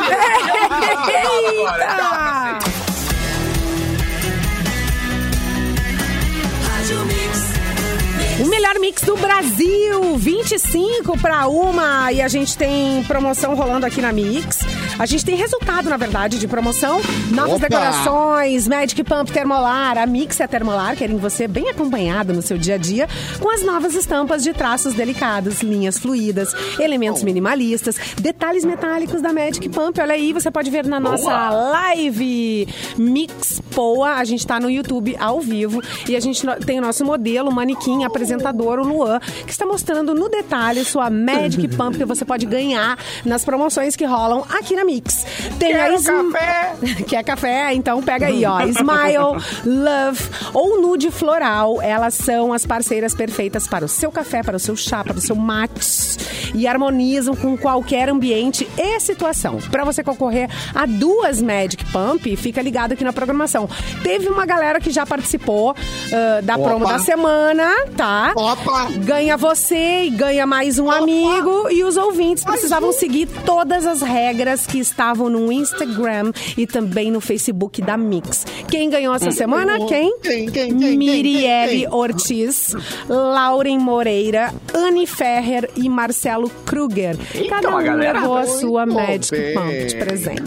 Eita! 1.07 2.92
O 8.39 8.47
melhor 8.47 8.79
mix 8.79 9.03
do 9.03 9.15
Brasil, 9.15 10.17
25 10.17 11.17
para 11.19 11.47
uma. 11.47 12.11
E 12.11 12.21
a 12.21 12.27
gente 12.27 12.57
tem 12.57 13.03
promoção 13.03 13.53
rolando 13.53 13.85
aqui 13.85 14.01
na 14.01 14.11
Mix. 14.11 14.59
A 14.97 15.05
gente 15.05 15.25
tem 15.25 15.35
resultado, 15.35 15.89
na 15.89 15.97
verdade, 15.97 16.37
de 16.37 16.47
promoção. 16.47 17.01
Novas 17.31 17.55
Opa! 17.55 17.67
decorações, 17.67 18.67
Magic 18.67 19.03
Pump 19.03 19.31
Termolar. 19.31 19.97
A 19.97 20.05
Mix 20.05 20.39
é 20.39 20.47
Termolar, 20.47 20.95
querem 20.95 21.17
você 21.17 21.47
bem 21.47 21.69
acompanhado 21.69 22.31
no 22.31 22.41
seu 22.41 22.57
dia 22.57 22.75
a 22.75 22.77
dia 22.77 23.07
com 23.39 23.49
as 23.49 23.63
novas 23.63 23.95
estampas 23.95 24.43
de 24.43 24.53
traços 24.53 24.93
delicados, 24.93 25.61
linhas 25.61 25.97
fluídas, 25.97 26.53
elementos 26.79 27.23
minimalistas, 27.23 27.97
detalhes 28.21 28.63
metálicos 28.63 29.21
da 29.21 29.33
Magic 29.33 29.67
Pump. 29.69 29.99
Olha 29.99 30.13
aí, 30.13 30.31
você 30.31 30.51
pode 30.51 30.69
ver 30.69 30.85
na 30.85 30.99
nossa 30.99 31.49
live 31.49 32.67
Mix 32.97 33.61
Poa, 33.73 34.13
a 34.13 34.23
gente 34.23 34.45
tá 34.45 34.59
no 34.59 34.69
YouTube 34.69 35.15
ao 35.19 35.41
vivo 35.41 35.81
e 36.07 36.15
a 36.15 36.19
gente 36.19 36.45
tem 36.65 36.77
o 36.77 36.81
nosso 36.81 37.03
modelo, 37.03 37.49
o 37.49 37.53
manequim, 37.53 38.03
apresentador, 38.03 38.79
o 38.79 38.83
Luan, 38.83 39.19
que 39.45 39.51
está 39.51 39.65
mostrando 39.65 40.13
no 40.13 40.29
detalhe 40.29 40.85
sua 40.85 41.09
Magic 41.09 41.67
Pump 41.69 41.97
que 41.97 42.05
você 42.05 42.23
pode 42.23 42.45
ganhar 42.45 42.97
nas 43.25 43.43
promoções 43.43 43.95
que 43.95 44.05
rolam 44.05 44.45
aqui 44.49 44.75
na 44.75 44.82
Mix. 44.83 45.25
Tem 45.59 45.73
a 45.73 45.93
Sm- 45.93 46.33
Quer 47.07 47.23
café? 47.23 47.73
Então 47.73 48.01
pega 48.01 48.27
aí, 48.27 48.45
ó. 48.45 48.61
Smile, 48.61 49.41
Love 49.65 50.29
ou 50.53 50.81
Nude 50.81 51.11
Floral. 51.11 51.81
Elas 51.81 52.13
são 52.13 52.53
as 52.53 52.65
parceiras 52.65 53.13
perfeitas 53.15 53.67
para 53.67 53.85
o 53.85 53.87
seu 53.87 54.11
café, 54.11 54.43
para 54.43 54.57
o 54.57 54.59
seu 54.59 54.75
chá, 54.75 55.03
para 55.03 55.17
o 55.17 55.21
seu 55.21 55.35
mate. 55.35 55.73
E 56.55 56.67
harmonizam 56.67 57.35
com 57.35 57.57
qualquer 57.57 58.09
ambiente 58.09 58.67
e 58.77 58.99
situação. 58.99 59.57
Para 59.71 59.83
você 59.83 60.03
concorrer 60.03 60.49
a 60.75 60.85
duas 60.85 61.41
Magic 61.41 61.83
Pump, 61.85 62.35
fica 62.35 62.61
ligado 62.61 62.91
aqui 62.93 63.03
na 63.03 63.11
programação. 63.13 63.67
Teve 64.03 64.27
uma 64.29 64.45
galera 64.45 64.79
que 64.79 64.91
já 64.91 65.05
participou 65.05 65.75
ah, 66.11 66.41
da 66.41 66.57
promo 66.57 66.85
Opa. 66.85 66.93
da 66.93 66.99
semana, 66.99 67.69
tá? 67.97 68.33
Opa! 68.35 68.87
Ganha 68.97 69.35
você 69.35 70.03
e 70.03 70.09
ganha 70.11 70.45
mais 70.45 70.77
um 70.77 70.91
amigo. 70.91 71.69
E 71.71 71.83
os 71.83 71.97
ouvintes 71.97 72.43
precisavam 72.43 72.91
seguir 72.93 73.27
todas 73.45 73.87
as 73.87 74.01
regras 74.01 74.67
que 74.73 74.79
estavam 74.79 75.29
no 75.29 75.51
Instagram 75.51 76.31
e 76.57 76.65
também 76.65 77.11
no 77.11 77.21
Facebook 77.21 77.79
da 77.79 77.95
Mix. 77.95 78.43
Quem 78.67 78.89
ganhou 78.89 79.13
essa 79.13 79.29
semana? 79.29 79.77
Quem? 79.85 80.17
Quem, 80.17 80.49
quem, 80.49 80.75
quem, 80.75 80.97
Mirielle 80.97 81.69
quem, 81.69 81.79
quem? 81.81 81.93
Ortiz, 81.93 82.75
Lauren 83.07 83.77
Moreira, 83.77 84.51
Anne 84.73 85.05
Ferrer 85.05 85.69
e 85.75 85.87
Marcelo 85.87 86.49
Kruger. 86.65 87.15
Cada 87.47 87.69
uma 87.69 87.81
um 87.81 87.83
galera. 87.83 88.19
levou 88.19 88.35
a 88.35 88.47
sua 88.47 88.87
Muito 88.87 88.99
Magic 88.99 89.29
bem. 89.29 89.53
Pump 89.53 89.85
de 89.85 89.95
presente. 89.95 90.41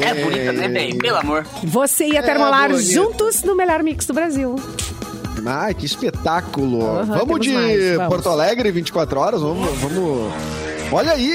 É 0.00 0.14
bonita, 0.14 0.52
né, 0.52 0.68
bem? 0.68 0.96
Pelo 0.96 1.16
amor. 1.16 1.44
Você 1.64 2.06
e 2.06 2.16
a 2.16 2.22
Termolar 2.22 2.70
bonito. 2.70 2.88
juntos 2.88 3.42
no 3.42 3.56
melhor 3.56 3.82
mix 3.82 4.06
do 4.06 4.14
Brasil. 4.14 4.54
Ai, 5.44 5.74
que 5.74 5.86
espetáculo. 5.86 6.86
Aham, 6.86 7.18
vamos 7.18 7.40
de 7.40 7.52
mais, 7.52 7.96
vamos. 7.96 8.14
Porto 8.14 8.28
Alegre, 8.28 8.70
24 8.70 9.18
horas, 9.18 9.40
vamos, 9.40 9.76
vamos... 9.78 10.59
Olha 10.92 11.12
aí, 11.12 11.32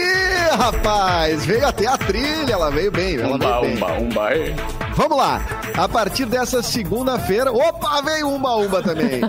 rapaz, 0.52 1.46
veio 1.46 1.66
até 1.66 1.88
a 1.88 1.98
trilha, 1.98 2.52
ela 2.54 2.70
veio 2.70 2.92
bem, 2.92 3.16
ela 3.16 3.36
Umba, 3.36 3.62
veio 3.62 3.62
bem. 3.62 3.74
umba, 3.76 3.94
umba. 3.94 4.34
é. 4.34 4.56
Vamos 4.96 5.18
lá, 5.18 5.42
a 5.78 5.88
partir 5.90 6.26
dessa 6.26 6.62
segunda-feira... 6.62 7.52
Opa, 7.52 8.02
veio 8.02 8.30
uma 8.30 8.56
umba 8.56 8.82
também. 8.82 9.22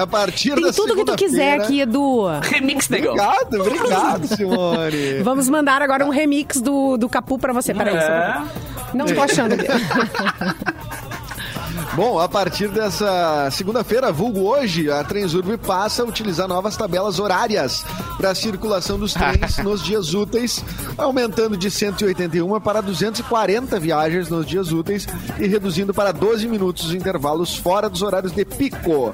A 0.00 0.06
partir 0.06 0.54
Tem 0.54 0.64
da 0.64 0.72
tudo 0.72 0.94
que 0.96 1.04
tu 1.04 1.16
quiser 1.16 1.60
aqui, 1.60 1.80
Edu. 1.80 2.26
Remix, 2.42 2.88
negão. 2.88 3.12
Obrigado, 3.14 3.60
obrigado, 3.60 4.26
Simone. 4.36 5.22
Vamos 5.22 5.48
mandar 5.48 5.80
agora 5.82 6.04
um 6.04 6.10
remix 6.10 6.60
do, 6.60 6.96
do 6.96 7.08
Capu 7.08 7.38
pra 7.38 7.52
você. 7.52 7.72
Peraí, 7.74 7.94
só 8.00 8.06
É. 8.12 8.42
Não 8.94 9.06
tô 9.06 9.20
achando. 9.20 9.54
Bom, 11.94 12.18
a 12.18 12.28
partir 12.28 12.68
dessa 12.68 13.50
segunda-feira, 13.50 14.12
vulgo 14.12 14.40
hoje, 14.40 14.90
a 14.90 15.02
Transurb 15.02 15.56
passa 15.58 16.02
a 16.02 16.06
utilizar 16.06 16.46
novas 16.46 16.76
tabelas 16.76 17.18
horárias 17.18 17.84
para 18.16 18.30
a 18.30 18.34
circulação 18.34 18.98
dos 18.98 19.14
trens 19.14 19.58
nos 19.64 19.82
dias 19.82 20.14
úteis, 20.14 20.62
aumentando 20.96 21.56
de 21.56 21.70
181 21.70 22.60
para 22.60 22.80
240 22.80 23.80
viagens 23.80 24.28
nos 24.28 24.46
dias 24.46 24.70
úteis 24.70 25.06
e 25.38 25.46
reduzindo 25.46 25.94
para 25.94 26.12
12 26.12 26.46
minutos 26.46 26.86
os 26.86 26.94
intervalos 26.94 27.56
fora 27.56 27.88
dos 27.88 28.02
horários 28.02 28.32
de 28.32 28.44
pico. 28.44 29.12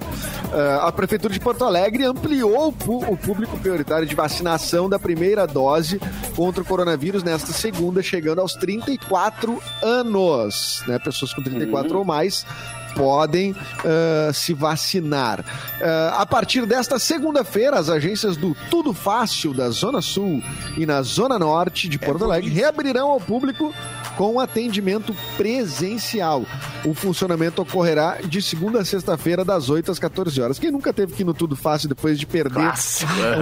Ah, 0.52 0.88
a 0.88 0.92
Prefeitura 0.92 1.34
de 1.34 1.40
Porto 1.40 1.64
Alegre 1.64 2.04
ampliou 2.04 2.68
o 2.86 3.16
público 3.16 3.58
prioritário 3.58 4.06
de 4.06 4.14
vacinação 4.14 4.88
da 4.88 4.98
primeira 4.98 5.46
dose 5.46 6.00
contra 6.36 6.62
o 6.62 6.66
coronavírus 6.66 7.22
nesta 7.22 7.52
segunda, 7.52 8.02
chegando 8.02 8.40
aos 8.40 8.54
34 8.54 9.60
anos. 9.82 10.82
Né? 10.86 10.98
Pessoas 10.98 11.32
com 11.34 11.42
34 11.42 11.98
ou 11.98 12.04
mais 12.04 12.46
podem 12.94 13.54
ah, 13.84 14.32
se 14.32 14.54
vacinar. 14.54 15.44
Ah, 15.80 16.16
a 16.20 16.26
partir 16.26 16.66
desta 16.66 16.98
segunda-feira, 16.98 17.78
as 17.78 17.88
agências 17.88 18.36
do 18.36 18.56
Tudo 18.70 18.92
Fácil 18.92 19.52
da 19.52 19.70
Zona 19.70 20.00
Sul 20.00 20.42
e 20.76 20.86
na 20.86 21.02
Zona 21.02 21.38
Norte 21.38 21.88
de 21.88 21.98
Porto 21.98 22.24
Alegre 22.24 22.50
reabrirão 22.50 23.10
ao 23.10 23.20
público 23.20 23.74
com 24.16 24.38
atendimento 24.40 25.14
presencial. 25.36 26.44
O 26.84 26.94
funcionamento 26.94 27.62
ocorrerá 27.62 28.18
de 28.24 28.40
segunda 28.42 28.80
a 28.80 28.84
sexta-feira, 28.84 29.44
das 29.44 29.68
8 29.70 29.90
às 29.90 29.98
14 29.98 30.40
horas. 30.40 30.58
Quem 30.58 30.70
nunca 30.70 30.92
teve 30.92 31.12
que 31.14 31.22
ir 31.22 31.24
no 31.24 31.34
Tudo 31.34 31.56
Fácil 31.56 31.88
depois 31.88 32.18
de 32.18 32.26
perder 32.26 32.72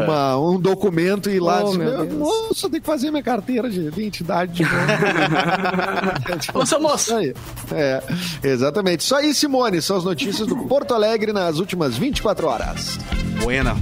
uma- 0.05 0.39
um 0.39 0.59
documento 0.61 1.29
e 1.31 1.35
ir 1.37 1.41
lá 1.41 1.61
Oh, 1.63 1.67
dizer, 1.71 1.79
meu 1.79 2.07
Deus. 2.07 2.19
moço, 2.19 2.71
tem 2.71 2.81
que 2.81 2.87
fazer 2.87 3.11
minha 3.11 3.23
carteira 3.23 3.69
de 3.69 3.81
identidade 3.81 4.53
de 4.53 4.63
novo. 4.63 4.75
Isso 6.97 7.15
aí. 7.15 7.35
É, 7.73 8.03
exatamente. 8.43 9.03
Só 9.05 9.17
aí, 9.17 9.35
Simone, 9.35 9.81
são 9.83 9.97
as 9.97 10.05
notícias 10.05 10.47
do 10.47 10.57
Porto 10.57 10.95
Alegre 10.95 11.33
nas 11.33 11.59
últimas 11.59 11.97
24 11.97 12.47
horas. 12.47 12.99
Buena. 13.43 13.77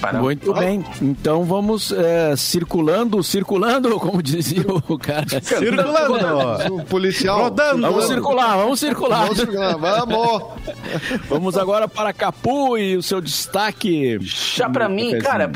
Para. 0.00 0.20
Muito 0.20 0.52
bem. 0.54 0.84
Então 1.02 1.44
vamos 1.44 1.92
é, 1.92 2.34
circulando, 2.36 3.22
circulando, 3.22 3.98
como 4.00 4.22
dizia 4.22 4.64
o 4.88 4.98
cara. 4.98 5.26
Circulando. 5.42 6.74
O 6.74 6.84
policial. 6.84 7.40
Rodando. 7.44 7.82
Vamos 7.82 8.06
circular, 8.06 8.56
vamos 8.56 8.80
circular. 8.80 9.22
Vamos 9.22 9.38
circular. 9.38 9.76
Vamos. 9.78 10.42
Vamos 11.28 11.56
agora 11.56 11.86
para 11.88 12.12
Capu 12.12 12.76
e 12.78 12.96
o 12.96 13.02
seu 13.02 13.20
destaque. 13.20 14.18
Já 14.20 14.68
pra 14.68 14.88
mim, 14.88 15.18
Cafezinho. 15.18 15.22
cara, 15.22 15.50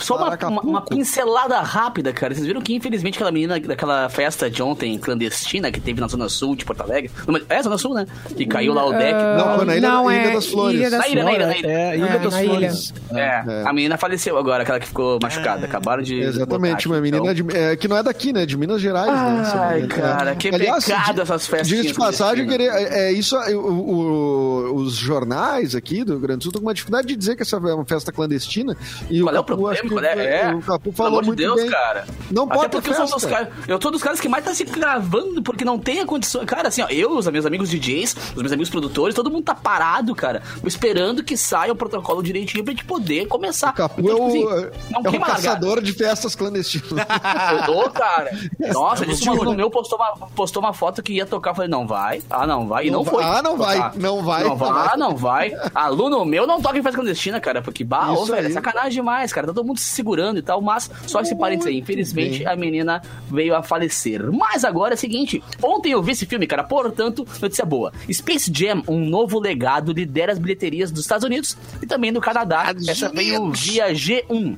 só 0.00 0.16
uma, 0.16 0.36
Para 0.36 0.48
uma, 0.48 0.62
uma 0.62 0.80
pincelada 0.82 1.60
rápida, 1.60 2.12
cara. 2.12 2.34
Vocês 2.34 2.46
viram 2.46 2.60
que, 2.60 2.74
infelizmente, 2.74 3.14
aquela 3.16 3.32
menina 3.32 3.58
daquela 3.60 4.08
festa 4.08 4.50
de 4.50 4.62
ontem 4.62 4.96
clandestina 4.98 5.70
que 5.70 5.80
teve 5.80 6.00
na 6.00 6.08
Zona 6.08 6.28
Sul 6.28 6.54
de 6.56 6.64
Porto 6.64 6.82
Alegre. 6.82 7.10
É, 7.48 7.62
Zona 7.62 7.78
Sul, 7.78 7.94
né? 7.94 8.06
Que 8.36 8.46
caiu 8.46 8.74
lá 8.74 8.84
o 8.86 8.92
deck. 8.92 9.12
Não, 9.12 9.56
foi 9.56 9.64
na 9.64 9.76
Ilha, 9.76 9.88
Não, 9.88 10.10
Ilha 10.12 10.20
é 10.20 10.34
das 10.34 10.46
Flores. 10.46 10.78
Ilha 10.80 10.90
das 10.90 11.00
Na 11.00 11.08
ilha, 11.08 11.24
na 11.24 11.32
ilha, 11.32 11.46
na 11.46 11.56
ilha. 11.56 11.68
É, 11.68 11.96
Ilha 11.96 12.06
É, 12.06 12.18
das. 12.18 12.34
Flores. 12.40 12.94
É, 13.12 13.62
a 13.64 13.72
menina 13.72 13.85
faleceu 13.96 14.36
agora, 14.38 14.62
aquela 14.62 14.80
que 14.80 14.86
ficou 14.88 15.18
machucada. 15.22 15.66
Acabaram 15.66 16.02
de. 16.02 16.18
Exatamente, 16.20 16.86
uma 16.88 17.00
menina 17.00 17.30
então. 17.30 17.46
de- 17.46 17.56
é, 17.56 17.76
que 17.76 17.86
não 17.86 17.96
é 17.96 18.02
daqui, 18.02 18.32
né? 18.32 18.44
De 18.46 18.56
Minas 18.56 18.80
Gerais, 18.80 19.06
né? 19.12 19.52
Ai, 19.54 19.74
menina. 19.82 19.94
cara, 19.94 20.30
É. 20.32 20.34
que 20.34 20.50
pecado 20.50 21.20
essas 21.22 21.46
festinhas 21.46 21.82
Diga 21.82 21.92
de 21.94 21.98
passagem, 21.98 22.46
clandestinas. 22.46 22.74
querer, 22.80 22.92
é, 22.92 23.08
é 23.08 23.12
isso, 23.12 23.36
é, 23.36 23.54
o- 23.54 23.60
o- 23.60 24.74
os 24.76 24.94
jornais 24.94 25.74
aqui 25.74 26.02
do 26.04 26.12
Rio 26.12 26.20
Grande 26.20 26.38
do 26.38 26.42
Sul 26.44 26.50
estão 26.50 26.60
com 26.62 26.66
uma 26.68 26.74
dificuldade 26.74 27.06
de 27.06 27.16
dizer 27.16 27.36
que 27.36 27.42
essa 27.42 27.56
é 27.56 27.74
uma 27.74 27.84
festa 27.84 28.10
clandestina. 28.10 28.76
E 29.10 29.20
Qual 29.20 29.34
é 29.34 29.38
o 29.38 29.42
Capu, 29.44 29.46
problema? 29.56 29.88
Qual 29.88 30.04
é? 30.04 30.40
É. 30.50 30.54
O 30.54 30.60
Capu 30.62 30.84
Pelo 30.84 30.94
falou 30.94 31.12
amor 31.20 31.22
de 31.22 31.26
muito 31.28 31.38
Deus, 31.38 31.56
bem. 31.60 31.70
cara. 31.70 32.06
Não 32.30 32.44
Até 32.44 32.54
pode 32.54 32.62
ter 32.70 32.76
porque 32.76 32.90
eu 32.90 32.94
sou, 32.94 33.04
dos 33.04 33.12
festa. 33.24 33.28
caras, 33.28 33.48
eu 33.68 33.78
tô 33.78 33.90
dos 33.90 34.02
caras 34.02 34.20
que 34.20 34.28
mais 34.28 34.44
tá 34.44 34.54
se 34.54 34.64
gravando 34.64 35.42
porque 35.42 35.64
não 35.64 35.78
tem 35.78 36.00
a 36.00 36.06
condição. 36.06 36.44
Cara, 36.46 36.68
assim, 36.68 36.82
ó, 36.82 36.88
eu, 36.88 37.16
os 37.16 37.26
meus 37.28 37.46
amigos 37.46 37.68
DJs, 37.68 38.16
os 38.34 38.42
meus 38.42 38.52
amigos 38.52 38.70
produtores, 38.70 39.14
todo 39.14 39.30
mundo 39.30 39.44
tá 39.44 39.54
parado, 39.54 40.14
cara, 40.14 40.42
esperando 40.64 41.22
que 41.22 41.36
saia 41.36 41.72
o 41.72 41.76
protocolo 41.76 42.22
direitinho 42.22 42.64
pra 42.64 42.72
gente 42.72 42.84
poder 42.84 43.26
começar. 43.26 43.72
O 43.76 43.88
Capu 43.88 44.00
Então, 44.00 44.28
é 44.28 44.30
tipo 44.32 44.46
o, 44.46 44.48
assim, 44.48 44.70
não 44.90 44.96
é 44.96 44.98
o 45.00 45.10
queima 45.10 45.26
largada. 45.26 45.48
caçador 45.48 45.82
de 45.82 45.92
festas 45.92 46.34
clandestinas. 46.34 47.06
Tô, 47.66 47.90
cara. 47.90 48.30
Nossa, 48.72 49.02
Estamos 49.02 49.18
disse 49.18 49.28
um 49.28 49.32
aluno 49.32 49.54
meu 49.54 49.70
postou 49.70 49.98
uma, 49.98 50.12
postou 50.34 50.62
uma 50.62 50.72
foto 50.72 51.02
que 51.02 51.12
ia 51.12 51.26
tocar. 51.26 51.50
Eu 51.50 51.54
falei, 51.54 51.70
não 51.70 51.86
vai. 51.86 52.22
Ah, 52.30 52.46
não 52.46 52.66
vai. 52.66 52.86
E 52.86 52.90
não, 52.90 53.04
Não 53.04 53.04
foi. 53.04 53.22
Ah, 53.22 53.42
não 53.42 53.56
vai. 53.56 53.76
Não 53.96 54.22
vai. 54.22 54.44
Não 54.44 54.56
vai. 54.56 54.56
Não 54.56 54.56
vai. 54.56 54.88
Ah, 54.92 54.96
não 54.96 55.16
vai. 55.16 55.52
Aluno 55.74 56.24
meu 56.24 56.46
não 56.46 56.60
toca 56.60 56.78
em 56.78 56.82
festa 56.82 56.96
clandestina, 56.98 57.38
cara. 57.40 57.60
Porque, 57.60 57.84
bah, 57.84 58.12
ô, 58.12 58.24
velho, 58.24 58.46
é 58.48 58.50
sacanagem 58.50 58.92
demais, 58.92 59.32
cara. 59.32 59.46
Tá 59.46 59.52
todo 59.52 59.66
mundo 59.66 59.78
se 59.78 59.90
segurando 59.90 60.38
e 60.38 60.42
tal. 60.42 60.60
Mas 60.62 60.90
só 61.06 61.20
esse 61.20 61.34
parênteses 61.36 61.70
aí. 61.72 61.78
Infelizmente, 61.78 62.38
bem. 62.38 62.46
a 62.46 62.56
menina 62.56 63.02
veio 63.30 63.54
a 63.54 63.62
falecer. 63.62 64.22
Mas 64.32 64.64
agora 64.64 64.94
é 64.94 64.96
o 64.96 64.98
seguinte: 64.98 65.42
ontem 65.62 65.92
eu 65.92 66.02
vi 66.02 66.12
esse 66.12 66.24
filme, 66.24 66.46
cara. 66.46 66.64
Portanto, 66.64 67.26
notícia 67.40 67.64
boa. 67.64 67.92
Space 68.10 68.50
Jam, 68.54 68.82
um 68.88 69.04
novo 69.08 69.38
legado, 69.38 69.92
lidera 69.92 70.32
as 70.32 70.38
bilheterias 70.38 70.90
dos 70.90 71.02
Estados 71.02 71.24
Unidos 71.24 71.56
e 71.82 71.86
também 71.86 72.12
do 72.12 72.20
Canadá. 72.20 72.60
Estados 72.62 72.88
Essa 72.88 73.08
veio 73.10 73.40
Unidos. 73.42 73.65
Via 73.66 73.92
G1. 73.92 74.56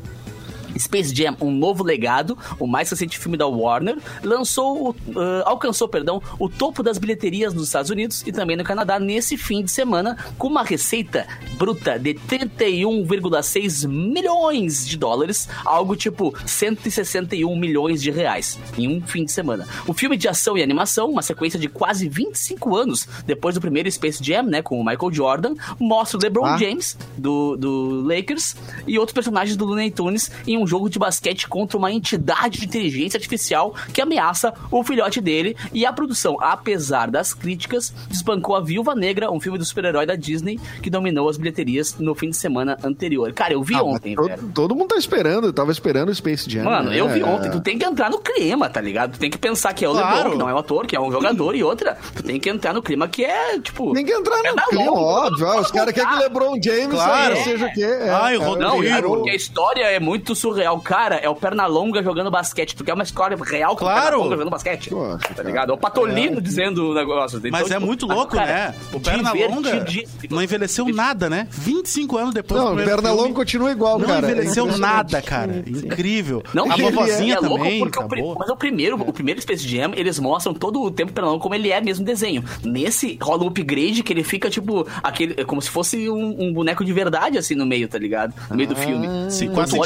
Space 0.79 1.15
Jam, 1.15 1.37
um 1.41 1.51
novo 1.51 1.83
legado, 1.85 2.37
o 2.59 2.67
mais 2.67 2.89
recente 2.91 3.19
filme 3.19 3.37
da 3.37 3.47
Warner, 3.47 3.97
lançou, 4.23 4.95
ah, 5.17 5.43
alcançou, 5.47 5.89
perdão, 5.89 6.23
o 6.39 6.49
topo 6.49 6.83
das 6.83 6.99
bilheterias 6.99 7.53
nos 7.55 7.67
Estados 7.67 7.91
Unidos 7.91 8.23
e 8.27 8.33
também 8.33 8.57
no 8.57 8.65
Canadá 8.65 8.99
nesse 8.99 9.37
fim 9.37 9.63
de 9.65 9.71
semana, 9.71 10.17
com 10.37 10.49
uma 10.49 10.63
receita 10.63 11.27
bruta 11.57 11.99
de 11.99 12.15
31,6 12.15 13.87
milhões 13.89 14.87
de 14.87 14.97
dólares, 14.97 15.49
algo 15.65 15.97
tipo 15.97 16.35
161 16.47 17.57
milhões 17.57 18.03
de 18.03 18.11
reais 18.11 18.59
em 18.77 18.89
um 18.89 19.01
fim 19.01 19.25
de 19.25 19.33
semana. 19.33 19.67
O 19.87 19.93
filme 19.93 20.17
de 20.17 20.29
ação 20.29 20.57
e 20.57 20.63
animação, 20.63 21.11
uma 21.11 21.23
sequência 21.23 21.59
de 21.59 21.69
quase 21.69 22.09
25 22.09 22.77
anos 22.77 23.09
depois 23.27 23.55
do 23.55 23.61
primeiro 23.61 23.91
Space 23.91 24.23
Jam, 24.23 24.45
né, 24.45 24.63
com 24.63 24.81
o 24.81 24.85
Michael 24.85 25.13
Jordan, 25.13 25.55
mostra 25.79 26.19
o 26.19 26.23
LeBron 26.23 26.45
Ah. 26.47 26.57
James 26.59 26.97
do, 27.17 27.57
do 27.57 28.03
Lakers 28.07 28.57
e 28.87 28.99
outros 28.99 29.15
personagens 29.15 29.57
do 29.57 29.65
Looney 29.65 29.91
Tunes 29.91 30.31
em 30.47 30.57
um 30.57 30.67
jogo 30.69 30.89
de 30.89 30.99
basquete 30.99 31.49
contra 31.49 31.77
uma 31.77 31.91
entidade 31.91 32.59
de 32.61 32.67
inteligência 32.67 33.17
artificial 33.17 33.75
que 33.93 34.01
ameaça 34.01 34.53
o 34.71 34.85
filhote 34.85 35.21
dele. 35.21 35.57
E 35.73 35.85
a 35.85 35.93
produção, 35.93 36.37
apesar 36.41 37.11
das 37.11 37.33
críticas, 37.35 37.93
desbancou 38.09 38.55
a 38.55 38.61
Viúva 38.61 38.95
Negra, 38.95 39.31
um 39.31 39.41
filme 39.41 39.59
do 39.59 39.65
super-herói 39.65 40.07
da 40.07 40.15
Disney 40.15 40.61
que 40.83 40.91
dominou 40.91 41.29
as 41.29 41.37
bilheterias 41.37 41.97
no 41.99 42.15
fim 42.15 42.31
de 42.31 42.37
semana 42.37 42.77
anterior. 42.85 43.33
Cara, 43.33 43.55
eu 43.55 43.63
vi 43.63 43.75
Ah, 43.75 43.83
ontem, 43.83 44.15
todo, 44.15 44.29
velho. 44.29 44.53
todo 44.55 44.75
mundo 44.77 44.89
tá 44.91 44.97
esperando, 44.97 45.47
eu 45.47 45.53
tava 45.53 45.73
esperando 45.73 46.11
o 46.11 46.15
Space 46.15 46.49
Jam. 46.51 46.65
Mano, 46.65 46.91
né? 46.91 47.01
eu 47.01 47.09
vi 47.09 47.21
É. 47.21 47.25
ontem. 47.25 47.51
Tu 47.51 47.61
tem 47.61 47.79
que 47.79 47.85
entrar 47.85 48.11
no 48.11 48.19
clima, 48.19 48.69
tá 48.69 48.81
ligado? 48.81 49.13
Tu 49.13 49.19
tem 49.19 49.31
que 49.31 49.39
pensar 49.39 49.73
que 49.73 49.85
é 49.85 49.89
o 49.89 49.93
Claro. 49.93 50.17
LeBron, 50.17 50.31
que 50.33 50.37
não 50.39 50.49
é 50.49 50.55
um 50.55 50.59
ator, 50.59 50.87
que 50.87 50.95
é 50.97 51.01
um 51.01 51.11
jogador. 51.11 51.55
E 51.55 51.63
outra, 51.63 51.97
tu 52.15 52.23
tem 52.23 52.39
que 52.39 52.49
entrar 52.51 52.75
no 52.75 52.83
clima 52.83 53.09
que 53.09 53.25
é, 53.25 53.59
tipo... 53.59 53.93
Tem 53.95 54.05
que 54.05 54.13
entrar 54.13 54.39
é 54.45 54.51
no 54.53 54.63
clima, 54.69 54.85
longa, 54.85 55.01
óbvio. 55.01 55.47
não 55.47 55.53
Ah, 55.53 55.61
os 55.61 55.71
caras 55.71 55.93
querem 55.93 56.11
que. 56.11 56.19
LeBron 56.19 56.55
James 56.63 56.89
Claro. 56.91 57.37
seja, 57.37 57.51
seja 57.51 57.67
o 57.67 57.73
quê? 57.73 57.85
É, 57.85 58.11
Ai, 58.11 58.37
o 58.37 58.43
é, 58.43 58.45
Rodrigo. 58.45 58.69
Não, 58.69 59.01
porque 59.17 59.31
a 59.31 59.35
história 59.35 59.85
é 59.85 59.99
muito 60.01 60.35
surreal. 60.35 60.58
Cara, 60.85 61.17
é 61.17 61.29
o 61.29 61.35
Pernalonga 61.35 62.03
jogando 62.03 62.31
basquete. 62.31 62.75
Tu 62.77 62.85
quer 62.85 62.95
uma 62.95 63.03
história 63.03 63.37
real 63.45 63.73
com 63.73 63.79
Claro. 63.81 63.99
o 63.99 64.03
Pernalonga 64.03 64.31
jogando 64.37 64.51
basquete? 64.51 64.91
Poxa, 64.91 65.35
tá 65.35 65.43
ligado? 65.43 65.73
É 65.73 65.75
o 65.75 65.79
Patolino 65.79 66.41
dizendo 66.41 66.91
o 66.91 66.95
negócio. 66.95 67.39
Então, 67.39 67.51
Mas 67.51 67.71
é 67.71 67.75
tipo, 67.75 67.87
muito 67.87 68.07
louco, 68.07 68.35
cara, 68.35 68.47
né? 68.47 68.75
O 68.93 69.01
Pernalonga 69.01 69.85
não 70.31 70.43
envelheceu 70.43 70.87
nada, 70.89 71.29
né? 71.31 71.47
25 71.51 72.17
anos 72.17 72.35
depois 72.35 72.61
Não, 72.61 72.75
o 72.75 72.77
Pernalonga 72.77 73.35
continua 73.35 73.71
igual, 73.71 73.99
Não 73.99 74.07
cara. 74.07 74.31
envelheceu 74.31 74.69
É 74.69 74.77
nada, 74.77 75.21
cara. 75.23 75.63
Incrível. 75.67 76.43
Não, 76.55 76.71
a 76.71 76.75
ele 76.75 76.83
vovozinha 76.91 77.35
é 77.35 77.41
louco 77.41 77.57
também, 77.59 77.79
porque 77.81 77.99
o. 78.23 78.35
Mas 78.39 78.49
o 78.51 78.57
primeiro, 78.57 78.97
o 79.01 79.13
primeiro 79.13 79.41
Space 79.41 79.67
Jam, 79.67 79.93
eles 79.95 80.19
mostram 80.19 80.55
todo 80.55 80.83
o 80.83 80.91
tempo 80.91 81.13
Pernalonga 81.13 81.43
como 81.43 81.55
ele 81.55 81.71
é 81.71 81.81
mesmo 81.81 82.05
desenho. 82.05 82.45
Nesse 82.65 83.19
rola 83.21 83.45
um 83.45 83.49
upgrade 83.49 84.03
que 84.03 84.13
ele 84.13 84.23
fica, 84.25 84.51
tipo, 84.51 84.87
aquele, 85.03 85.35
é 85.41 85.45
como 85.45 85.61
se 85.63 85.71
fosse 85.71 86.09
um, 86.09 86.37
um 86.43 86.53
boneco 86.53 86.85
de 86.85 86.93
verdade, 86.93 87.39
assim, 87.39 87.55
no 87.55 87.67
meio, 87.67 87.89
tá 87.89 87.99
ligado? 87.99 88.35
No 88.51 88.57
meio 88.57 88.69
do 88.69 88.77
filme. 88.77 89.07
sim, 89.31 89.47
Quando 89.49 89.55
quase 89.55 89.73
tu 89.73 89.83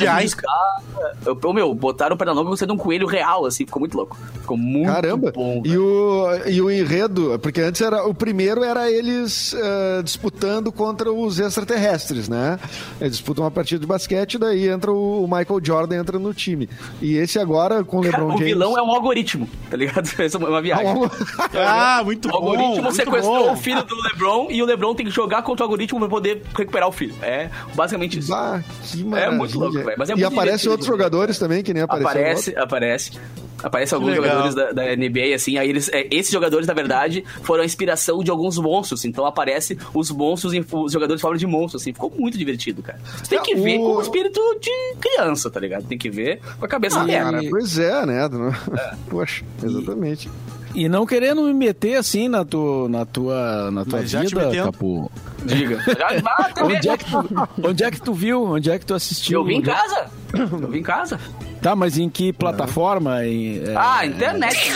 caras, 0.62 1.16
eu- 1.26 1.38
Ô, 1.44 1.52
meu, 1.52 1.74
botaram 1.74 2.14
o 2.14 2.18
Pernalonga 2.18 2.44
como 2.44 2.56
sendo 2.56 2.72
um 2.74 2.76
coelho 2.76 3.06
real, 3.06 3.44
assim, 3.46 3.64
ficou 3.66 3.80
muito 3.80 3.96
louco. 3.96 4.16
Ficou 4.40 4.56
muito 4.56 4.86
Caramba! 4.92 5.32
bom. 5.32 5.62
e, 5.64 5.76
o, 5.76 6.26
e 6.46 6.60
o 6.62 6.70
enredo, 6.70 7.38
porque 7.40 7.60
antes 7.60 7.80
era. 7.80 8.06
O 8.06 8.14
primeiro 8.14 8.62
era 8.64 8.90
eles 8.90 9.54
eh, 9.54 10.02
disputando 10.02 10.70
contra 10.72 11.12
os 11.12 11.38
extraterrestres, 11.40 12.28
né? 12.28 12.58
Eles 13.00 13.12
disputam 13.14 13.44
uma 13.44 13.50
partida 13.50 13.80
de 13.80 13.86
basquete, 13.86 14.38
daí 14.38 14.68
entra 14.68 14.92
o, 14.92 15.24
o 15.24 15.26
Michael 15.28 15.60
Jordan 15.62 15.96
entra 15.96 16.18
no 16.18 16.32
time. 16.34 16.68
E 17.00 17.16
esse 17.16 17.38
agora 17.38 17.82
com 17.84 17.98
o 17.98 18.02
Cara, 18.02 18.18
LeBron 18.18 18.34
o 18.34 18.38
James. 18.38 18.52
vilão 18.52 18.78
é 18.78 18.82
um 18.82 18.90
algoritmo, 18.92 19.48
tá 19.70 19.76
ligado? 19.76 20.08
Essa 20.20 20.36
é 20.36 20.40
uma 20.40 20.62
viagem. 20.62 20.86
Ah, 21.54 22.02
muito 22.04 22.28
O 22.28 22.30
bom. 22.32 22.36
algoritmo 22.38 22.82
muito 22.82 22.92
sequestrou 22.94 23.46
bom. 23.46 23.52
o 23.52 23.56
filho 23.56 23.82
do 23.84 23.94
LeBron 24.02 24.48
e 24.50 24.62
o 24.62 24.66
LeBron 24.66 24.94
tem 24.94 25.06
que 25.06 25.12
jogar 25.12 25.42
contra 25.42 25.64
o 25.64 25.66
algoritmo 25.66 25.98
pra 26.00 26.08
poder 26.08 26.42
recuperar 26.56 26.88
o 26.88 26.92
filho. 26.92 27.14
É 27.22 27.50
basicamente 27.74 28.18
isso. 28.18 28.32
Ah, 28.34 28.62
que 28.82 29.00
É 29.00 29.04
maravilha. 29.04 29.38
muito 29.38 29.58
louco, 29.58 29.74
velho, 29.78 29.94
mas 29.98 30.08
é 30.10 30.12
e 30.12 30.16
muito 30.16 30.34
aparecem 30.52 30.70
outros 30.70 30.86
jogadores 30.86 31.38
também, 31.38 31.62
que 31.62 31.72
nem 31.74 31.82
apareceu. 31.82 32.10
Aparece, 32.10 32.56
aparece. 32.56 33.10
Aparece 33.62 33.94
alguns 33.94 34.10
legal. 34.10 34.24
jogadores 34.24 34.54
da, 34.56 34.72
da 34.72 34.96
NBA, 34.96 35.34
assim, 35.36 35.56
aí 35.56 35.68
eles, 35.68 35.88
é, 35.92 36.08
esses 36.10 36.32
jogadores, 36.32 36.66
na 36.66 36.74
verdade, 36.74 37.24
foram 37.44 37.62
a 37.62 37.64
inspiração 37.64 38.22
de 38.24 38.28
alguns 38.28 38.58
monstros, 38.58 39.04
então 39.04 39.24
aparece 39.24 39.78
os 39.94 40.10
monstros, 40.10 40.52
em- 40.52 40.64
os 40.72 40.92
jogadores 40.92 41.20
forma 41.22 41.38
de 41.38 41.46
monstros, 41.46 41.80
assim, 41.82 41.92
ficou 41.92 42.12
muito 42.18 42.36
divertido, 42.36 42.82
cara. 42.82 42.98
Você 43.22 43.36
tem 43.36 43.42
que 43.42 43.52
É, 43.52 43.56
ver 43.56 43.78
o- 43.78 43.82
com 43.82 43.96
o 43.98 44.00
espírito 44.02 44.40
de 44.60 44.70
criança, 45.00 45.48
tá 45.48 45.60
ligado? 45.60 45.86
Tem 45.86 45.96
que 45.96 46.10
ver 46.10 46.40
com 46.58 46.64
a 46.64 46.68
cabeça 46.68 46.98
Ah, 46.98 47.02
aberta. 47.02 47.30
cara, 47.30 47.42
pois 47.50 47.78
é, 47.78 48.04
né? 48.04 48.28
Poxa, 49.08 49.44
exatamente. 49.62 50.28
E 50.28 50.30
não 50.88 51.06
querendo 51.06 51.42
me 51.42 51.52
meter 51.52 51.96
assim 51.96 52.28
na, 52.28 52.44
tu, 52.44 52.88
na 52.88 53.04
tua, 53.04 53.70
na 53.70 53.84
tua 53.84 54.00
Mas 54.00 54.12
vida. 54.12 54.64
Capu. 54.64 55.10
Diga. 55.44 55.78
Já, 55.98 56.08
ah, 56.24 56.48
também. 56.54 56.76
Onde 56.76 56.88
é, 56.88 56.96
que 56.96 57.04
tu, 57.04 57.48
onde 57.64 57.84
é 57.84 57.90
que 57.90 58.00
tu 58.00 58.14
viu? 58.14 58.44
Onde 58.44 58.70
é 58.70 58.78
que 58.78 58.86
tu 58.86 58.94
assistiu? 58.94 59.40
Eu 59.40 59.44
vim 59.44 59.56
em 59.56 59.62
casa. 59.62 60.06
Eu 60.32 60.68
vim 60.68 60.78
em 60.78 60.82
casa. 60.82 61.18
Tá, 61.60 61.76
mas 61.76 61.96
em 61.96 62.08
que 62.08 62.32
plataforma? 62.32 63.24
Em, 63.24 63.62
é, 63.64 63.74
Ah, 63.76 64.04
internet. 64.04 64.72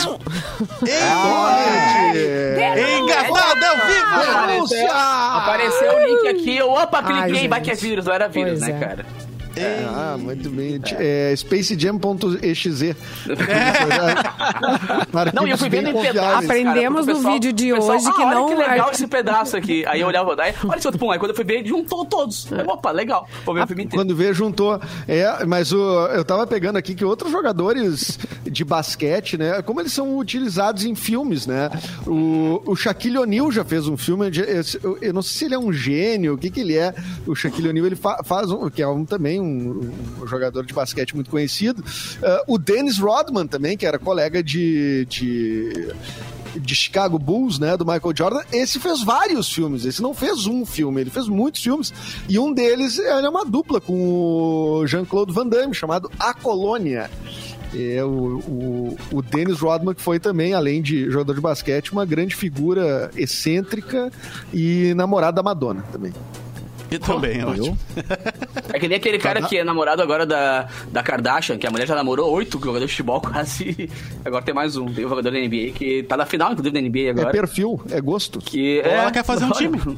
É. 0.87 2.97
Engatado 2.97 3.65
ao 3.65 3.87
vivo! 3.87 4.37
Apareceu, 4.37 4.91
apareceu 4.91 5.95
o 5.95 5.99
link 5.99 6.27
aqui. 6.27 6.57
Eu, 6.57 6.71
opa, 6.71 7.03
cliquei. 7.03 7.41
Ai, 7.41 7.47
Vai 7.47 7.61
que 7.61 7.71
é 7.71 7.75
vírus, 7.75 8.05
não 8.05 8.13
era 8.13 8.27
vírus, 8.27 8.59
Pois 8.59 8.61
né, 8.61 8.77
é. 8.77 8.79
cara? 8.79 9.05
Ah, 9.89 10.17
muito 10.19 10.49
bem. 10.49 10.79
É, 10.97 11.33
spacejam.exe. 11.35 12.95
Não, 15.33 15.47
e 15.47 15.51
eu 15.51 15.57
fui 15.57 15.69
vendo 15.69 15.89
em 15.89 15.93
pedaços. 15.93 16.19
cara, 16.21 16.39
Aprendemos 16.39 17.05
porque 17.05 17.11
o 17.11 17.13
no 17.13 17.19
pessoal- 17.19 17.33
vídeo 17.33 17.53
de 17.53 17.73
pessoal, 17.73 17.97
hoje 17.97 18.13
que 18.13 18.21
ah, 18.21 18.25
olha 18.25 18.35
não- 18.35 18.47
que 18.47 18.55
legal 18.55 18.91
esse 18.91 19.07
pedaço 19.17 19.57
aqui. 19.57 19.85
Aí 19.85 20.01
eu 20.01 20.07
olhava, 20.07 20.35
daí, 20.35 20.53
olha 20.67 20.77
esse 20.77 20.87
outro 20.87 20.99
pum. 20.99 21.11
Aí 21.11 21.19
quando 21.19 21.31
eu 21.31 21.35
fui 21.35 21.45
ver, 21.45 21.65
juntou 21.65 22.05
todos. 22.05 22.51
Aí, 22.51 22.65
opa, 22.67 22.91
legal. 22.91 23.27
Vou 23.45 23.55
ver 23.55 23.63
o 23.63 23.67
filme 23.67 23.83
inteiro. 23.83 24.03
Quando 24.03 24.15
vê, 24.15 24.33
juntou. 24.33 24.79
É, 25.07 25.45
mas 25.45 25.71
o, 25.71 25.77
eu 26.07 26.23
tava 26.25 26.45
pegando 26.47 26.77
aqui 26.77 26.93
que 26.95 27.05
outros 27.05 27.31
jogadores 27.31 28.19
de 28.43 28.63
basquete, 28.63 29.37
né? 29.37 29.61
Como 29.61 29.79
eles 29.81 29.93
são 29.93 30.17
utilizados 30.17 30.85
em 30.85 30.95
filmes, 30.95 31.47
né? 31.47 31.69
O, 32.05 32.61
o 32.65 32.75
Shaquille 32.75 33.17
O'Neal 33.17 33.51
já 33.51 33.63
fez 33.63 33.87
um 33.87 33.97
filme. 33.97 34.29
de- 34.29 34.41
Eu, 34.83 34.97
eu 35.01 35.13
não 35.13 35.21
sei 35.21 35.37
se 35.37 35.45
ele 35.45 35.55
é 35.55 35.59
um 35.59 35.71
gênio, 35.71 36.33
o 36.33 36.37
que 36.37 36.49
que 36.49 36.61
ele 36.61 36.75
é. 36.77 36.93
O 37.25 37.35
Shaquille 37.35 37.69
O'Neal, 37.69 37.85
ele 37.85 37.95
fa- 37.95 38.21
faz 38.23 38.49
um, 38.51 38.69
que 38.69 38.81
é 38.81 38.87
um, 38.87 39.05
também 39.05 39.39
um, 39.39 39.46
um 39.47 40.27
jogador 40.27 40.65
de 40.65 40.73
basquete 40.73 41.15
muito 41.15 41.29
conhecido. 41.29 41.83
Ah, 42.23 42.43
o 42.47 42.57
Dennis 42.57 42.97
Rodman 42.99 43.47
também, 43.47 43.77
que 43.77 43.85
era 43.85 43.97
colega 43.99 44.43
de- 44.43 45.05
de 45.09 45.87
de 46.59 46.73
Chicago 46.73 47.19
Bulls, 47.19 47.59
né, 47.59 47.77
do 47.77 47.85
Michael 47.85 48.13
Jordan, 48.17 48.39
esse 48.51 48.79
fez 48.79 49.03
vários 49.03 49.51
filmes, 49.53 49.85
esse 49.85 50.01
não 50.01 50.11
fez 50.15 50.47
um 50.47 50.65
filme, 50.65 51.01
ele 51.01 51.11
fez 51.11 51.27
muitos 51.27 51.61
filmes, 51.61 51.93
e 52.27 52.39
um 52.39 52.51
deles 52.51 52.97
ele 52.97 53.27
é 53.27 53.29
uma 53.29 53.45
dupla 53.45 53.79
com 53.79 53.93
o 54.79 54.87
Jean-Claude 54.87 55.31
Van 55.31 55.45
Damme, 55.45 55.75
chamado 55.75 56.09
A 56.19 56.33
Colônia. 56.33 57.11
É 57.75 58.03
o, 58.03 58.39
o, 58.39 58.97
o 59.11 59.21
Dennis 59.21 59.59
Rodman, 59.59 59.93
que 59.93 60.01
foi 60.01 60.19
também, 60.19 60.53
além 60.55 60.81
de 60.81 61.11
jogador 61.11 61.35
de 61.35 61.41
basquete, 61.41 61.91
uma 61.91 62.05
grande 62.05 62.33
figura 62.35 63.11
excêntrica 63.15 64.11
e 64.51 64.93
namorada 64.95 65.35
da 65.35 65.43
Madonna 65.43 65.83
também. 65.91 66.13
E 66.89 66.97
também, 66.99 67.39
é 67.39 67.45
ótimo. 67.45 67.77
É 68.73 68.79
que 68.79 68.87
nem 68.87 68.97
aquele 68.97 69.17
cara 69.17 69.41
que 69.41 69.57
é 69.57 69.63
namorado 69.63 70.01
agora 70.01 70.25
da, 70.25 70.67
da 70.91 71.01
Kardashian, 71.01 71.57
que 71.57 71.65
a 71.65 71.71
mulher 71.71 71.87
já 71.87 71.95
namorou 71.95 72.29
oito 72.31 72.59
jogadores 72.59 72.89
de 72.89 72.95
futebol 72.97 73.21
quase. 73.21 73.89
Agora 74.25 74.43
tem 74.43 74.53
mais 74.53 74.75
um. 74.75 74.85
Tem 74.91 75.05
um 75.05 75.09
jogador 75.09 75.31
da 75.31 75.39
NBA 75.39 75.71
que 75.73 76.03
tá 76.03 76.17
na 76.17 76.25
final, 76.25 76.51
inclusive, 76.51 76.73
da 76.73 76.81
NBA 76.81 76.99
É 76.99 77.09
agora. 77.11 77.31
perfil, 77.31 77.81
é 77.89 78.01
gosto. 78.01 78.39
Que 78.39 78.81
Ou 78.85 78.91
é... 78.91 78.95
ela 78.95 79.11
quer 79.11 79.23
fazer 79.23 79.45
um 79.45 79.51
time. 79.51 79.79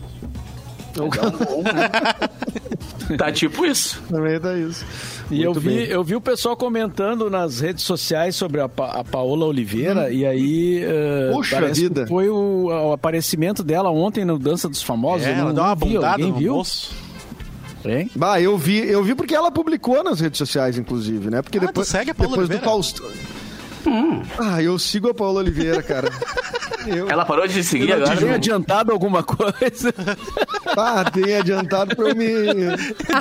Tá 3.18 3.32
tipo 3.32 3.66
isso. 3.66 4.02
Também 4.10 4.40
tá 4.40 4.56
isso. 4.58 4.86
E 5.32 5.42
eu 5.44 5.54
vi, 5.54 5.70
bem. 5.70 5.86
eu 5.88 6.04
vi 6.04 6.16
o 6.16 6.22
pessoal 6.22 6.56
comentando 6.58 7.30
nas 7.30 7.60
redes 7.60 7.84
sociais 7.84 8.36
sobre 8.36 8.62
a, 8.62 8.70
Pa- 8.70 8.92
a 9.00 9.04
Paola 9.04 9.46
Oliveira, 9.46 10.12
e 10.12 10.26
aí. 10.26 10.82
eh, 10.84 11.30
Puxa 11.34 11.62
vida. 11.72 12.06
Foi 12.08 12.30
o, 12.30 12.66
o 12.66 12.92
aparecimento 12.94 13.64
dela 13.64 13.90
ontem 13.92 14.26
no 14.26 14.38
Dança 14.40 14.68
dos 14.70 14.82
Famosos. 14.82 15.28
É, 15.28 15.32
ela 15.34 15.54
deu 15.54 15.64
uma 15.64 15.76
bundada 15.76 16.08
alguém 16.14 16.32
no 16.32 16.38
viu? 16.38 16.54
bolso. 16.54 16.92
Hein? 17.86 18.10
Bah, 18.16 18.42
eu 18.42 18.58
vi, 18.58 18.78
eu 18.80 19.04
vi 19.04 19.16
porque 19.16 19.34
ela 19.34 19.50
publicou 19.52 20.04
nas 20.04 20.20
redes 20.20 20.38
sociais, 20.38 20.78
inclusive, 20.78 21.30
né? 21.30 21.42
Porque 21.42 21.58
Ah, 21.58 21.62
tu 21.62 21.68
depois, 21.68 21.88
segue 21.88 22.12
a 22.12 22.16
Paula 22.16 22.32
depois 22.32 22.50
do 22.50 22.54
Oliveira? 22.56 22.66
Faustão. 23.84 24.22
Ah, 24.40 24.62
eu 24.62 24.78
sigo 24.80 25.10
a 25.10 25.14
Paula 25.14 25.40
Oliveira, 25.40 25.82
cara. 25.84 26.10
Eu, 26.88 27.10
Ela 27.10 27.26
parou 27.26 27.46
de 27.48 27.64
seguir 27.64 27.92
agora. 27.94 28.16
tinha 28.16 28.36
adiantado 28.36 28.92
alguma 28.92 29.22
coisa. 29.24 29.94
ah, 30.78 31.04
tem 31.12 31.36
adiantado 31.36 31.96
pra 31.96 32.10
eu 32.10 32.16
me. 32.16 32.28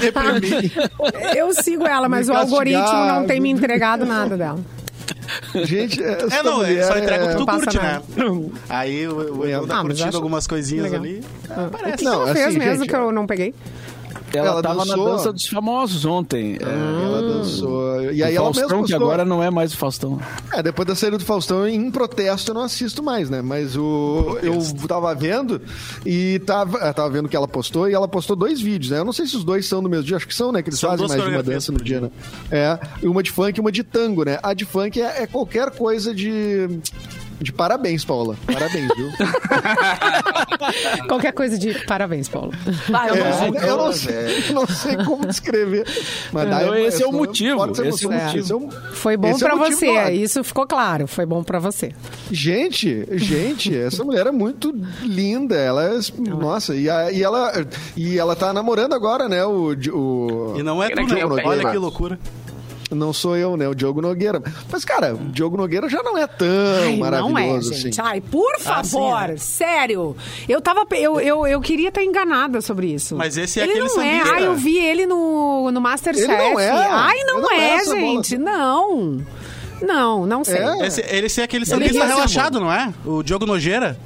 Deprimir. 0.01 0.73
Eu 1.37 1.53
sigo 1.53 1.87
ela, 1.87 2.09
mas 2.09 2.29
Me 2.29 2.35
o 2.35 2.39
algoritmo 2.39 3.07
não 3.07 3.27
tem 3.27 3.41
me 3.41 3.51
entregado 3.51 4.05
nada 4.07 4.37
dela. 4.37 4.61
Gente, 5.55 6.03
essa 6.03 6.37
É, 6.37 6.43
não, 6.43 6.59
mulher 6.59 6.85
só 6.85 6.99
entrega 6.99 7.25
o 7.25 7.29
que 7.29 7.37
tu 7.37 7.47
curte, 7.47 7.77
nada. 7.77 8.03
né? 8.17 8.51
Aí 8.69 9.07
o 9.09 9.41
o 9.63 9.67
tá 9.67 9.79
Ah, 9.81 9.83
curtindo 9.83 10.09
acho 10.09 10.17
algumas 10.17 10.47
coisinhas 10.47 10.85
legal. 10.85 11.01
ali. 11.01 11.21
O 11.49 11.97
que, 11.97 12.05
Não, 12.05 12.13
que 12.13 12.23
ela 12.23 12.35
fez 12.35 12.47
assim, 12.47 12.59
mesmo 12.59 12.79
gente, 12.85 12.89
que 12.89 12.97
eu 12.97 13.13
não 13.13 13.27
peguei? 13.27 13.55
Ela, 14.33 14.49
Ela 14.49 14.62
tava 14.62 14.85
dançou. 14.85 15.05
na 15.07 15.12
Dança 15.16 15.33
dos 15.33 15.47
Famosos 15.47 16.05
ontem. 16.05 16.59
É, 16.61 17.05
Ela 17.05 17.22
dançou. 17.22 18.03
E 18.12 18.22
aí 18.22 18.35
o 18.35 18.37
ela 18.37 18.45
Faustão, 18.55 18.68
que 18.68 18.93
postou. 18.93 18.97
agora 18.97 19.24
não 19.24 19.43
é 19.43 19.51
mais 19.51 19.72
o 19.72 19.76
Faustão. 19.76 20.20
É, 20.53 20.62
depois 20.62 20.87
da 20.87 20.95
saída 20.95 21.16
do 21.18 21.24
Faustão, 21.24 21.66
em 21.66 21.91
protesto, 21.91 22.51
eu 22.51 22.55
não 22.55 22.62
assisto 22.62 23.03
mais, 23.03 23.31
né? 23.31 23.41
Mas 23.43 23.76
o, 23.76 24.39
eu 24.43 24.59
tava 24.87 25.14
vendo 25.14 25.61
e 26.05 26.39
tava, 26.41 26.79
eu 26.79 26.95
tava 26.95 27.11
vendo 27.11 27.29
que 27.29 27.37
ela 27.37 27.49
postou 27.49 27.89
e 27.89 27.95
ela 27.95 28.07
postou 28.09 28.37
dois 28.37 28.61
vídeos, 28.61 28.91
né? 28.91 28.99
Eu 28.99 29.05
não 29.05 29.12
sei 29.12 29.26
se 29.26 29.37
os 29.37 29.45
dois 29.45 29.66
são 29.66 29.83
do 29.83 29.89
mesmo 29.89 30.05
dia, 30.05 30.16
acho 30.16 30.26
que 30.29 30.35
são, 30.35 30.53
né? 30.53 30.62
Que 30.62 30.68
eles 30.70 30.79
São 30.81 30.91
fazem 30.91 31.09
mais 31.09 31.22
de 31.22 31.29
uma 31.31 31.43
dança 31.43 31.72
no 31.72 31.83
dia, 31.83 32.01
né? 32.01 32.11
É, 32.51 32.79
uma 33.03 33.22
de 33.22 33.31
funk 33.31 33.57
e 33.59 33.61
uma 33.61 33.72
de 33.72 33.83
tango, 33.83 34.24
né? 34.24 34.39
A 34.43 34.53
de 34.55 34.64
funk 34.64 35.01
é, 35.01 35.22
é 35.22 35.26
qualquer 35.26 35.70
coisa 35.70 36.14
de. 36.14 36.68
De 37.41 37.53
parabéns, 37.53 38.05
Paula. 38.05 38.36
Parabéns, 38.47 38.89
viu? 38.97 39.09
Qualquer 41.09 41.32
coisa 41.32 41.57
de 41.59 41.72
parabéns, 41.86 42.28
Paulo. 42.28 42.53
Ah, 42.93 43.09
eu 43.09 43.16
não 43.16 43.26
É, 43.26 43.32
sei. 43.32 43.49
eu 43.70 43.76
não 43.76 43.93
sei, 43.93 44.45
eu 44.49 44.55
não 44.55 44.66
sei 44.66 44.97
como 45.05 45.26
descrever. 45.26 45.86
Mas 46.32 46.49
Não, 46.51 46.61
emo- 46.74 46.74
esse 46.86 47.03
é 47.03 47.07
o 47.07 47.12
não 47.12 47.18
motivo, 47.20 47.74
ser 47.74 47.86
esse 47.86 48.05
é 48.05 48.09
o 48.09 48.12
motivo. 48.12 48.41
Esse 48.41 48.53
é 48.53 48.57
um- 48.57 48.70
Foi 48.93 49.16
bom 49.16 49.28
esse 49.30 49.45
é 49.45 49.47
pra 49.49 49.57
motivo 49.57 49.78
você, 49.78 50.11
isso 50.12 50.43
ficou 50.45 50.66
claro. 50.66 51.07
Foi 51.07 51.24
bom 51.24 51.43
pra 51.45 51.59
você. 51.59 51.93
Gente, 52.30 53.07
gente, 53.12 53.74
essa 53.76 54.05
mulher 54.05 54.26
é 54.26 54.32
muito 54.32 54.74
linda. 55.03 55.57
Ela 55.57 55.84
é. 55.84 55.99
Nossa, 56.18 56.74
e, 56.74 56.91
a- 56.91 57.11
e 57.12 57.22
ela, 57.22 57.53
e 57.97 58.18
ela 58.18 58.34
tá 58.34 58.53
namorando 58.53 58.95
agora, 58.95 59.28
né? 59.28 59.45
O. 59.45 59.74
o 59.93 60.55
E 60.59 60.62
não 60.62 60.82
é 60.82 60.89
que 60.89 60.97
né? 61.03 61.24
Olha 61.45 61.70
que 61.70 61.76
loucura. 61.78 62.18
Não 62.91 63.12
sou 63.12 63.36
eu, 63.36 63.57
né? 63.57 63.68
O 63.68 63.74
Diogo 63.74 64.01
Nogueira. 64.01 64.43
Mas, 64.70 64.84
cara, 64.84 65.14
o 65.14 65.18
Diogo 65.30 65.57
Nogueira 65.57 65.89
já 65.89 66.03
não 66.03 66.16
é 66.16 66.26
tão 66.26 66.47
Ai, 66.84 66.97
maravilhoso 66.97 67.32
não 67.32 67.39
é, 67.39 67.57
assim. 67.59 67.74
gente. 67.74 68.01
Ai, 68.01 68.20
por 68.20 68.59
favor, 68.59 69.26
sim, 69.28 69.34
é. 69.34 69.36
sério. 69.36 70.16
Eu 70.49 70.61
tava. 70.61 70.86
Eu, 70.93 71.20
eu, 71.20 71.47
eu 71.47 71.61
queria 71.61 71.89
estar 71.89 72.03
enganada 72.03 72.61
sobre 72.61 72.86
isso. 72.93 73.14
Mas 73.14 73.36
esse 73.36 73.61
é 73.61 73.64
ele 73.64 73.72
aquele 73.72 73.89
não 73.89 74.03
é. 74.03 74.20
Ai, 74.22 74.47
eu 74.47 74.55
vi 74.55 74.78
ele 74.78 75.07
no, 75.07 75.70
no 75.70 75.80
Masterchef. 75.80 76.24
Ele 76.24 76.36
não 76.36 76.59
é. 76.59 76.70
Ai, 76.70 77.18
não, 77.24 77.43
não 77.43 77.53
é 77.53 77.74
é, 77.74 77.84
gente. 77.84 78.39
Não. 78.39 79.20
Não, 79.80 80.26
não 80.26 80.45
sei. 80.45 80.59
É? 80.59 80.86
Esse, 80.86 81.05
ele 81.09 81.28
é 81.36 81.43
aquele 81.43 81.66
sambista 81.66 82.05
ria, 82.05 82.07
relaxado, 82.07 82.59
não 82.59 82.72
é? 82.72 82.93
O 83.05 83.22
Diogo 83.22 83.47
Nogueira. 83.47 83.99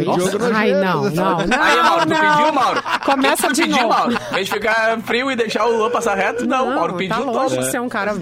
Diogo 0.00 0.38
Ai, 0.54 0.72
não, 0.72 1.04
não, 1.04 1.10
não. 1.46 1.62
Aí, 1.62 1.82
Mauro, 1.82 2.02
tu 2.02 2.08
pediu, 2.08 2.52
Mauro? 2.52 2.82
Começa 3.04 3.48
tu 3.48 3.54
de 3.54 3.62
pediu, 3.62 3.76
novo. 3.82 3.88
Mauro? 3.94 4.12
Em 4.30 4.34
vez 4.34 4.46
de 4.46 4.52
ficar 4.54 5.00
frio 5.02 5.30
e 5.30 5.36
deixar 5.36 5.66
o 5.66 5.76
Luan 5.76 5.90
passar 5.90 6.14
reto, 6.16 6.46
não, 6.46 6.66
Não, 6.68 6.74
Mauro 6.76 6.92
tá 6.92 6.98
pediu 6.98 7.24
longe 7.26 7.54
todo. 7.56 7.64
de 7.64 7.70
ser 7.70 7.80
um 7.80 7.88
cara-. 7.88 8.14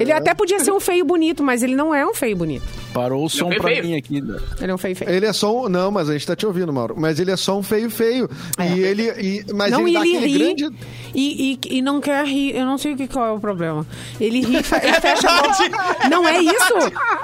Ele 0.00 0.12
até 0.12 0.34
podia 0.34 0.58
ser 0.60 0.72
um 0.72 0.80
feio 0.80 1.04
bonito, 1.04 1.42
mas 1.42 1.62
ele 1.62 1.74
não 1.74 1.94
é 1.94 2.06
um 2.06 2.14
feio 2.14 2.36
bonito. 2.36 2.64
Parou 2.92 3.24
o 3.24 3.28
som 3.28 3.48
feio, 3.48 3.60
pra 3.60 3.70
feio. 3.72 3.84
mim 3.84 3.96
aqui. 3.96 4.20
né? 4.20 4.38
Ele 4.60 4.70
é 4.70 4.74
um 4.74 4.78
feio 4.78 4.94
feio. 4.94 5.10
Ele 5.10 5.26
é 5.26 5.32
só 5.32 5.64
um. 5.64 5.68
Não, 5.68 5.90
mas 5.90 6.08
a 6.08 6.12
gente 6.12 6.24
tá 6.28 6.36
te 6.36 6.46
ouvindo, 6.46 6.72
Mauro. 6.72 6.94
Mas 6.96 7.18
ele 7.18 7.32
é 7.32 7.36
só 7.36 7.58
um 7.58 7.62
feio 7.62 7.90
feio. 7.90 8.30
E 8.56 8.78
ele. 8.80 9.10
E, 9.20 9.44
mas 9.52 9.72
não, 9.72 9.80
ele 9.80 9.90
e 9.90 9.94
dá 9.94 10.06
ele 10.06 10.18
ri 10.26 10.38
grande. 10.54 10.76
e, 11.12 11.58
e, 11.64 11.78
e 11.78 11.82
não 11.82 12.00
quer 12.00 12.24
rir. 12.24 12.54
Eu 12.56 12.64
não 12.64 12.78
sei 12.78 12.92
o 12.92 12.96
que 12.96 13.08
qual 13.08 13.26
é 13.26 13.32
o 13.32 13.40
problema. 13.40 13.84
Ele 14.20 14.42
ri, 14.42 14.54
ele 14.54 14.62
fecha 15.00 15.28
a 15.28 15.42
boca. 15.42 15.54
Não 16.08 16.28
é 16.28 16.38
isso? 16.40 16.74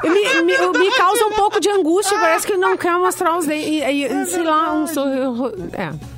Me, 0.02 0.42
me, 0.42 0.78
me 0.78 0.90
causa 0.96 1.24
um 1.26 1.32
pouco 1.32 1.60
de 1.60 1.68
angústia. 1.68 2.18
Parece 2.18 2.46
que 2.46 2.52
ele 2.54 2.60
não 2.60 2.76
quer 2.76 2.92
mostrar 2.98 3.36
os 3.38 3.46
dentes. 3.46 3.79
E, 3.82 4.04
e, 4.04 4.26
sei 4.26 4.42
lá, 4.42 4.72
um 4.74 4.86
sorriso. 4.86 5.52
É. 5.72 6.09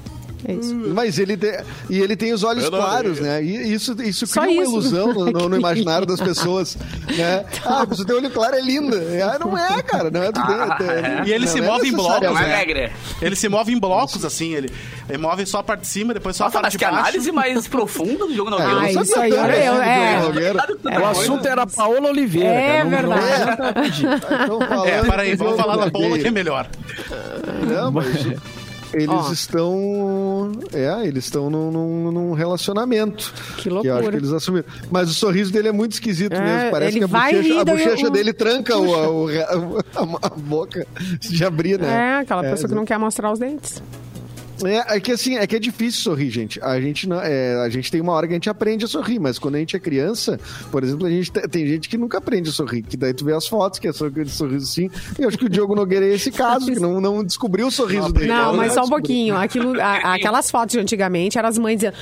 É 0.47 0.53
isso. 0.55 0.74
Mas 0.74 1.18
ele 1.18 1.36
tem, 1.36 1.53
e 1.88 2.01
ele 2.01 2.16
tem 2.16 2.32
os 2.32 2.43
olhos 2.43 2.68
claros, 2.68 3.20
né? 3.20 3.43
E 3.45 3.72
isso, 3.72 3.95
isso 4.03 4.26
Só 4.26 4.40
cria 4.43 4.55
uma 4.55 4.62
isso. 4.62 4.72
ilusão 4.72 5.12
no, 5.14 5.26
no- 5.30 5.49
no 5.49 5.57
imaginário 5.59 6.07
das 6.07 6.20
pessoas. 6.20 6.76
Né? 7.16 7.45
Ah, 7.64 7.84
você 7.84 8.05
tem 8.05 8.16
olho 8.16 8.28
claro, 8.30 8.55
é 8.57 8.61
linda. 8.61 8.97
Ah, 9.24 9.38
não 9.38 9.57
é, 9.57 9.82
cara. 9.82 10.11
Não 10.11 10.22
é, 10.22 10.30
Ah, 10.34 10.78
é- 10.80 10.84
é- 11.22 11.28
E 11.28 11.32
ele 11.32 11.45
não 11.47 11.53
se 11.53 11.59
é 11.59 11.62
move 11.62 11.88
em 11.88 11.93
blocos, 11.93 12.22
é 12.28 12.32
né? 12.32 12.55
alegre. 12.55 12.93
Ele 13.20 13.36
se 13.36 13.49
move 13.49 13.72
em 13.72 13.78
blocos, 13.78 14.24
assim. 14.24 14.55
Ele, 14.55 14.70
ele 15.09 15.18
move 15.18 15.47
só 15.47 15.59
a 15.59 15.62
parte 15.62 15.82
de 15.82 15.86
cima, 15.86 16.12
depois 16.12 16.34
só 16.36 16.45
a 16.45 16.47
Nossa, 16.49 16.61
parte 16.61 16.72
de 16.72 16.78
que 16.78 16.84
baixo. 16.84 16.99
análise 16.99 17.32
mais 17.32 17.66
profunda 17.68 18.26
do 18.26 18.34
jogo 18.34 18.49
É, 18.49 18.53
Nogueira. 18.53 18.72
não 18.74 18.80
Ah, 18.82 18.90
isso 18.90 19.18
aí, 19.20 19.32
assim 19.32 19.49
é. 20.90 20.99
O 21.01 21.07
assunto 21.07 21.47
era 21.47 21.66
Paola 21.66 22.09
Oliveira. 22.09 22.49
É 22.49 22.84
cara, 22.84 23.03
não- 23.03 23.11
não 23.11 23.18
verdade. 23.22 24.03
Então, 24.45 24.84
É, 24.84 25.03
para 25.05 25.22
aí, 25.22 25.34
vamos 25.36 25.57
falar 25.57 25.76
da 25.76 25.90
Paula 25.90 26.09
Nogueira. 26.09 26.22
que 26.22 26.28
é 26.28 26.30
melhor. 26.30 26.66
Não, 27.68 27.90
mas 27.93 28.07
eles 28.93 29.09
Ó. 29.11 29.32
estão. 29.32 30.53
É, 30.72 31.07
eles 31.07 31.24
estão 31.24 31.49
num, 31.51 31.70
num- 31.70 32.12
num 32.12 32.32
relacionamento. 32.32 33.32
Que 33.57 33.62
Que 33.62 33.68
eu 33.68 33.74
loucura. 33.74 33.99
acho 34.01 34.11
que 34.11 34.16
eles 34.16 34.32
assumiram. 34.32 34.66
Mas 34.90 35.11
o 35.11 35.14
sorriso 35.14 35.53
dele 35.53 35.68
é 35.68 35.72
muito 35.72 35.93
esquisito 35.93 36.32
É, 36.34 36.40
mesmo. 36.40 36.70
Parece 36.70 36.99
que 36.99 37.05
a 37.05 37.09
bochecha, 37.09 37.61
a 37.61 37.64
bochecha 37.64 38.11
dele 38.11 38.32
tranca 38.32 38.76
o, 38.76 39.24
o- 39.26 39.28
a, 40.22 40.26
a 40.26 40.28
boca 40.30 40.86
de 41.20 41.45
abrir, 41.45 41.78
né? 41.80 42.16
É, 42.18 42.20
aquela 42.22 42.43
pessoa 42.43 42.68
que 42.68 42.74
não 42.74 42.84
quer 42.84 42.99
mostrar 42.99 43.32
os 43.32 43.38
dentes. 43.38 43.82
É, 44.66 44.96
é 44.96 45.00
que 45.00 45.12
assim, 45.12 45.36
é 45.36 45.46
que 45.46 45.56
é 45.56 45.58
difícil 45.58 46.02
sorrir, 46.02 46.30
gente. 46.30 46.60
A 46.62 46.80
gente 46.80 47.08
não, 47.08 47.20
é, 47.20 47.56
a 47.64 47.68
gente 47.68 47.90
tem 47.90 48.00
uma 48.00 48.12
hora 48.12 48.26
que 48.26 48.32
a 48.32 48.36
gente 48.36 48.48
aprende 48.50 48.84
a 48.84 48.88
sorrir, 48.88 49.18
mas 49.18 49.38
quando 49.38 49.56
a 49.56 49.58
gente 49.58 49.74
é 49.76 49.78
criança, 49.80 50.38
por 50.70 50.82
exemplo, 50.84 51.06
a 51.06 51.10
gente 51.10 51.30
te- 51.30 51.48
tem 51.48 51.66
gente 51.66 51.88
que 51.88 51.96
nunca 51.98 52.18
aprende 52.18 52.50
a 52.50 52.52
sorrir, 52.52 52.82
que 52.82 52.96
daí 52.96 53.12
tu 53.14 53.24
vê 53.24 53.32
as 53.34 53.46
fotos 53.46 53.78
que 53.78 53.88
é 53.88 53.92
só 53.92 54.06
aquele 54.06 54.28
sorriso 54.30 54.64
assim. 54.66 54.90
E 55.18 55.22
eu 55.22 55.28
acho 55.28 55.38
que 55.38 55.44
o 55.46 55.48
Diogo 55.48 55.74
Nogueira 55.74 56.06
é 56.06 56.14
esse 56.14 56.30
caso, 56.30 56.66
que 56.72 56.78
não, 56.80 57.00
não 57.00 57.24
descobriu 57.24 57.66
o 57.66 57.70
sorriso 57.70 58.12
dele. 58.12 58.26
Não, 58.28 58.54
mas 58.56 58.72
só 58.74 58.82
um 58.84 58.88
pouquinho. 58.88 59.36
Aquilo, 59.36 59.80
a- 59.80 60.14
aquelas 60.14 60.50
fotos 60.50 60.72
de 60.74 60.80
antigamente 60.80 61.38
eram 61.38 61.48
as 61.48 61.58
mães 61.58 61.76
dizendo: 61.76 61.96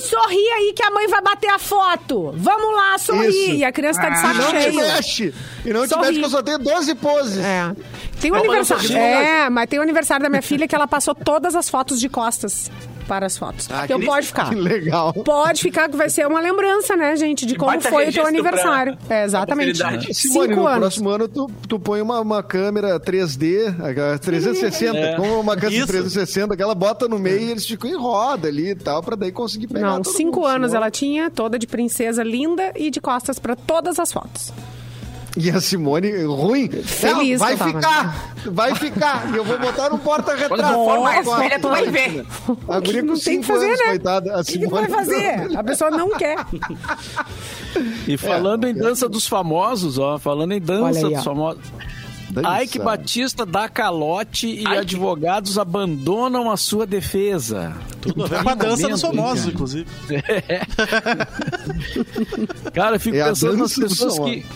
sorri 0.00 0.36
aí 0.54 0.72
que 0.74 0.82
a 0.82 0.90
mãe 0.90 1.06
vai 1.08 1.22
bater 1.22 1.50
a 1.50 1.58
foto. 1.58 2.32
Vamos 2.36 2.74
lá, 2.76 2.98
sorri. 2.98 3.26
Isso. 3.28 3.50
E 3.56 3.64
a 3.64 3.72
criança 3.72 4.00
tá 4.00 4.08
de 4.10 4.16
E 4.16 4.20
saco 4.20 4.34
não 4.38 4.52
te 4.52 4.62
cheio. 4.62 4.74
mexe! 4.76 5.34
E 5.64 5.72
não 5.72 5.82
te 5.82 5.88
Sorri. 5.90 6.06
mexe 6.06 6.18
que 6.20 6.24
eu 6.24 6.30
só 6.30 6.42
tenho 6.42 6.58
12 6.58 6.94
poses. 6.94 7.38
É. 7.38 7.72
Tem 8.20 8.30
o 8.30 8.34
Vamos 8.34 8.48
aniversário. 8.48 8.90
um 8.90 8.96
É, 8.98 9.50
mas 9.50 9.68
tem 9.68 9.78
o 9.78 9.82
aniversário 9.82 10.22
da 10.22 10.28
minha 10.30 10.42
filha 10.42 10.66
que 10.66 10.74
ela 10.74 10.86
passou 10.88 11.14
todas 11.14 11.54
as 11.54 11.68
fotos 11.68 11.75
de 11.84 12.08
costas 12.08 12.70
para 13.06 13.24
as 13.26 13.38
fotos. 13.38 13.68
Ah, 13.70 13.84
então 13.84 14.00
que- 14.00 14.06
pode 14.06 14.26
ficar. 14.26 14.48
Que 14.48 14.54
legal. 14.56 15.12
Pode 15.12 15.62
ficar, 15.62 15.88
que 15.88 15.96
vai 15.96 16.10
ser 16.10 16.26
uma 16.26 16.40
lembrança, 16.40 16.96
né, 16.96 17.14
gente, 17.14 17.46
de 17.46 17.54
como 17.54 17.80
foi 17.80 18.08
o 18.08 18.12
teu 18.12 18.26
aniversário. 18.26 18.98
É, 19.08 19.22
exatamente. 19.24 19.76
Simone, 19.78 20.14
Cinco 20.14 20.46
no 20.62 20.66
anos. 20.66 20.78
próximo 20.80 21.10
ano 21.10 21.28
tu, 21.28 21.50
tu 21.68 21.78
põe 21.78 22.00
uma, 22.00 22.20
uma 22.20 22.42
câmera 22.42 22.98
3D, 22.98 23.68
aquela 23.80 24.18
360, 24.18 24.98
É. 24.98 25.14
como 25.16 25.38
uma 25.40 25.54
câmera 25.54 25.76
Isso. 25.76 25.86
360, 25.86 26.56
que 26.56 26.62
ela 26.62 26.74
bota 26.74 27.06
no 27.06 27.18
meio 27.18 27.38
e 27.40 27.50
eles 27.52 27.64
ficam 27.66 27.88
em 27.88 27.96
roda 27.96 28.48
ali 28.48 28.70
e 28.70 28.74
tal, 28.74 29.00
pra 29.02 29.14
daí 29.14 29.30
conseguir 29.30 29.68
pegar 29.68 29.86
Não, 29.86 30.02
todo 30.02 30.12
cinco 30.14 30.40
mundo. 30.40 30.46
anos 30.46 30.70
Simone- 30.70 30.76
ela 30.84 30.90
tinha, 30.90 31.30
toda 31.30 31.58
de 31.58 31.66
princesa 31.68 32.24
linda 32.24 32.72
e 32.74 32.90
de 32.90 33.00
costas 33.00 33.38
para 33.38 33.54
todas 33.54 34.00
as 34.00 34.12
fotos. 34.12 34.52
E 35.38 35.50
a 35.50 35.60
Simone, 35.60 36.10
ruim. 36.24 36.68
Feliz 36.70 37.40
Não, 37.40 37.46
vai 37.46 37.56
tava. 37.56 37.72
ficar, 37.72 38.32
vai 38.46 38.74
ficar. 38.74 39.34
E 39.34 39.36
eu 39.36 39.44
vou 39.44 39.58
botar 39.58 39.90
no 39.90 39.98
porta-retrato. 39.98 40.62
Quando 40.62 40.74
for 40.84 41.00
mais 41.02 41.26
Nossa, 41.26 41.38
velha, 41.42 41.60
tu 41.60 41.68
vai 41.68 41.86
ver. 41.90 42.24
A 42.68 42.80
guria 42.80 43.02
com 43.02 43.08
Não 43.08 43.18
tem 43.18 43.40
que 43.40 43.40
5 43.42 43.44
fazer, 43.44 43.66
anos, 43.66 43.78
né? 43.80 43.86
coitada. 43.86 44.36
A 44.36 44.40
O 44.40 44.44
que, 44.44 44.58
que 44.58 44.66
vai 44.66 44.88
fazer? 44.88 45.50
A 45.58 45.62
pessoa 45.62 45.90
não 45.90 46.10
quer. 46.16 46.38
E 48.08 48.16
falando 48.16 48.66
em 48.66 48.74
dança 48.74 49.08
dos 49.08 49.26
famosos, 49.28 49.98
ó, 49.98 50.18
falando 50.18 50.52
em 50.52 50.60
dança 50.60 50.98
Olha 51.00 51.06
aí, 51.08 51.14
dos 51.14 51.24
famosos. 51.24 51.60
Dança. 52.30 52.62
Ike 52.64 52.78
Batista 52.80 53.46
dá 53.46 53.68
calote 53.68 54.48
e 54.48 54.60
Ike. 54.62 54.76
advogados 54.78 55.58
abandonam 55.58 56.50
a 56.50 56.56
sua 56.56 56.84
defesa. 56.86 57.72
Tudo 58.00 58.24
a 58.24 58.26
ver 58.26 58.42
com 58.42 58.48
a 58.50 58.54
dança 58.54 58.88
dos 58.88 59.00
famosos, 59.00 59.46
inclusive. 59.46 59.86
Cara, 62.74 62.96
eu 62.96 63.00
fico 63.00 63.16
É 63.16 63.24
pensando 63.24 63.56
nas 63.56 63.74
pessoas 63.74 64.16
famoso. 64.16 64.34
que. 64.34 64.46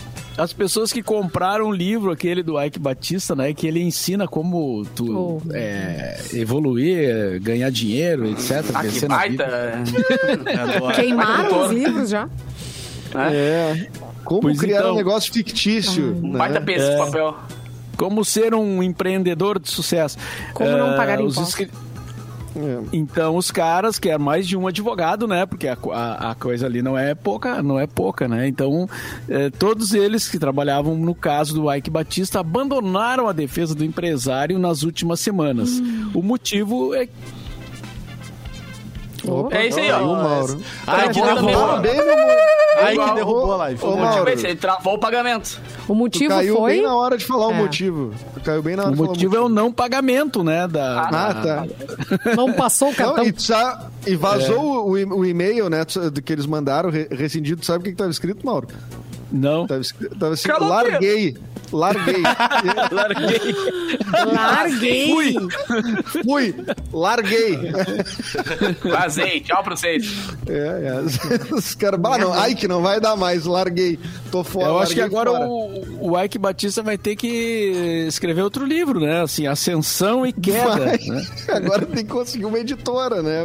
As 0.40 0.52
pessoas 0.52 0.92
que 0.92 1.02
compraram 1.02 1.66
o 1.66 1.72
livro, 1.72 2.10
aquele 2.10 2.42
do 2.42 2.60
Ike 2.62 2.78
Batista, 2.78 3.34
né? 3.36 3.52
Que 3.52 3.66
ele 3.66 3.82
ensina 3.82 4.26
como 4.26 4.84
tu 4.94 5.40
Oh. 5.44 5.52
é, 5.52 6.18
evoluir, 6.32 7.40
ganhar 7.40 7.70
dinheiro, 7.70 8.26
etc. 8.26 8.64
Ah, 8.74 8.84
que 8.84 9.06
baita. 9.06 9.82
vida. 9.84 10.92
Queimaram 10.96 11.66
os 11.66 11.72
livros 11.72 12.08
já? 12.10 12.28
É. 13.14 13.88
Como 14.24 14.42
Pois 14.42 14.58
criar 14.58 14.78
então. 14.80 14.92
um 14.92 14.96
negócio 14.96 15.32
fictício. 15.32 16.16
Um 16.22 16.32
né? 16.32 16.38
baita 16.38 16.60
peso 16.60 16.90
de 16.90 16.96
papel. 16.96 17.36
Como 17.96 18.24
ser 18.24 18.54
um 18.54 18.82
empreendedor 18.82 19.58
de 19.58 19.70
sucesso. 19.70 20.16
Como 20.54 20.70
não 20.70 20.92
Eh, 20.94 20.96
pagar 20.96 21.20
os 21.20 21.36
impostos. 21.36 21.66
É. 22.56 22.78
Então 22.92 23.36
os 23.36 23.50
caras 23.50 23.98
querem 23.98 24.18
mais 24.18 24.46
de 24.48 24.56
um 24.56 24.66
advogado, 24.66 25.28
né? 25.28 25.46
Porque 25.46 25.68
a, 25.68 25.76
a- 25.92 26.30
a 26.30 26.34
coisa 26.34 26.66
ali 26.66 26.82
não 26.82 26.98
é 26.98 27.14
pouca, 27.14 27.62
não 27.62 27.78
é 27.78 27.86
pouca, 27.86 28.26
né? 28.26 28.48
Então 28.48 28.88
eh, 29.28 29.50
todos 29.56 29.94
eles 29.94 30.28
que 30.28 30.38
trabalhavam 30.38 30.96
no 30.96 31.14
caso 31.14 31.54
do 31.54 31.72
Ike 31.72 31.90
Batista 31.90 32.40
abandonaram 32.40 33.28
a 33.28 33.32
defesa 33.32 33.72
do 33.74 33.84
empresário 33.84 34.58
nas 34.58 34.82
últimas 34.82 35.20
semanas. 35.20 35.78
Hum. 35.78 36.10
O 36.14 36.22
motivo 36.22 36.92
é 36.94 37.08
Opa, 39.28 39.54
É 39.54 39.66
isso 39.68 39.78
aí, 39.78 39.92
ó. 39.92 40.00
Mauro. 40.16 40.60
Ai, 40.86 41.08
que 41.10 41.20
Tá 41.20 41.34
derrubou. 41.34 41.52
No... 42.82 43.02
Ai, 43.02 43.08
que 43.08 43.14
derrubou 43.14 43.52
a 43.52 43.56
live. 43.56 43.84
ô, 43.84 43.90
O 43.90 43.96
motivo 43.98 44.28
é 44.28 44.32
esse, 44.34 44.46
ele 44.46 44.56
travou 44.56 44.94
o 44.94 44.98
pagamento. 44.98 45.60
O 45.84 45.86
tu 45.88 45.94
motivo 45.94 46.28
caiu 46.34 46.56
foi. 46.56 46.72
bem 46.72 46.82
na 46.82 46.94
hora 46.96 47.16
de 47.18 47.24
falar 47.24 47.48
o 47.48 47.52
É. 47.52 47.54
motivo. 47.54 48.12
Tu 48.34 48.40
caiu 48.40 48.62
bem 48.62 48.76
na 48.76 48.82
hora 48.82 48.90
o 48.90 48.94
de 48.94 48.98
falar 48.98 49.08
motivo 49.10 49.36
é 49.36 49.40
o 49.40 49.48
não 49.48 49.72
pagamento, 49.72 50.42
né? 50.44 50.66
Da, 50.68 51.02
Ah, 51.02 51.34
tá. 51.34 51.66
Não 52.36 52.52
passou 52.52 52.88
o 52.88 52.90
Não, 52.90 52.96
cartão. 52.96 53.24
e, 53.24 53.32
tu 53.32 53.42
sa- 53.42 53.88
e 54.06 54.14
vazou 54.16 54.88
o, 54.90 54.98
e- 54.98 55.04
o 55.04 55.24
e-mail, 55.24 55.68
né, 55.68 55.84
tu- 55.84 56.10
do 56.10 56.22
que 56.22 56.32
eles 56.32 56.46
mandaram, 56.46 56.90
re- 56.90 57.08
rescindido. 57.10 57.64
Sabe 57.64 57.78
o 57.80 57.82
que, 57.82 57.90
que 57.90 57.96
tava 57.96 58.10
escrito, 58.10 58.44
Mauro? 58.44 58.68
Não. 59.32 59.66
Tava, 59.66 59.80
escrito, 59.80 60.16
tava 60.18 60.32
assim, 60.34 60.48
larguei. 60.48 61.36
Larguei. 61.72 62.22
Larguei. 62.92 63.54
Larguei. 64.32 65.08
Fui. 65.14 65.34
Fui. 66.24 66.54
Larguei. 66.92 67.58
Vazei, 68.82 69.40
tchau 69.40 69.62
pra 69.62 69.76
vocês. 69.76 70.12
É, 70.48 70.52
é. 70.96 71.54
Os 71.54 71.74
caras, 71.74 72.00
bah, 72.00 72.18
não, 72.18 72.32
ai 72.32 72.54
que 72.54 72.66
não 72.68 72.82
vai 72.82 73.00
dar 73.00 73.16
mais, 73.16 73.44
larguei. 73.44 73.98
Tô 74.30 74.42
fora. 74.44 74.66
Eu 74.68 74.78
acho 74.78 74.94
que 74.94 75.00
agora 75.00 75.30
fora. 75.30 75.46
o, 75.46 76.10
o 76.12 76.20
Ike 76.22 76.38
Batista 76.38 76.82
vai 76.82 76.96
ter 76.98 77.16
que 77.16 78.04
escrever 78.06 78.42
outro 78.42 78.64
livro, 78.64 79.00
né? 79.00 79.22
Assim, 79.22 79.46
Ascensão 79.46 80.26
e 80.26 80.32
Queda. 80.32 80.76
Né? 80.76 80.98
Agora 81.48 81.84
tem 81.86 82.04
que 82.04 82.10
conseguir 82.10 82.44
uma 82.44 82.58
editora, 82.58 83.22
né? 83.22 83.40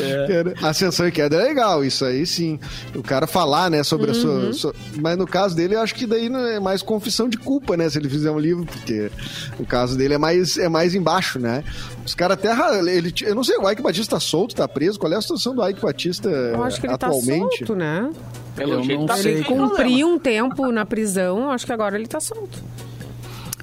É. 0.00 0.66
Ascensão 0.66 1.06
e 1.06 1.12
queda 1.12 1.36
é 1.36 1.42
legal, 1.44 1.84
isso 1.84 2.04
aí 2.04 2.24
sim. 2.26 2.58
O 2.94 3.02
cara 3.02 3.26
falar, 3.26 3.70
né, 3.70 3.82
sobre 3.82 4.10
a 4.10 4.14
Uhum. 4.14 4.20
sua, 4.20 4.52
sua- 4.52 4.74
Mas 5.00 5.16
no 5.16 5.26
caso 5.26 5.54
dele, 5.54 5.74
eu 5.74 5.80
acho 5.80 5.94
que 5.94 6.06
daí 6.06 6.28
não 6.28 6.40
é 6.46 6.58
mais 6.60 6.82
confissão 6.82 7.28
de 7.28 7.36
culpa, 7.36 7.59
né? 7.76 7.88
Se 7.90 7.98
ele 7.98 8.08
fizer 8.08 8.30
um 8.30 8.38
livro, 8.38 8.64
porque 8.64 9.10
o 9.58 9.64
caso 9.66 9.96
dele 9.96 10.14
é 10.14 10.18
mais, 10.18 10.56
é 10.58 10.68
mais 10.68 10.94
embaixo, 10.94 11.38
né? 11.38 11.62
Os 12.04 12.14
caras 12.14 12.38
até. 12.38 12.50
Ele, 12.78 13.12
eu 13.22 13.34
não 13.34 13.44
sei, 13.44 13.56
o 13.58 13.70
Ike 13.70 13.82
Batista 13.82 14.16
tá 14.16 14.20
solto, 14.20 14.54
tá 14.54 14.66
preso? 14.66 14.98
Qual 14.98 15.12
é 15.12 15.16
a 15.16 15.20
situação 15.22 15.54
do 15.54 15.66
Ike 15.68 15.80
Batista 15.80 16.28
Eu 16.28 16.62
acho 16.64 16.80
que 16.80 16.86
ele 16.86 16.94
atualmente? 16.94 17.60
tá 17.60 17.66
solto, 17.66 17.74
né? 17.76 18.10
Pelo 18.56 18.72
Eu 18.74 18.82
jeito 18.84 18.98
não 19.00 19.06
tá 19.06 19.16
sei. 19.16 19.34
Ele 19.34 19.44
cumpriu 19.44 20.08
um 20.08 20.18
tempo 20.18 20.70
na 20.72 20.84
prisão, 20.84 21.50
acho 21.50 21.64
que 21.66 21.72
agora 21.72 21.96
ele 21.96 22.06
tá 22.06 22.20
solto. 22.20 22.58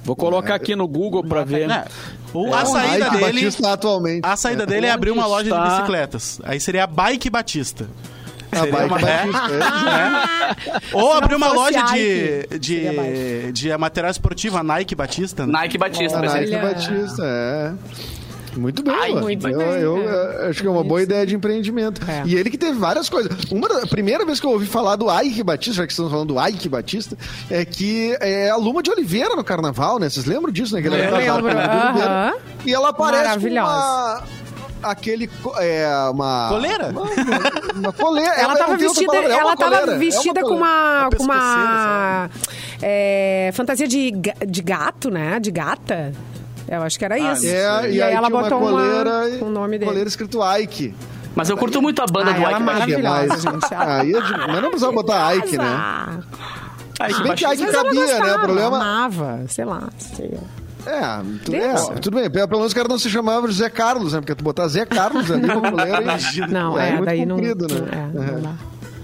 Vou 0.04 0.16
colocar 0.16 0.54
aqui 0.54 0.74
no 0.74 0.88
Google 0.88 1.22
pra 1.22 1.44
ver. 1.44 1.68
Né? 1.68 1.84
O- 2.32 2.46
É, 2.48 2.52
a 2.54 2.64
saída 2.64 3.06
Ike 3.08 3.10
dele. 3.18 3.24
Batista 3.32 3.72
atualmente. 3.72 4.20
A 4.24 4.36
saída 4.36 4.64
dele 4.66 4.86
é 4.86 4.90
abrir 4.90 5.10
uma 5.10 5.26
loja 5.26 5.44
de 5.44 5.50
está? 5.50 5.68
bicicletas. 5.76 6.40
Aí 6.44 6.58
seria 6.60 6.84
a 6.84 6.86
Bike 6.86 7.28
Batista. 7.28 7.88
A 8.52 8.60
bike 8.66 8.76
uma- 8.86 8.98
batista. 8.98 9.52
é. 10.72 10.80
Ou 10.96 11.12
abrir 11.12 11.34
uma 11.34 11.52
loja 11.52 11.82
de, 11.92 12.58
de, 12.58 13.52
de 13.52 13.76
material 13.76 14.10
esportivo, 14.10 14.56
a 14.56 14.62
Nike 14.62 14.94
Batista. 14.94 15.46
Né? 15.46 15.52
Nike 15.52 15.78
Batista, 15.78 16.18
A 16.18 16.20
vai 16.20 16.28
ser. 16.30 16.40
Nike 16.40 16.54
Olha. 16.54 16.74
Batista, 16.74 17.22
é. 17.24 17.72
Muito 18.56 18.82
bem, 18.82 18.94
Ai, 18.98 19.12
muito 19.12 19.46
eu, 19.46 19.58
bem, 19.58 19.66
eu, 19.80 19.98
é. 19.98 20.46
eh, 20.46 20.48
acho 20.48 20.62
que 20.62 20.66
é 20.66 20.70
uma 20.70 20.82
boa 20.82 21.00
ideia 21.00 21.24
de 21.24 21.36
empreendimento. 21.36 22.00
É. 22.10 22.22
E 22.26 22.34
ele 22.34 22.50
que 22.50 22.58
teve 22.58 22.76
várias 22.76 23.08
coisas. 23.08 23.30
Uma 23.52 23.68
da, 23.68 23.82
a 23.82 23.86
primeira 23.86 24.24
vez 24.24 24.40
que 24.40 24.46
eu 24.46 24.50
ouvi 24.50 24.66
falar 24.66 24.96
do 24.96 25.06
Ike 25.22 25.44
Batista, 25.44 25.74
já 25.82 25.86
que 25.86 25.92
estamos 25.92 26.10
falando 26.10 26.34
do 26.34 26.44
Ike 26.48 26.68
Batista, 26.68 27.16
é 27.50 27.64
que 27.64 28.16
é 28.20 28.50
a 28.50 28.56
Luma 28.56 28.82
de 28.82 28.90
Oliveira 28.90 29.36
no 29.36 29.44
carnaval, 29.44 30.00
né? 30.00 30.08
Vocês 30.08 30.26
lembram 30.26 30.50
disso, 30.50 30.74
né? 30.74 30.82
Que 30.82 30.88
Eu 30.88 30.94
era 30.94 31.40
com 31.40 31.46
a. 31.46 32.34
E 32.66 32.74
ela 32.74 32.88
aparece 32.88 33.22
com 33.22 33.28
Maravilhosa. 33.28 33.70
uma... 33.70 34.22
Aquele... 34.82 35.30
É, 35.58 35.88
uma... 36.10 36.48
Coleira? 36.48 36.88
Uma, 36.88 37.02
uma 37.74 37.92
coleira. 37.92 38.34
Ela 38.34 38.48
não 38.48 38.56
tava 38.56 38.76
tem 38.78 38.86
outra 38.86 38.88
vestida, 38.88 39.12
palavra, 39.12 39.32
é 39.32 39.36
uma 39.36 39.40
ela 39.40 39.56
tava 39.56 39.70
coleira, 39.70 39.90
é 39.90 39.94
uma 39.94 39.98
vestida 39.98 40.40
com 40.42 40.54
uma, 40.54 41.00
Uma 41.00 41.10
com 41.16 41.22
uma 41.24 42.30
é, 42.82 43.50
fantasia 43.54 43.88
de, 43.88 44.12
de 44.46 44.62
gato, 44.62 45.10
né? 45.10 45.40
De 45.40 45.50
gata. 45.50 46.12
Eu 46.68 46.82
acho 46.82 46.98
que 46.98 47.04
era 47.04 47.18
isso. 47.18 47.46
É, 47.46 47.90
e, 47.90 48.02
aí, 48.02 48.12
ela 48.12 48.28
tinha 48.28 48.42
botou 48.42 48.58
uma 48.58 48.70
coleira, 48.70 49.10
uma, 49.38 49.46
o 49.46 49.50
nome 49.50 49.78
dele. 49.78 49.90
coleira 49.90 50.08
escrito 50.08 50.38
Ike. 50.58 50.94
Mas 51.34 51.48
eu 51.48 51.56
curto 51.56 51.80
muito 51.80 52.02
a 52.02 52.06
banda 52.06 52.30
Ah, 52.30 52.34
do 52.34 52.42
ela 52.42 52.52
Ike 52.52 52.62
é 52.62 52.64
Batista. 52.64 53.02
maravilhosa, 53.02 53.50
gente. 53.52 53.74
Aí 53.74 54.12
é 54.12 54.20
mas 54.20 54.62
não 54.62 54.68
precisava 54.70 54.92
botar 54.92 55.34
Ike, 55.36 55.56
né? 55.56 55.64
Ah, 55.64 56.18
Ike 57.00 57.14
Se 57.14 57.22
bem 57.22 57.34
que. 57.34 57.46
Ike 57.46 57.62
Mas 57.62 57.74
ela 57.74 57.84
cabia, 57.84 58.18
né? 58.20 58.34
O 58.34 58.40
problema... 58.40 58.76
amava, 58.76 59.44
sei 59.48 59.64
lá. 59.64 59.88
Sei 59.98 60.28
lá. 60.32 60.57
É, 60.88 61.22
tu, 61.44 61.54
é, 61.54 61.74
tudo 62.00 62.16
bem. 62.18 62.30
Pelo 62.30 62.48
menos 62.58 62.72
o 62.72 62.74
cara 62.74 62.88
não 62.88 62.98
se 62.98 63.10
chamava 63.10 63.46
de 63.46 63.54
Zé 63.54 63.68
Carlos, 63.68 64.12
né? 64.14 64.20
Porque 64.20 64.34
tu 64.34 64.42
botar 64.42 64.66
Zé 64.68 64.86
Carlos 64.86 65.30
ali 65.30 65.46
no 65.46 65.60
coleira... 65.70 66.00
Não, 66.48 66.78
É 66.78 66.88
é, 66.88 66.92
muito 66.92 67.04
daí 67.04 67.26
não. 67.26 67.36
comprido, 67.36 67.66
né? 67.68 67.88
É, 67.92 68.32
não 68.32 68.40
dá. 68.40 68.54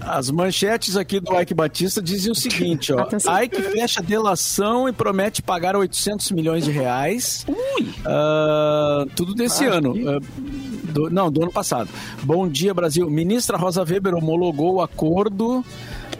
As 0.07 0.29
manchetes 0.29 0.95
aqui 0.95 1.19
do 1.19 1.39
Ike 1.39 1.53
Batista 1.55 1.99
dizem 1.99 2.31
o 2.31 2.35
seguinte, 2.35 2.93
ó. 2.93 2.99
Atenção. 2.99 3.41
Ike 3.43 3.59
fecha 3.61 4.03
delação 4.03 4.87
e 4.87 4.93
promete 4.93 5.41
pagar 5.41 5.75
800 5.75 6.29
milhões 6.31 6.63
de 6.63 6.69
reais. 6.71 7.43
Ah, 8.05 9.05
tudo 9.15 9.33
desse 9.33 9.65
ano. 9.65 9.95
Ah, 10.07 10.19
do- 10.95 11.09
não, 11.09 11.29
do 11.29 11.41
ano 11.43 11.51
passado. 11.51 11.89
Bom 12.23 12.47
dia, 12.47 12.73
Brasil. 12.73 13.09
Ministra 13.09 13.57
Rosa 13.57 13.83
Weber 13.83 14.15
homologou 14.15 14.75
o 14.75 14.81
acordo 14.81 15.63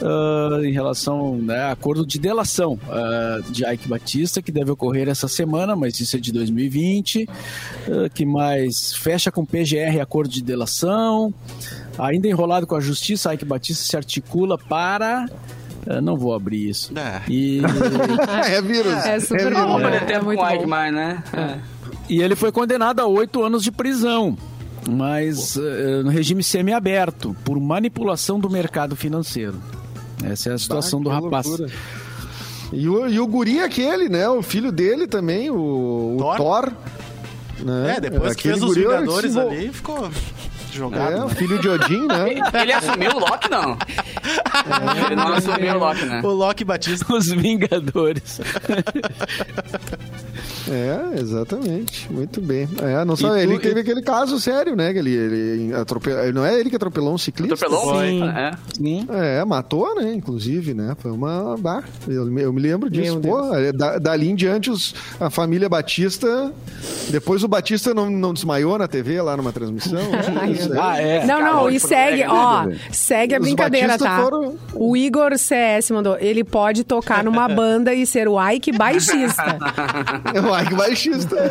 ah, 0.01 0.59
em 0.63 0.71
relação 0.73 1.37
né, 1.37 1.71
acordo 1.71 2.05
de 2.05 2.19
delação 2.19 2.77
ah, 2.89 3.39
de 3.49 3.65
Ike 3.65 3.87
Batista, 3.87 4.41
que 4.41 4.51
deve 4.51 4.69
ocorrer 4.71 5.07
essa 5.07 5.29
semana, 5.29 5.75
mas 5.75 5.97
isso 6.01 6.17
é 6.17 6.19
de 6.19 6.31
2020. 6.33 7.27
Ah, 7.29 8.09
que 8.13 8.25
mais? 8.25 8.93
Fecha 8.93 9.31
com 9.31 9.45
PGR 9.45 10.01
acordo 10.01 10.29
de 10.29 10.43
delação. 10.43 11.33
Ainda 11.97 12.27
enrolado 12.27 12.67
com 12.67 12.75
a 12.75 12.81
justiça, 12.81 13.33
Ike 13.33 13.45
Batista 13.45 13.83
se 13.85 13.95
articula 13.95 14.57
para. 14.57 15.25
ah, 15.87 16.01
não 16.01 16.17
vou 16.17 16.33
abrir 16.33 16.67
isso. 16.69 16.91
É. 16.99 17.21
E, 17.31 17.61
é 18.51 18.61
vírus. 18.61 18.93
É 19.05 19.17
super 19.21 19.43
vírus. 19.45 19.57
bom, 19.57 19.67
Vamos 19.67 19.83
né? 19.83 19.89
perder 19.91 20.03
É 20.03 20.07
tempo 20.15 20.25
muito 20.25 20.39
com 20.39 20.45
o 20.45 20.49
Ike 20.49 20.63
bom. 20.63 20.69
mais, 20.69 20.93
né? 20.93 21.23
É. 21.33 21.59
e 22.09 22.21
ele 22.21 22.35
foi 22.35 22.51
condenado 22.51 22.99
a 22.99 23.05
oito 23.07 23.41
anos 23.43 23.63
de 23.63 23.71
prisão, 23.71 24.37
mas 24.89 25.57
eh, 25.57 26.01
no 26.03 26.09
regime 26.09 26.43
semiaberto, 26.43 27.35
por 27.43 27.59
manipulação 27.59 28.39
do 28.39 28.49
mercado 28.49 28.95
financeiro. 28.95 29.55
Essa 30.23 30.51
é 30.51 30.53
a 30.53 30.57
situação 30.57 31.01
do 31.01 31.09
Que 31.09 31.15
rapaz. 31.15 31.45
loucura. 31.45 31.69
E 32.73 32.89
o, 32.89 33.07
e 33.07 33.19
o 33.19 33.27
guri 33.27 33.59
aquele, 33.59 34.09
né? 34.09 34.27
O 34.27 34.41
filho 34.41 34.71
dele 34.71 35.07
também, 35.07 35.49
o, 35.51 36.15
o 36.15 36.17
Thor? 36.17 36.37
Thor. 36.37 36.71
né? 37.63 37.95
É, 37.97 38.01
depois 38.01 38.33
que 38.35 38.49
Aquele 38.49 38.53
fez 38.59 38.63
os 38.63 38.75
Vingadores 38.75 39.37
ali, 39.37 39.71
ficou 39.71 40.09
jogado. 40.75 41.13
É, 41.13 41.23
o 41.23 41.27
né? 41.27 41.35
filho 41.35 41.59
de 41.59 41.69
Odin, 41.69 42.05
né? 42.07 42.25
Ele 42.61 42.73
assumiu 42.73 43.11
o 43.15 43.19
Loki, 43.19 43.49
não? 43.49 43.77
Ele 45.05 45.15
não 45.15 45.27
assumiu 45.33 45.75
o 45.75 45.79
Loki, 45.79 46.05
né? 46.05 46.21
O 46.23 46.27
Loki 46.27 46.63
Batista. 46.63 47.13
Os 47.13 47.27
Vingadores. 47.27 48.39
É, 50.69 51.19
exatamente. 51.19 52.11
Muito 52.11 52.41
bem. 52.41 52.67
É, 52.81 53.05
não 53.05 53.15
só 53.15 53.29
tu- 53.29 53.35
ele 53.35 53.55
e- 53.55 53.59
teve 53.59 53.81
aquele 53.81 54.01
caso 54.01 54.39
sério, 54.39 54.75
né? 54.75 54.91
Que 54.93 54.99
ele, 54.99 55.11
ele 55.11 55.73
atropelou. 55.75 56.33
Não 56.33 56.43
é 56.45 56.59
ele 56.59 56.69
que 56.71 56.75
atropelou 56.75 57.13
um 57.13 57.17
ciclista? 57.17 57.53
Atropelou? 57.53 58.01
Sim. 58.01 58.23
É. 58.23 58.51
Sim. 58.73 59.07
É, 59.11 59.45
matou, 59.45 59.93
né? 59.95 60.11
Inclusive, 60.13 60.73
né? 60.73 60.95
Foi 60.99 61.11
uma. 61.11 61.55
Bah, 61.57 61.83
eu, 62.07 62.25
me- 62.25 62.41
eu 62.41 62.51
me 62.51 62.59
lembro 62.61 62.89
disso. 62.89 63.19
Meu 63.19 63.21
Pô, 63.21 63.53
é, 63.55 63.71
da- 63.71 63.99
dali 63.99 64.27
em 64.29 64.35
diante, 64.35 64.71
os- 64.71 64.95
a 65.19 65.29
família 65.29 65.69
Batista. 65.69 66.51
Depois 67.09 67.43
o 67.43 67.47
Batista 67.47 67.93
não, 67.93 68.09
não 68.09 68.33
desmaiou 68.33 68.77
na 68.77 68.87
TV 68.87 69.21
lá 69.21 69.37
numa 69.37 69.51
transmissão. 69.51 69.99
né? 70.69 70.79
Ah, 70.81 71.01
é. 71.01 71.25
Não, 71.25 71.41
não, 71.41 71.69
e 71.69 71.79
segue, 71.79 72.23
ó, 72.27 72.63
né? 72.63 72.77
segue 72.91 73.35
a 73.35 73.39
brincadeira, 73.39 73.97
tá? 73.97 74.21
foram- 74.21 74.55
O 74.73 74.95
Igor 74.97 75.37
CS 75.37 75.91
mandou, 75.91 76.17
ele 76.19 76.43
pode 76.43 76.83
tocar 76.83 77.23
numa 77.23 77.47
banda 77.49 77.93
e 77.93 78.05
ser 78.05 78.27
o 78.27 78.37
Ike 78.51 78.71
baixista. 78.71 79.57
É 80.33 80.41
o 80.41 80.59
Ike 80.59 80.75
baixista. 80.75 81.35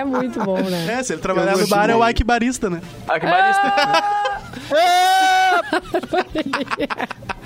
É 0.00 0.04
muito 0.04 0.42
bom, 0.44 0.58
né? 0.58 0.96
É, 0.98 1.02
se 1.02 1.12
ele 1.12 1.20
trabalhar 1.22 1.56
no 1.56 1.66
bar, 1.66 1.90
é 1.90 1.96
o. 1.96 2.08
Ike 2.08 2.24
Barista, 2.24 2.70
né? 2.70 2.80
Ike 3.14 3.26
Batista. 3.26 3.74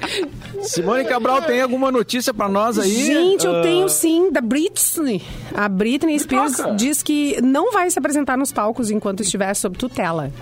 Simone 0.63 1.05
Cabral, 1.05 1.43
tem 1.43 1.61
alguma 1.61 1.91
notícia 1.91 2.33
pra 2.33 2.49
nós 2.49 2.79
aí? 2.79 3.05
Gente, 3.07 3.45
eu 3.47 3.57
Ah, 3.57 3.63
tenho 3.63 3.89
sim, 3.89 4.31
da 4.31 4.41
Britney. 4.41 5.23
A 5.55 5.69
Britney 5.69 6.19
Spears 6.19 6.57
diz 6.77 7.03
que 7.03 7.41
não 7.43 7.73
vai 7.73 7.91
se 7.91 7.99
apresentar 7.99 8.37
nos 8.37 8.53
palcos 8.53 8.91
enquanto 8.91 9.21
estiver 9.23 9.53
sob 9.55 9.77
tutela. 9.77 10.33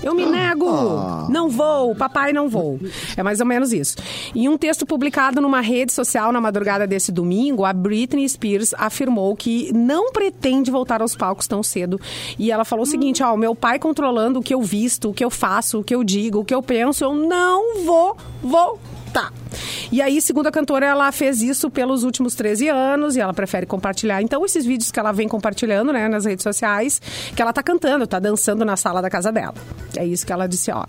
Eu 0.00 0.14
me 0.14 0.24
nego, 0.24 1.26
não 1.28 1.48
vou, 1.48 1.92
papai 1.92 2.32
não 2.32 2.48
vou. 2.48 2.78
É 3.16 3.22
mais 3.22 3.40
ou 3.40 3.46
menos 3.46 3.72
isso. 3.72 3.96
Em 4.32 4.48
um 4.48 4.56
texto 4.56 4.86
publicado 4.86 5.40
numa 5.40 5.60
rede 5.60 5.92
social 5.92 6.30
na 6.30 6.40
madrugada 6.40 6.86
desse 6.86 7.10
domingo, 7.10 7.64
a 7.64 7.72
Britney 7.72 8.28
Spears 8.28 8.72
afirmou 8.78 9.34
que 9.34 9.72
não 9.74 10.12
pretende 10.12 10.70
voltar 10.70 11.02
aos 11.02 11.16
palcos 11.16 11.48
tão 11.48 11.64
cedo. 11.64 12.00
E 12.38 12.52
ela 12.52 12.64
falou 12.64 12.84
o 12.84 12.86
seguinte: 12.86 13.24
ó, 13.24 13.36
meu 13.36 13.56
pai 13.56 13.80
controlando 13.80 14.38
o 14.38 14.42
que 14.42 14.54
eu 14.54 14.62
visto, 14.62 15.10
o 15.10 15.12
que 15.14 15.24
eu 15.24 15.30
faço, 15.30 15.80
o 15.80 15.84
que 15.84 15.94
eu 15.96 16.04
digo, 16.04 16.38
o 16.38 16.44
que 16.44 16.54
eu 16.54 16.62
penso, 16.62 17.02
eu 17.02 17.12
não 17.12 17.84
vou 17.84 18.16
voltar. 18.40 18.97
E 19.90 20.02
aí, 20.02 20.20
segundo 20.20 20.46
a 20.46 20.50
cantora, 20.50 20.84
ela 20.86 21.10
fez 21.12 21.40
isso 21.40 21.70
pelos 21.70 22.04
últimos 22.04 22.34
13 22.34 22.68
anos 22.68 23.16
e 23.16 23.20
ela 23.20 23.32
prefere 23.32 23.64
compartilhar. 23.66 24.20
Então, 24.22 24.44
esses 24.44 24.64
vídeos 24.66 24.90
que 24.90 25.00
ela 25.00 25.12
vem 25.12 25.26
compartilhando, 25.26 25.92
né, 25.92 26.08
nas 26.08 26.24
redes 26.26 26.42
sociais, 26.42 27.00
que 27.34 27.40
ela 27.40 27.52
tá 27.52 27.62
cantando, 27.62 28.06
tá 28.06 28.18
dançando 28.18 28.64
na 28.64 28.76
sala 28.76 29.00
da 29.00 29.08
casa 29.08 29.32
dela. 29.32 29.54
É 29.96 30.04
isso 30.04 30.26
que 30.26 30.32
ela 30.32 30.46
disse, 30.46 30.70
ó. 30.70 30.84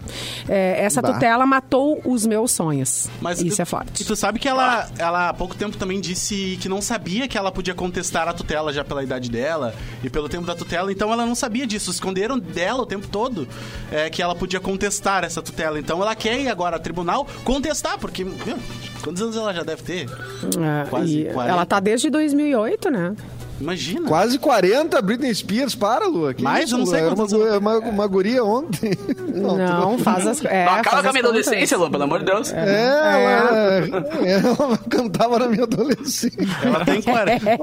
É, 0.49 0.83
essa 0.83 1.01
Bah. 1.01 1.13
tutela 1.13 1.45
matou 1.45 2.01
os 2.03 2.25
meus 2.25 2.51
sonhos. 2.51 3.07
Mas 3.21 3.41
isso 3.41 3.55
tu- 3.55 3.61
é 3.61 3.65
forte. 3.65 4.01
E 4.01 4.05
tu 4.05 4.15
sabe 4.15 4.37
que 4.37 4.47
ela, 4.49 4.89
ela 4.97 5.29
há 5.29 5.33
pouco 5.33 5.55
tempo 5.55 5.77
também 5.77 6.01
disse 6.01 6.57
que 6.61 6.67
não 6.67 6.81
sabia 6.81 7.27
que 7.27 7.37
ela 7.37 7.51
podia 7.51 7.73
contestar 7.73 8.27
a 8.27 8.33
tutela 8.33 8.73
já 8.73 8.83
pela 8.83 9.01
idade 9.01 9.29
dela 9.31 9.73
e 10.03 10.09
pelo 10.09 10.27
tempo 10.27 10.45
da 10.45 10.55
tutela, 10.55 10.91
então 10.91 11.11
ela 11.13 11.25
não 11.25 11.35
sabia 11.35 11.65
disso. 11.65 11.89
Esconderam 11.89 12.37
dela 12.37 12.81
o 12.81 12.85
tempo 12.85 13.07
todo 13.07 13.47
é, 13.91 14.09
que 14.09 14.21
ela 14.21 14.35
podia 14.35 14.59
contestar 14.59 15.23
essa 15.23 15.41
tutela. 15.41 15.79
Então 15.79 16.01
ela 16.01 16.15
quer 16.15 16.37
ir 16.39 16.49
agora 16.49 16.75
a 16.75 16.79
tribunal 16.79 17.25
contestar, 17.45 17.97
porque. 17.97 18.08
Meu, 18.45 18.57
quantos 19.03 19.21
anos 19.21 19.35
ela 19.37 19.53
já 19.53 19.63
deve 19.63 19.81
ter? 19.83 20.05
É, 20.05 20.89
Quase 20.89 21.21
e 21.21 21.25
40. 21.33 21.51
ela 21.51 21.65
tá 21.65 21.79
desde 21.79 22.09
2008, 22.09 22.89
né? 22.89 23.15
Imagina. 23.59 24.07
Quase 24.07 24.37
40 24.39 25.01
Britney 25.01 25.33
Spears, 25.35 25.75
para, 25.75 26.07
Lua. 26.07 26.33
Que 26.33 26.43
Mais? 26.43 26.65
isso, 26.65 26.75
Eu 26.75 26.79
não 26.79 26.85
sei? 26.85 26.99
Era 27.01 27.13
uma, 27.13 27.27
gu- 27.27 27.57
uma, 27.57 27.77
uma 27.79 28.07
guria 28.07 28.43
ontem. 28.43 28.91
Não, 29.39 29.95
tu 29.97 30.03
faz 30.03 30.25
as 30.27 30.43
é, 30.45 30.65
Não 30.65 30.73
acaba 30.73 31.01
com 31.03 31.09
a 31.09 31.13
minha 31.13 31.23
adolescência, 31.23 31.77
Lu, 31.77 31.89
pelo 31.89 32.03
amor 32.03 32.19
de 32.19 32.25
Deus. 32.25 32.51
É, 32.51 33.85
ela, 33.85 34.05
ela 34.25 34.77
cantava 34.89 35.39
na 35.39 35.47
minha 35.47 35.63
adolescência. 35.63 36.31
Ela 36.63 36.83
tem 36.85 37.01
40. 37.01 37.49
É, 37.49 37.55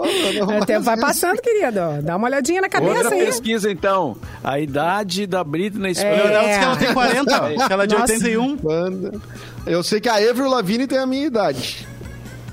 o 0.62 0.66
tempo 0.66 0.82
vai 0.84 0.96
passando, 0.98 1.40
querido. 1.40 1.80
Dá 2.02 2.16
uma 2.16 2.28
olhadinha 2.28 2.60
na 2.62 2.68
cabeça 2.68 2.94
Outra 2.94 3.14
aí. 3.14 3.26
pesquisa, 3.26 3.70
então. 3.70 4.16
A 4.42 4.58
idade 4.60 5.26
da 5.26 5.42
Britney 5.44 5.90
É. 5.90 5.94
Spears. 5.94 6.58
Que 6.58 6.64
ela 6.64 6.76
tem 6.76 6.92
40, 6.94 7.42
ó, 7.42 7.66
que 7.66 7.72
ela 7.72 7.84
é 7.84 7.86
de 7.86 7.94
Nossa. 7.96 8.12
81. 8.12 8.56
Banda. 8.56 9.12
Eu 9.66 9.82
sei 9.82 10.00
que 10.00 10.08
a 10.08 10.14
Avril 10.14 10.48
Lavigne 10.48 10.86
tem 10.86 10.98
a 10.98 11.06
minha 11.06 11.26
idade. 11.26 11.86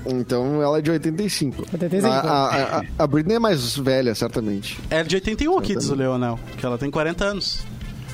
Então 0.06 0.62
ela 0.62 0.78
é 0.78 0.82
de 0.82 0.90
85. 0.90 1.62
85. 1.72 2.06
A, 2.06 2.18
a, 2.20 2.78
a, 2.78 2.82
a 2.98 3.06
Britney 3.06 3.36
é 3.36 3.38
mais 3.38 3.76
velha, 3.76 4.14
certamente. 4.14 4.78
É 4.90 5.02
de 5.02 5.14
81 5.16 5.58
aqui, 5.58 5.74
diz 5.76 5.88
o 5.88 5.94
Leonel, 5.94 6.38
que 6.58 6.64
ela 6.66 6.76
tem 6.78 6.90
40 6.90 7.24
anos. 7.24 7.60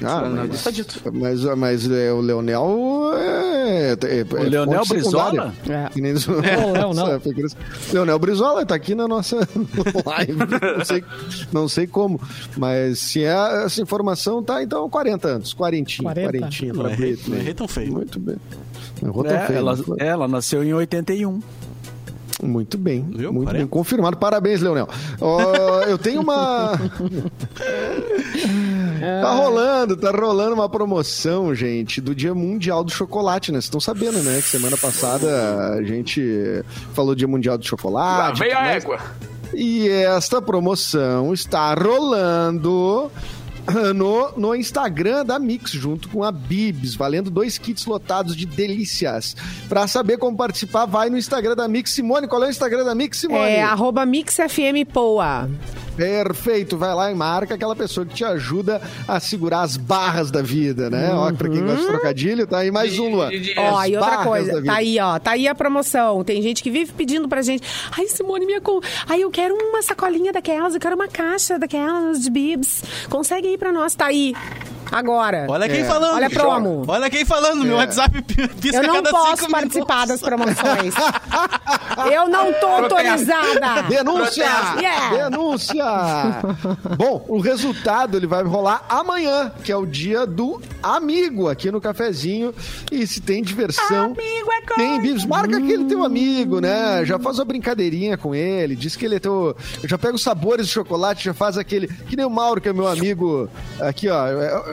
Ah, 0.03 0.23
Não, 0.23 0.47
mas, 0.49 0.65
tá 0.65 0.71
dito. 0.71 0.99
mas, 1.13 1.45
mas 1.59 1.91
é, 1.91 2.11
o 2.11 2.21
Leonel 2.23 3.11
é. 3.19 3.91
é, 4.03 4.21
é 4.21 4.25
O 4.47 4.49
Leonel 4.49 4.83
secundária. 4.87 5.53
É. 5.69 5.91
Que 5.91 6.01
nem 6.01 6.15
foi 6.19 7.35
crescer. 7.35 7.57
Leonel 7.93 8.19
Brizola 8.19 8.65
tá 8.65 8.75
aqui 8.75 8.95
na 8.95 9.07
nossa 9.07 9.37
live. 10.07 10.33
não, 10.79 10.85
sei, 10.87 11.05
não 11.53 11.69
sei 11.69 11.87
como. 11.87 12.19
Mas 12.57 12.99
se 12.99 13.25
é 13.25 13.65
essa 13.67 13.83
informação, 13.83 14.43
tá 14.43 14.63
então 14.63 14.89
40 14.89 15.29
anos. 15.29 15.53
Quarentinha. 15.53 16.05
40? 16.05 16.31
Quarentinha 16.33 16.73
Não 16.73 16.83
pra 16.83 16.93
errei, 16.93 17.13
Britney. 17.13 17.35
não 17.35 17.39
errei 17.43 17.55
tão 17.55 17.69
feio. 17.69 17.93
Muito 17.93 18.19
bem. 18.19 18.37
Errou 19.03 19.23
tão 19.23 19.37
É, 19.37 19.47
feio, 19.49 19.59
ela, 19.59 19.77
foi? 19.77 19.97
ela 20.01 20.27
nasceu 20.27 20.65
em 20.65 20.73
81. 20.73 21.41
Muito 22.43 22.77
bem. 22.79 23.05
Viu? 23.15 23.33
Muito 23.33 23.47
40. 23.47 23.59
bem. 23.59 23.67
Confirmado. 23.67 24.17
Parabéns, 24.17 24.61
Leonel. 24.61 24.89
Ó, 25.21 25.83
eu 25.83 25.99
tenho 25.99 26.21
uma. 26.23 26.73
Tá 29.01 29.33
rolando, 29.33 29.97
tá 29.97 30.11
rolando 30.11 30.55
uma 30.55 30.69
promoção, 30.69 31.55
gente, 31.55 32.03
do 32.03 32.15
Dia 32.15 32.35
Mundial 32.35 32.85
do 32.85 32.91
Chocolate, 32.91 33.51
né? 33.51 33.57
Vocês 33.57 33.65
estão 33.65 33.81
sabendo, 33.81 34.19
né? 34.23 34.37
Que 34.37 34.49
semana 34.49 34.77
passada 34.77 35.73
a 35.75 35.83
gente 35.83 36.63
falou 36.93 37.15
Dia 37.15 37.27
Mundial 37.27 37.57
do 37.57 37.63
Lá 37.63 37.69
Chocolate. 37.69 38.41
vem 38.41 38.51
tudo 38.51 38.59
a 38.59 38.67
égua. 38.67 38.99
E 39.55 39.89
esta 39.89 40.41
promoção 40.43 41.33
está 41.33 41.75
rolando 41.75 43.11
no, 43.95 44.33
no 44.37 44.55
Instagram 44.55 45.25
da 45.25 45.39
Mix, 45.39 45.71
junto 45.73 46.09
com 46.09 46.25
a 46.25 46.33
Bibs, 46.33 46.95
valendo 46.95 47.31
dois 47.31 47.59
kits 47.59 47.87
lotados 47.87 48.37
de 48.37 48.47
delícias. 48.47 49.37
Pra 49.69 49.87
saber 49.87 50.19
como 50.19 50.37
participar, 50.37 50.87
vai 50.87 51.11
no 51.11 51.19
Instagram 51.19 51.55
da 51.55 51.69
Mix. 51.69 51.91
Simone, 51.91 52.27
qual 52.27 52.43
é 52.43 52.47
o 52.47 52.51
Instagram 52.51 52.85
da 52.85 52.95
Mix, 52.95 53.19
Simone? 53.19 53.51
É 53.51 53.63
arroba 53.63 54.05
MixFMPoa. 54.07 55.51
Perfeito, 56.01 56.79
vai 56.79 56.95
lá 56.95 57.13
e 57.13 57.15
marca 57.15 57.57
aquela 57.57 57.77
pessoa 57.77 58.07
que 58.07 58.15
te 58.15 58.25
ajuda 58.25 58.81
a 59.07 59.21
segurar 59.21 59.61
as 59.61 59.77
barras 59.77 60.31
da 60.31 60.41
vida, 60.41 60.89
né? 60.89 61.11
Ó, 61.13 61.31
pra 61.31 61.47
quem 61.47 61.61
gosta 61.61 61.83
de 61.83 61.87
trocadilho, 61.89 62.47
tá 62.47 62.61
aí 62.61 62.71
mais 62.71 62.99
um, 62.99 63.11
Luan. 63.11 63.29
Ó, 63.59 63.85
e 63.85 63.97
outra 63.99 64.25
coisa, 64.25 64.63
tá 64.65 64.77
aí, 64.77 64.99
ó, 64.99 65.19
tá 65.19 65.33
aí 65.33 65.47
a 65.47 65.55
promoção. 65.55 66.25
Tem 66.25 66.41
gente 66.41 66.63
que 66.63 66.71
vive 66.71 66.91
pedindo 66.93 67.29
pra 67.29 67.43
gente. 67.43 67.69
Ai, 67.95 68.07
Simone, 68.07 68.47
minha 68.47 68.63
com. 68.63 68.81
Ai, 69.07 69.23
eu 69.23 69.31
quero 69.31 69.55
uma 69.55 69.83
sacolinha 69.83 70.33
daquelas, 70.33 70.73
eu 70.73 70.81
quero 70.81 70.97
uma 70.97 71.07
caixa 71.07 71.59
daquelas 71.59 72.23
de 72.23 72.31
bibs. 72.31 72.83
Consegue 73.11 73.49
ir 73.49 73.59
pra 73.59 73.71
nós, 73.71 73.95
tá 73.95 74.07
aí. 74.07 74.35
Agora. 74.93 75.47
Olha 75.49 75.69
quem 75.69 75.81
É. 75.81 75.85
falando. 75.85 76.15
Olha 76.15 76.27
a 76.27 76.31
promo. 76.31 76.85
Olha 76.87 77.11
quem 77.11 77.25
falando. 77.25 77.65
Meu 77.65 77.77
É. 77.77 77.81
WhatsApp 77.85 78.23
pisca 78.61 78.77
Eu 78.79 78.83
não 78.83 78.95
cada 78.95 79.11
posso 79.11 79.49
participar 79.49 80.07
minutos. 80.07 80.21
das 80.21 80.21
promoções. 80.21 80.95
eu 82.13 82.29
não 82.29 82.53
tô 82.55 82.67
autorizada. 82.67 83.83
Denúncia! 83.89 84.45
Yeah. 84.79 85.29
Denúncia! 85.29 85.85
Bom, 86.97 87.25
o 87.29 87.41
resultado 87.41 88.17
ele 88.17 88.27
vai 88.27 88.43
rolar 88.43 88.85
amanhã, 88.89 89.53
que 89.63 89.71
é 89.73 89.77
o 89.77 89.87
dia 89.87 90.27
do 90.27 90.61
amigo 90.83 91.49
aqui 91.49 91.71
no 91.71 91.81
cafezinho. 91.81 92.55
E 92.91 93.07
se 93.07 93.21
tem 93.21 93.43
diversão. 93.43 94.07
Amigo 94.07 94.53
é 94.53 94.61
coisa. 94.63 94.75
Tem 94.77 95.01
bibs, 95.01 95.25
marca 95.25 95.57
aquele 95.57 95.85
teu 95.85 96.05
amigo, 96.05 96.61
né? 96.61 97.05
Já 97.05 97.19
faz 97.19 97.39
uma 97.39 97.45
brincadeirinha 97.45 98.17
com 98.17 98.35
ele, 98.35 98.75
diz 98.77 98.97
que 98.97 99.05
ele 99.05 99.17
é 99.17 99.21
teu. 99.21 99.57
Já 99.85 99.99
pega 99.99 100.15
os 100.15 100.23
sabores 100.23 100.67
de 100.67 100.73
chocolate, 100.73 101.25
já 101.25 101.35
faz 101.35 101.57
aquele. 101.59 101.87
Que 101.89 102.17
nem 102.17 102.25
o 102.27 102.31
Mauro, 102.31 102.61
que 102.61 102.69
é 102.69 102.73
meu 102.73 102.89
amigo 102.89 103.49
aqui, 103.81 104.09
ó. 104.09 104.25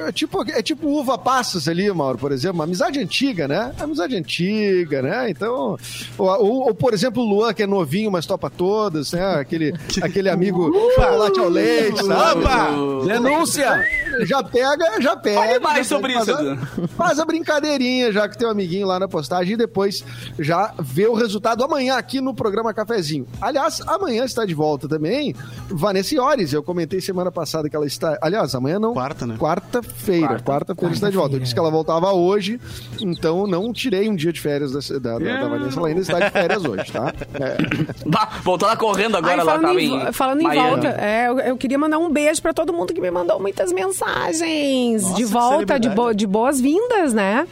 É, 0.08 0.12
tipo, 0.12 0.42
é 0.52 0.62
tipo 0.62 0.88
uva 0.88 1.18
passas 1.18 1.68
ali, 1.68 1.92
Mauro, 1.92 2.18
por 2.18 2.32
exemplo. 2.32 2.56
Uma 2.56 2.64
amizade 2.64 3.00
antiga, 3.00 3.48
né? 3.48 3.74
Amizade 3.80 4.16
antiga, 4.16 5.02
né? 5.02 5.30
Então. 5.30 5.78
Ou, 6.18 6.28
ou- 6.28 6.68
ou, 6.68 6.74
por 6.76 6.94
exemplo, 6.94 7.22
o 7.24 7.26
Luan, 7.30 7.54
que 7.54 7.64
é 7.64 7.68
novinho, 7.68 8.10
mas 8.12 8.26
topa 8.26 8.50
todas, 8.50 9.12
né? 9.12 9.36
Aquele, 9.36 9.74
aquele 10.02 10.30
amigo 10.30 10.72
chocolate 10.96 11.40
ao 11.40 11.50
leite, 11.50 12.04
sabe? 12.06 12.42
Opa! 12.42 12.68
Denúncia! 13.06 13.86
Já 14.26 14.42
pega, 14.42 15.00
já 15.02 15.16
pega. 15.16 15.40
Fale 15.42 15.60
mais 15.60 15.78
já 15.88 15.96
sobre 15.96 16.14
faz 16.14 16.28
isso, 16.28 16.38
a- 16.38 16.42
Edu. 16.42 16.88
Faz 16.96 17.20
a 17.20 17.26
brincadeirinha 17.26 18.12
já 18.12 18.28
que 18.28 18.38
tem 18.38 18.48
um 18.48 18.52
amiguinho 18.52 18.88
lá 18.88 19.00
na 19.00 19.08
postagem 19.08 19.54
e 19.54 19.58
depois 19.58 20.04
já 20.40 20.74
vê 20.80 21.06
o 21.08 21.14
resultado 21.14 21.64
amanhã 21.64 21.96
aqui 21.98 22.20
no 22.20 22.34
programa 22.34 22.74
Cafezinho. 22.74 23.28
Aliás, 23.40 23.82
amanhã 23.86 24.24
está 24.26 24.44
de 24.46 24.54
volta 24.56 24.88
também 24.88 25.36
Vanessa 25.70 26.16
Iores. 26.16 26.52
Eu 26.54 26.64
comentei 26.64 27.00
semana 27.00 27.32
passada 27.32 27.70
que 27.70 27.76
ela 27.76 27.86
está. 27.86 28.18
Aliás, 28.22 28.56
amanhã 28.56 28.80
não. 28.80 28.94
Quarta, 28.94 29.28
né? 29.28 29.36
Quarta-feira. 29.38 29.78
Quarta. 29.78 29.97
Quarta-feira 30.44 30.94
está 30.94 31.10
de 31.10 31.16
volta. 31.18 31.36
Eu 31.36 31.40
disse 31.40 31.54
que 31.54 31.60
ela 31.60 31.70
voltava 31.72 32.12
hoje, 32.14 32.60
então 33.02 33.46
não 33.48 33.72
tirei 33.74 34.10
um 34.10 34.16
dia 34.16 34.32
de 34.32 34.40
férias 34.40 34.72
da, 34.72 35.00
da, 35.00 35.20
da- 35.20 35.40
da 35.42 35.48
Vanessa. 35.48 35.80
Ela 35.80 35.88
ainda 35.90 36.02
está 36.02 36.20
de 36.20 36.30
férias 36.30 36.64
hoje, 36.66 36.92
tá? 36.92 37.14
É. 37.34 37.58
Bah, 38.08 38.30
voltou 38.44 38.68
lá 38.68 38.78
correndo 38.78 39.18
agora, 39.18 39.34
Ai, 39.34 39.40
ela 39.40 39.52
falando 39.52 39.68
tava 39.68 39.82
em, 39.82 40.08
em. 40.08 40.12
falando 40.14 40.42
em 40.42 40.44
Miami. 40.44 40.70
volta, 40.70 40.88
é, 41.00 41.28
eu, 41.28 41.40
eu 41.40 41.58
queria 41.58 41.78
mandar 41.78 41.98
um 41.98 42.10
beijo 42.12 42.42
pra 42.42 42.54
todo 42.54 42.72
mundo 42.72 42.94
que 42.94 43.02
me 43.02 43.12
mandou 43.12 43.40
muitas 43.40 43.72
mensagens. 43.74 45.02
Nossa, 45.04 45.16
de 45.16 45.26
volta, 45.26 45.80
de, 45.80 45.90
bo- 45.90 46.14
de 46.14 46.26
boas-vindas, 46.28 47.14
né? 47.14 47.48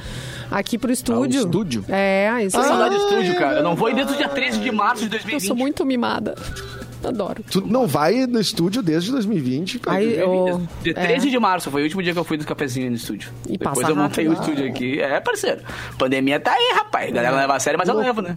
Aqui 0.52 0.78
pro 0.78 0.92
estúdio. 0.92 1.42
estúdio? 1.42 1.86
É, 1.90 2.32
isso 2.46 2.58
aí. 2.58 2.64
saudade 2.66 2.96
de 2.96 3.02
estúdio, 3.02 3.36
cara. 3.38 3.58
Eu 3.58 3.64
não 3.64 3.76
vou 3.76 3.90
ir 3.90 3.96
desde 3.96 4.14
o 4.14 4.18
dia 4.18 4.30
13 4.30 4.60
de 4.60 4.72
março 4.72 5.00
de 5.02 5.06
Eu 5.08 5.10
2020. 5.12 5.48
sou 5.48 5.56
muito 5.56 5.86
mimada. 5.86 6.36
Adoro. 7.08 7.44
Tu 7.50 7.62
não 7.66 7.86
vai 7.88 8.26
no 8.26 8.40
estúdio 8.40 8.82
desde 8.82 9.12
2020, 9.12 9.80
cara. 9.80 9.98
Aí, 9.98 10.18
eu, 10.18 10.62
Dia 10.84 10.94
é. 10.96 11.06
13 11.08 11.30
de 11.30 11.40
março 11.40 11.70
foi 11.72 11.82
o 11.82 11.84
último 11.86 12.02
dia 12.04 12.14
que 12.14 12.20
eu 12.20 12.24
fui 12.24 12.38
do 12.38 12.46
cafezinho 12.46 12.90
no 12.90 12.96
estúdio. 12.96 13.32
E 13.48 13.58
Depois 13.58 13.80
passa 13.80 13.92
eu 13.92 13.96
montei 13.96 14.28
o 14.28 14.32
rápido. 14.34 14.44
estúdio 14.50 14.70
aqui. 14.72 15.00
É, 15.02 15.20
parceiro. 15.20 15.62
Pandemia 15.98 16.40
tá 16.40 16.52
aí, 16.52 16.74
rapaz. 16.76 17.10
A 17.10 17.14
galera 17.14 17.36
leva 17.36 17.56
a 17.56 17.60
sério, 17.60 17.78
mas 17.80 17.88
eu 17.90 17.96
levo, 17.96 18.22
né? 18.22 18.36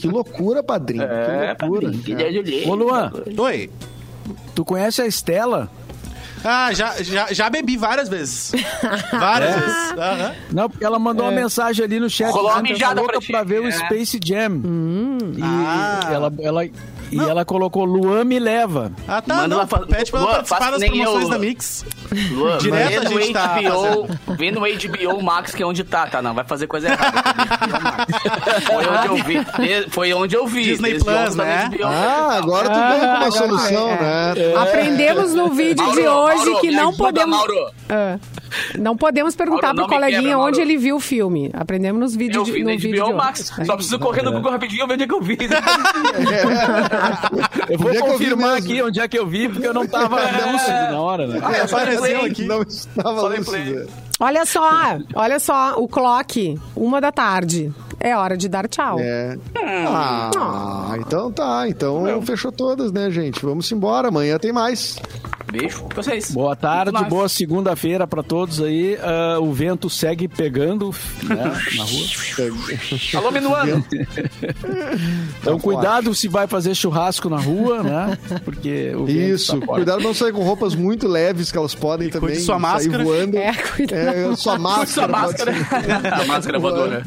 Que 0.00 0.06
loucura, 0.08 0.62
padrinho. 0.62 1.02
É, 1.04 1.54
que 1.54 1.64
loucura. 1.64 1.82
padrinho. 1.88 2.02
Que 2.04 2.14
dia 2.14 2.30
de 2.32 2.38
olhei. 2.38 2.66
Ô, 2.68 2.74
Luan, 2.74 3.12
Oi. 3.38 3.70
tu 4.54 4.64
conhece 4.64 5.02
a 5.02 5.06
Estela? 5.06 5.70
Ah, 6.44 6.72
já, 6.72 6.94
já, 7.02 7.32
já 7.32 7.50
bebi 7.50 7.76
várias 7.76 8.08
vezes. 8.08 8.52
Várias 9.10 9.56
É. 9.56 9.58
vezes. 9.60 9.92
Aham. 9.98 10.34
Não, 10.52 10.70
porque 10.70 10.84
ela 10.84 10.98
mandou 10.98 11.26
uma 11.26 11.32
mensagem 11.32 11.84
ali 11.84 11.98
no 11.98 12.08
chat. 12.08 12.30
Rolou 12.30 12.52
uma 12.52 12.62
mijada 12.62 13.02
pra 13.02 13.20
pra 13.20 13.42
ver 13.42 13.60
o 13.62 13.66
É. 13.66 13.72
Space 13.72 14.20
Jam. 14.24 14.60
E 15.36 15.42
Ah. 15.42 16.08
ela, 16.12 16.32
ela, 16.40 16.68
e 17.10 17.18
ela 17.18 17.44
colocou 17.44 17.84
Luan 17.84 18.24
me 18.24 18.38
leva. 18.38 18.92
Ah, 19.06 19.20
tá. 19.22 19.34
Manda 19.34 19.48
não, 19.48 19.56
ela 19.58 19.66
fa- 19.66 19.80
Pede 19.86 20.10
pra 20.10 20.20
ela 20.20 20.26
Luan, 20.28 20.34
participar 20.44 20.70
das 20.72 20.84
promoções 20.84 21.24
eu. 21.24 21.30
da 21.30 21.38
Mix. 21.38 21.84
Luan, 22.32 22.58
Direto 22.58 23.06
a 23.06 23.10
no 23.10 23.20
gente 23.20 23.32
tá 23.32 23.56
HBO, 23.58 24.34
vê 24.36 24.50
no 24.50 24.60
HBO 24.60 25.22
Max, 25.22 25.54
que 25.54 25.62
é 25.62 25.66
onde 25.66 25.84
tá, 25.84 26.06
tá? 26.06 26.20
Não, 26.22 26.34
vai 26.34 26.44
fazer 26.44 26.66
coisa 26.66 26.88
errada. 26.88 27.22
Foi 28.66 28.86
onde 28.86 29.06
eu 29.08 29.24
vi. 29.24 29.90
Foi 29.90 30.12
onde 30.14 30.36
eu 30.36 30.46
vi. 30.46 30.62
Disney 30.64 30.90
Desde 30.92 31.04
Plus, 31.04 31.34
né? 31.36 31.68
HBO. 31.72 31.84
Ah, 31.84 32.36
agora 32.38 32.68
tu 32.70 32.76
Ah, 32.78 32.88
veio 32.90 33.00
com 33.00 33.06
uma 33.06 33.16
agora 33.16 33.30
solução, 33.32 33.88
é. 33.90 34.00
né? 34.34 34.34
Aprendemos 34.56 35.34
no 35.34 35.48
vídeo 35.50 35.84
Mauro, 35.84 36.00
de 36.00 36.08
hoje 36.08 36.44
Mauro, 36.46 36.60
que 36.60 36.70
não 36.70 36.88
ajuda, 36.88 36.96
podemos. 37.04 37.36
Mauro. 37.36 37.70
Ah, 37.88 38.18
não 38.78 38.96
podemos 38.96 39.34
perguntar 39.34 39.74
Mauro, 39.74 39.88
pro 39.88 39.96
coleguinha 39.96 40.22
quebra, 40.22 40.38
onde 40.38 40.60
ele 40.60 40.76
viu 40.76 40.96
o 40.96 41.00
filme. 41.00 41.50
Aprendemos 41.52 42.00
nos 42.00 42.16
vídeos 42.16 42.36
Eu 42.36 42.44
de, 42.44 42.52
vi 42.52 42.64
no 42.64 42.70
no 42.70 42.78
vídeo 42.78 43.04
de. 43.04 43.12
Max. 43.12 43.52
Só 43.64 43.74
preciso 43.74 43.98
correr 43.98 44.22
no 44.22 44.32
Google 44.32 44.52
rapidinho 44.52 44.84
e 44.84 44.86
ver 44.86 44.94
onde 44.94 45.04
é 45.04 45.06
que 45.06 45.14
eu 45.14 45.20
vi. 45.20 45.38
Eu 47.68 47.78
vou 47.78 47.90
é 47.90 47.98
confirmar 47.98 48.56
aqui 48.56 48.82
onde 48.82 49.00
é 49.00 49.08
que 49.08 49.18
eu 49.18 49.26
vi, 49.26 49.48
porque 49.48 49.66
eu 49.66 49.74
não 49.74 49.86
tava 49.86 50.20
lúcido 50.50 50.92
na 50.92 51.00
hora, 51.00 51.26
né? 51.26 51.40
Ah, 51.42 51.56
é 51.56 51.62
Apareceu 51.62 52.24
aqui. 52.24 52.44
Não 52.44 52.62
estava. 52.62 53.30
Olha 54.18 54.46
só, 54.46 54.98
olha 55.14 55.38
só, 55.38 55.74
o 55.76 55.86
clock, 55.86 56.58
uma 56.74 57.00
da 57.00 57.12
tarde. 57.12 57.72
É 57.98 58.16
hora 58.16 58.36
de 58.36 58.48
dar 58.48 58.68
tchau. 58.68 58.98
É. 59.00 59.36
Ah, 59.56 60.94
então 60.98 61.32
tá. 61.32 61.68
Então 61.68 62.22
fechou 62.22 62.52
todas, 62.52 62.92
né, 62.92 63.10
gente? 63.10 63.44
Vamos 63.44 63.70
embora. 63.72 64.08
Amanhã 64.08 64.38
tem 64.38 64.52
mais. 64.52 64.98
Beijo 65.50 65.84
pra 65.84 66.02
vocês. 66.02 66.32
Boa 66.32 66.56
tarde, 66.56 66.92
boa 67.08 67.28
segunda-feira 67.28 68.04
pra 68.06 68.22
todos 68.22 68.60
aí. 68.60 68.98
Ah, 69.00 69.38
o 69.40 69.52
vento 69.52 69.88
segue 69.88 70.26
pegando 70.28 70.90
né, 71.22 71.36
na 71.76 71.84
rua. 71.84 72.06
Alô, 73.16 73.30
Minuano. 73.30 73.84
Então 75.40 75.58
cuidado 75.60 76.12
se 76.14 76.26
vai 76.28 76.46
fazer 76.48 76.74
churrasco 76.74 77.28
na 77.30 77.38
rua, 77.38 77.82
né? 77.82 78.18
Porque 78.44 78.92
o 78.96 79.04
vento 79.06 79.18
Isso. 79.18 79.60
tá. 79.60 79.66
Cuidado 79.66 80.02
não 80.02 80.12
sair 80.12 80.32
com 80.32 80.42
roupas 80.42 80.74
muito 80.74 81.06
leves 81.06 81.52
que 81.52 81.58
elas 81.58 81.74
podem 81.74 82.08
também 82.08 82.30
cuide 82.30 82.42
sua 82.42 82.54
sair 82.56 82.62
máscara. 82.62 83.04
voando. 83.04 83.36
É, 83.38 83.52
cuidado. 83.54 84.08
É, 84.32 84.36
sua 84.36 84.58
máscara. 84.58 84.86
Sua 84.86 85.08
máscara. 85.08 85.52
A 86.22 86.24
máscara 86.24 86.58
voadora. 86.58 87.04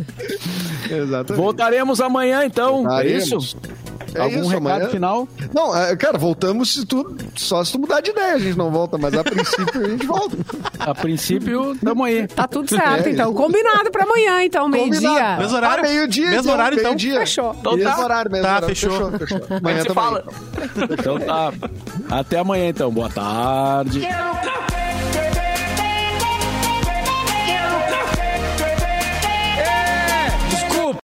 Exatamente. 0.89 1.41
Voltaremos 1.41 1.99
amanhã, 2.01 2.45
então. 2.45 2.83
Voltaremos. 2.83 3.31
É 3.31 3.35
isso? 3.35 3.57
É 4.15 4.21
Algum 4.21 4.39
isso, 4.39 4.47
recado 4.49 4.65
amanhã- 4.71 4.89
final? 4.89 5.27
Não, 5.53 5.77
é, 5.77 5.95
cara, 5.95 6.17
voltamos 6.17 6.73
se 6.73 6.83
tu, 6.83 7.15
só 7.35 7.63
se 7.63 7.71
tu 7.73 7.79
mudar 7.79 8.01
de 8.01 8.09
ideia, 8.09 8.33
a 8.33 8.39
gente 8.39 8.57
não 8.57 8.71
volta, 8.71 8.97
mas 8.97 9.13
a 9.13 9.23
princípio 9.23 9.85
a 9.85 9.87
gente 9.87 10.05
volta. 10.07 10.35
A 10.79 10.95
princípio, 10.95 11.77
tamo 11.83 12.03
aí. 12.03 12.27
Tá 12.27 12.47
tudo 12.47 12.67
certo, 12.67 13.05
É 13.07 13.11
então. 13.11 13.27
isso. 13.29 13.37
Combinado 13.37 13.91
pra 13.91 14.03
amanhã, 14.05 14.43
então, 14.43 14.67
meio-dia. 14.67 15.09
Combinado. 15.09 15.41
Mesmo 15.43 15.57
horário? 15.57 15.85
Ah, 15.85 15.87
meio-dia, 15.87 16.29
Mesmo 16.31 16.51
horário, 16.51 16.75
então? 16.79 16.89
meio-dia. 16.89 17.19
Fechou. 17.19 17.55
Então 17.59 17.77
mesmo 17.77 17.95
tá. 17.95 18.03
horário, 18.03 18.31
mesmo 18.31 18.45
Tá, 18.45 18.49
horário. 18.51 18.67
fechou. 18.69 18.91
Fechou, 19.11 19.19
fechou. 19.19 19.41
Amanhã 19.57 19.81
se 19.83 19.93
fala. 19.93 20.23
Então 20.99 21.19
tá. 21.19 21.53
Até 22.09 22.39
amanhã, 22.39 22.67
então. 22.69 22.89
Boa 22.91 23.09
tarde. 23.09 23.99
Quero 23.99 24.33
café! 24.33 24.78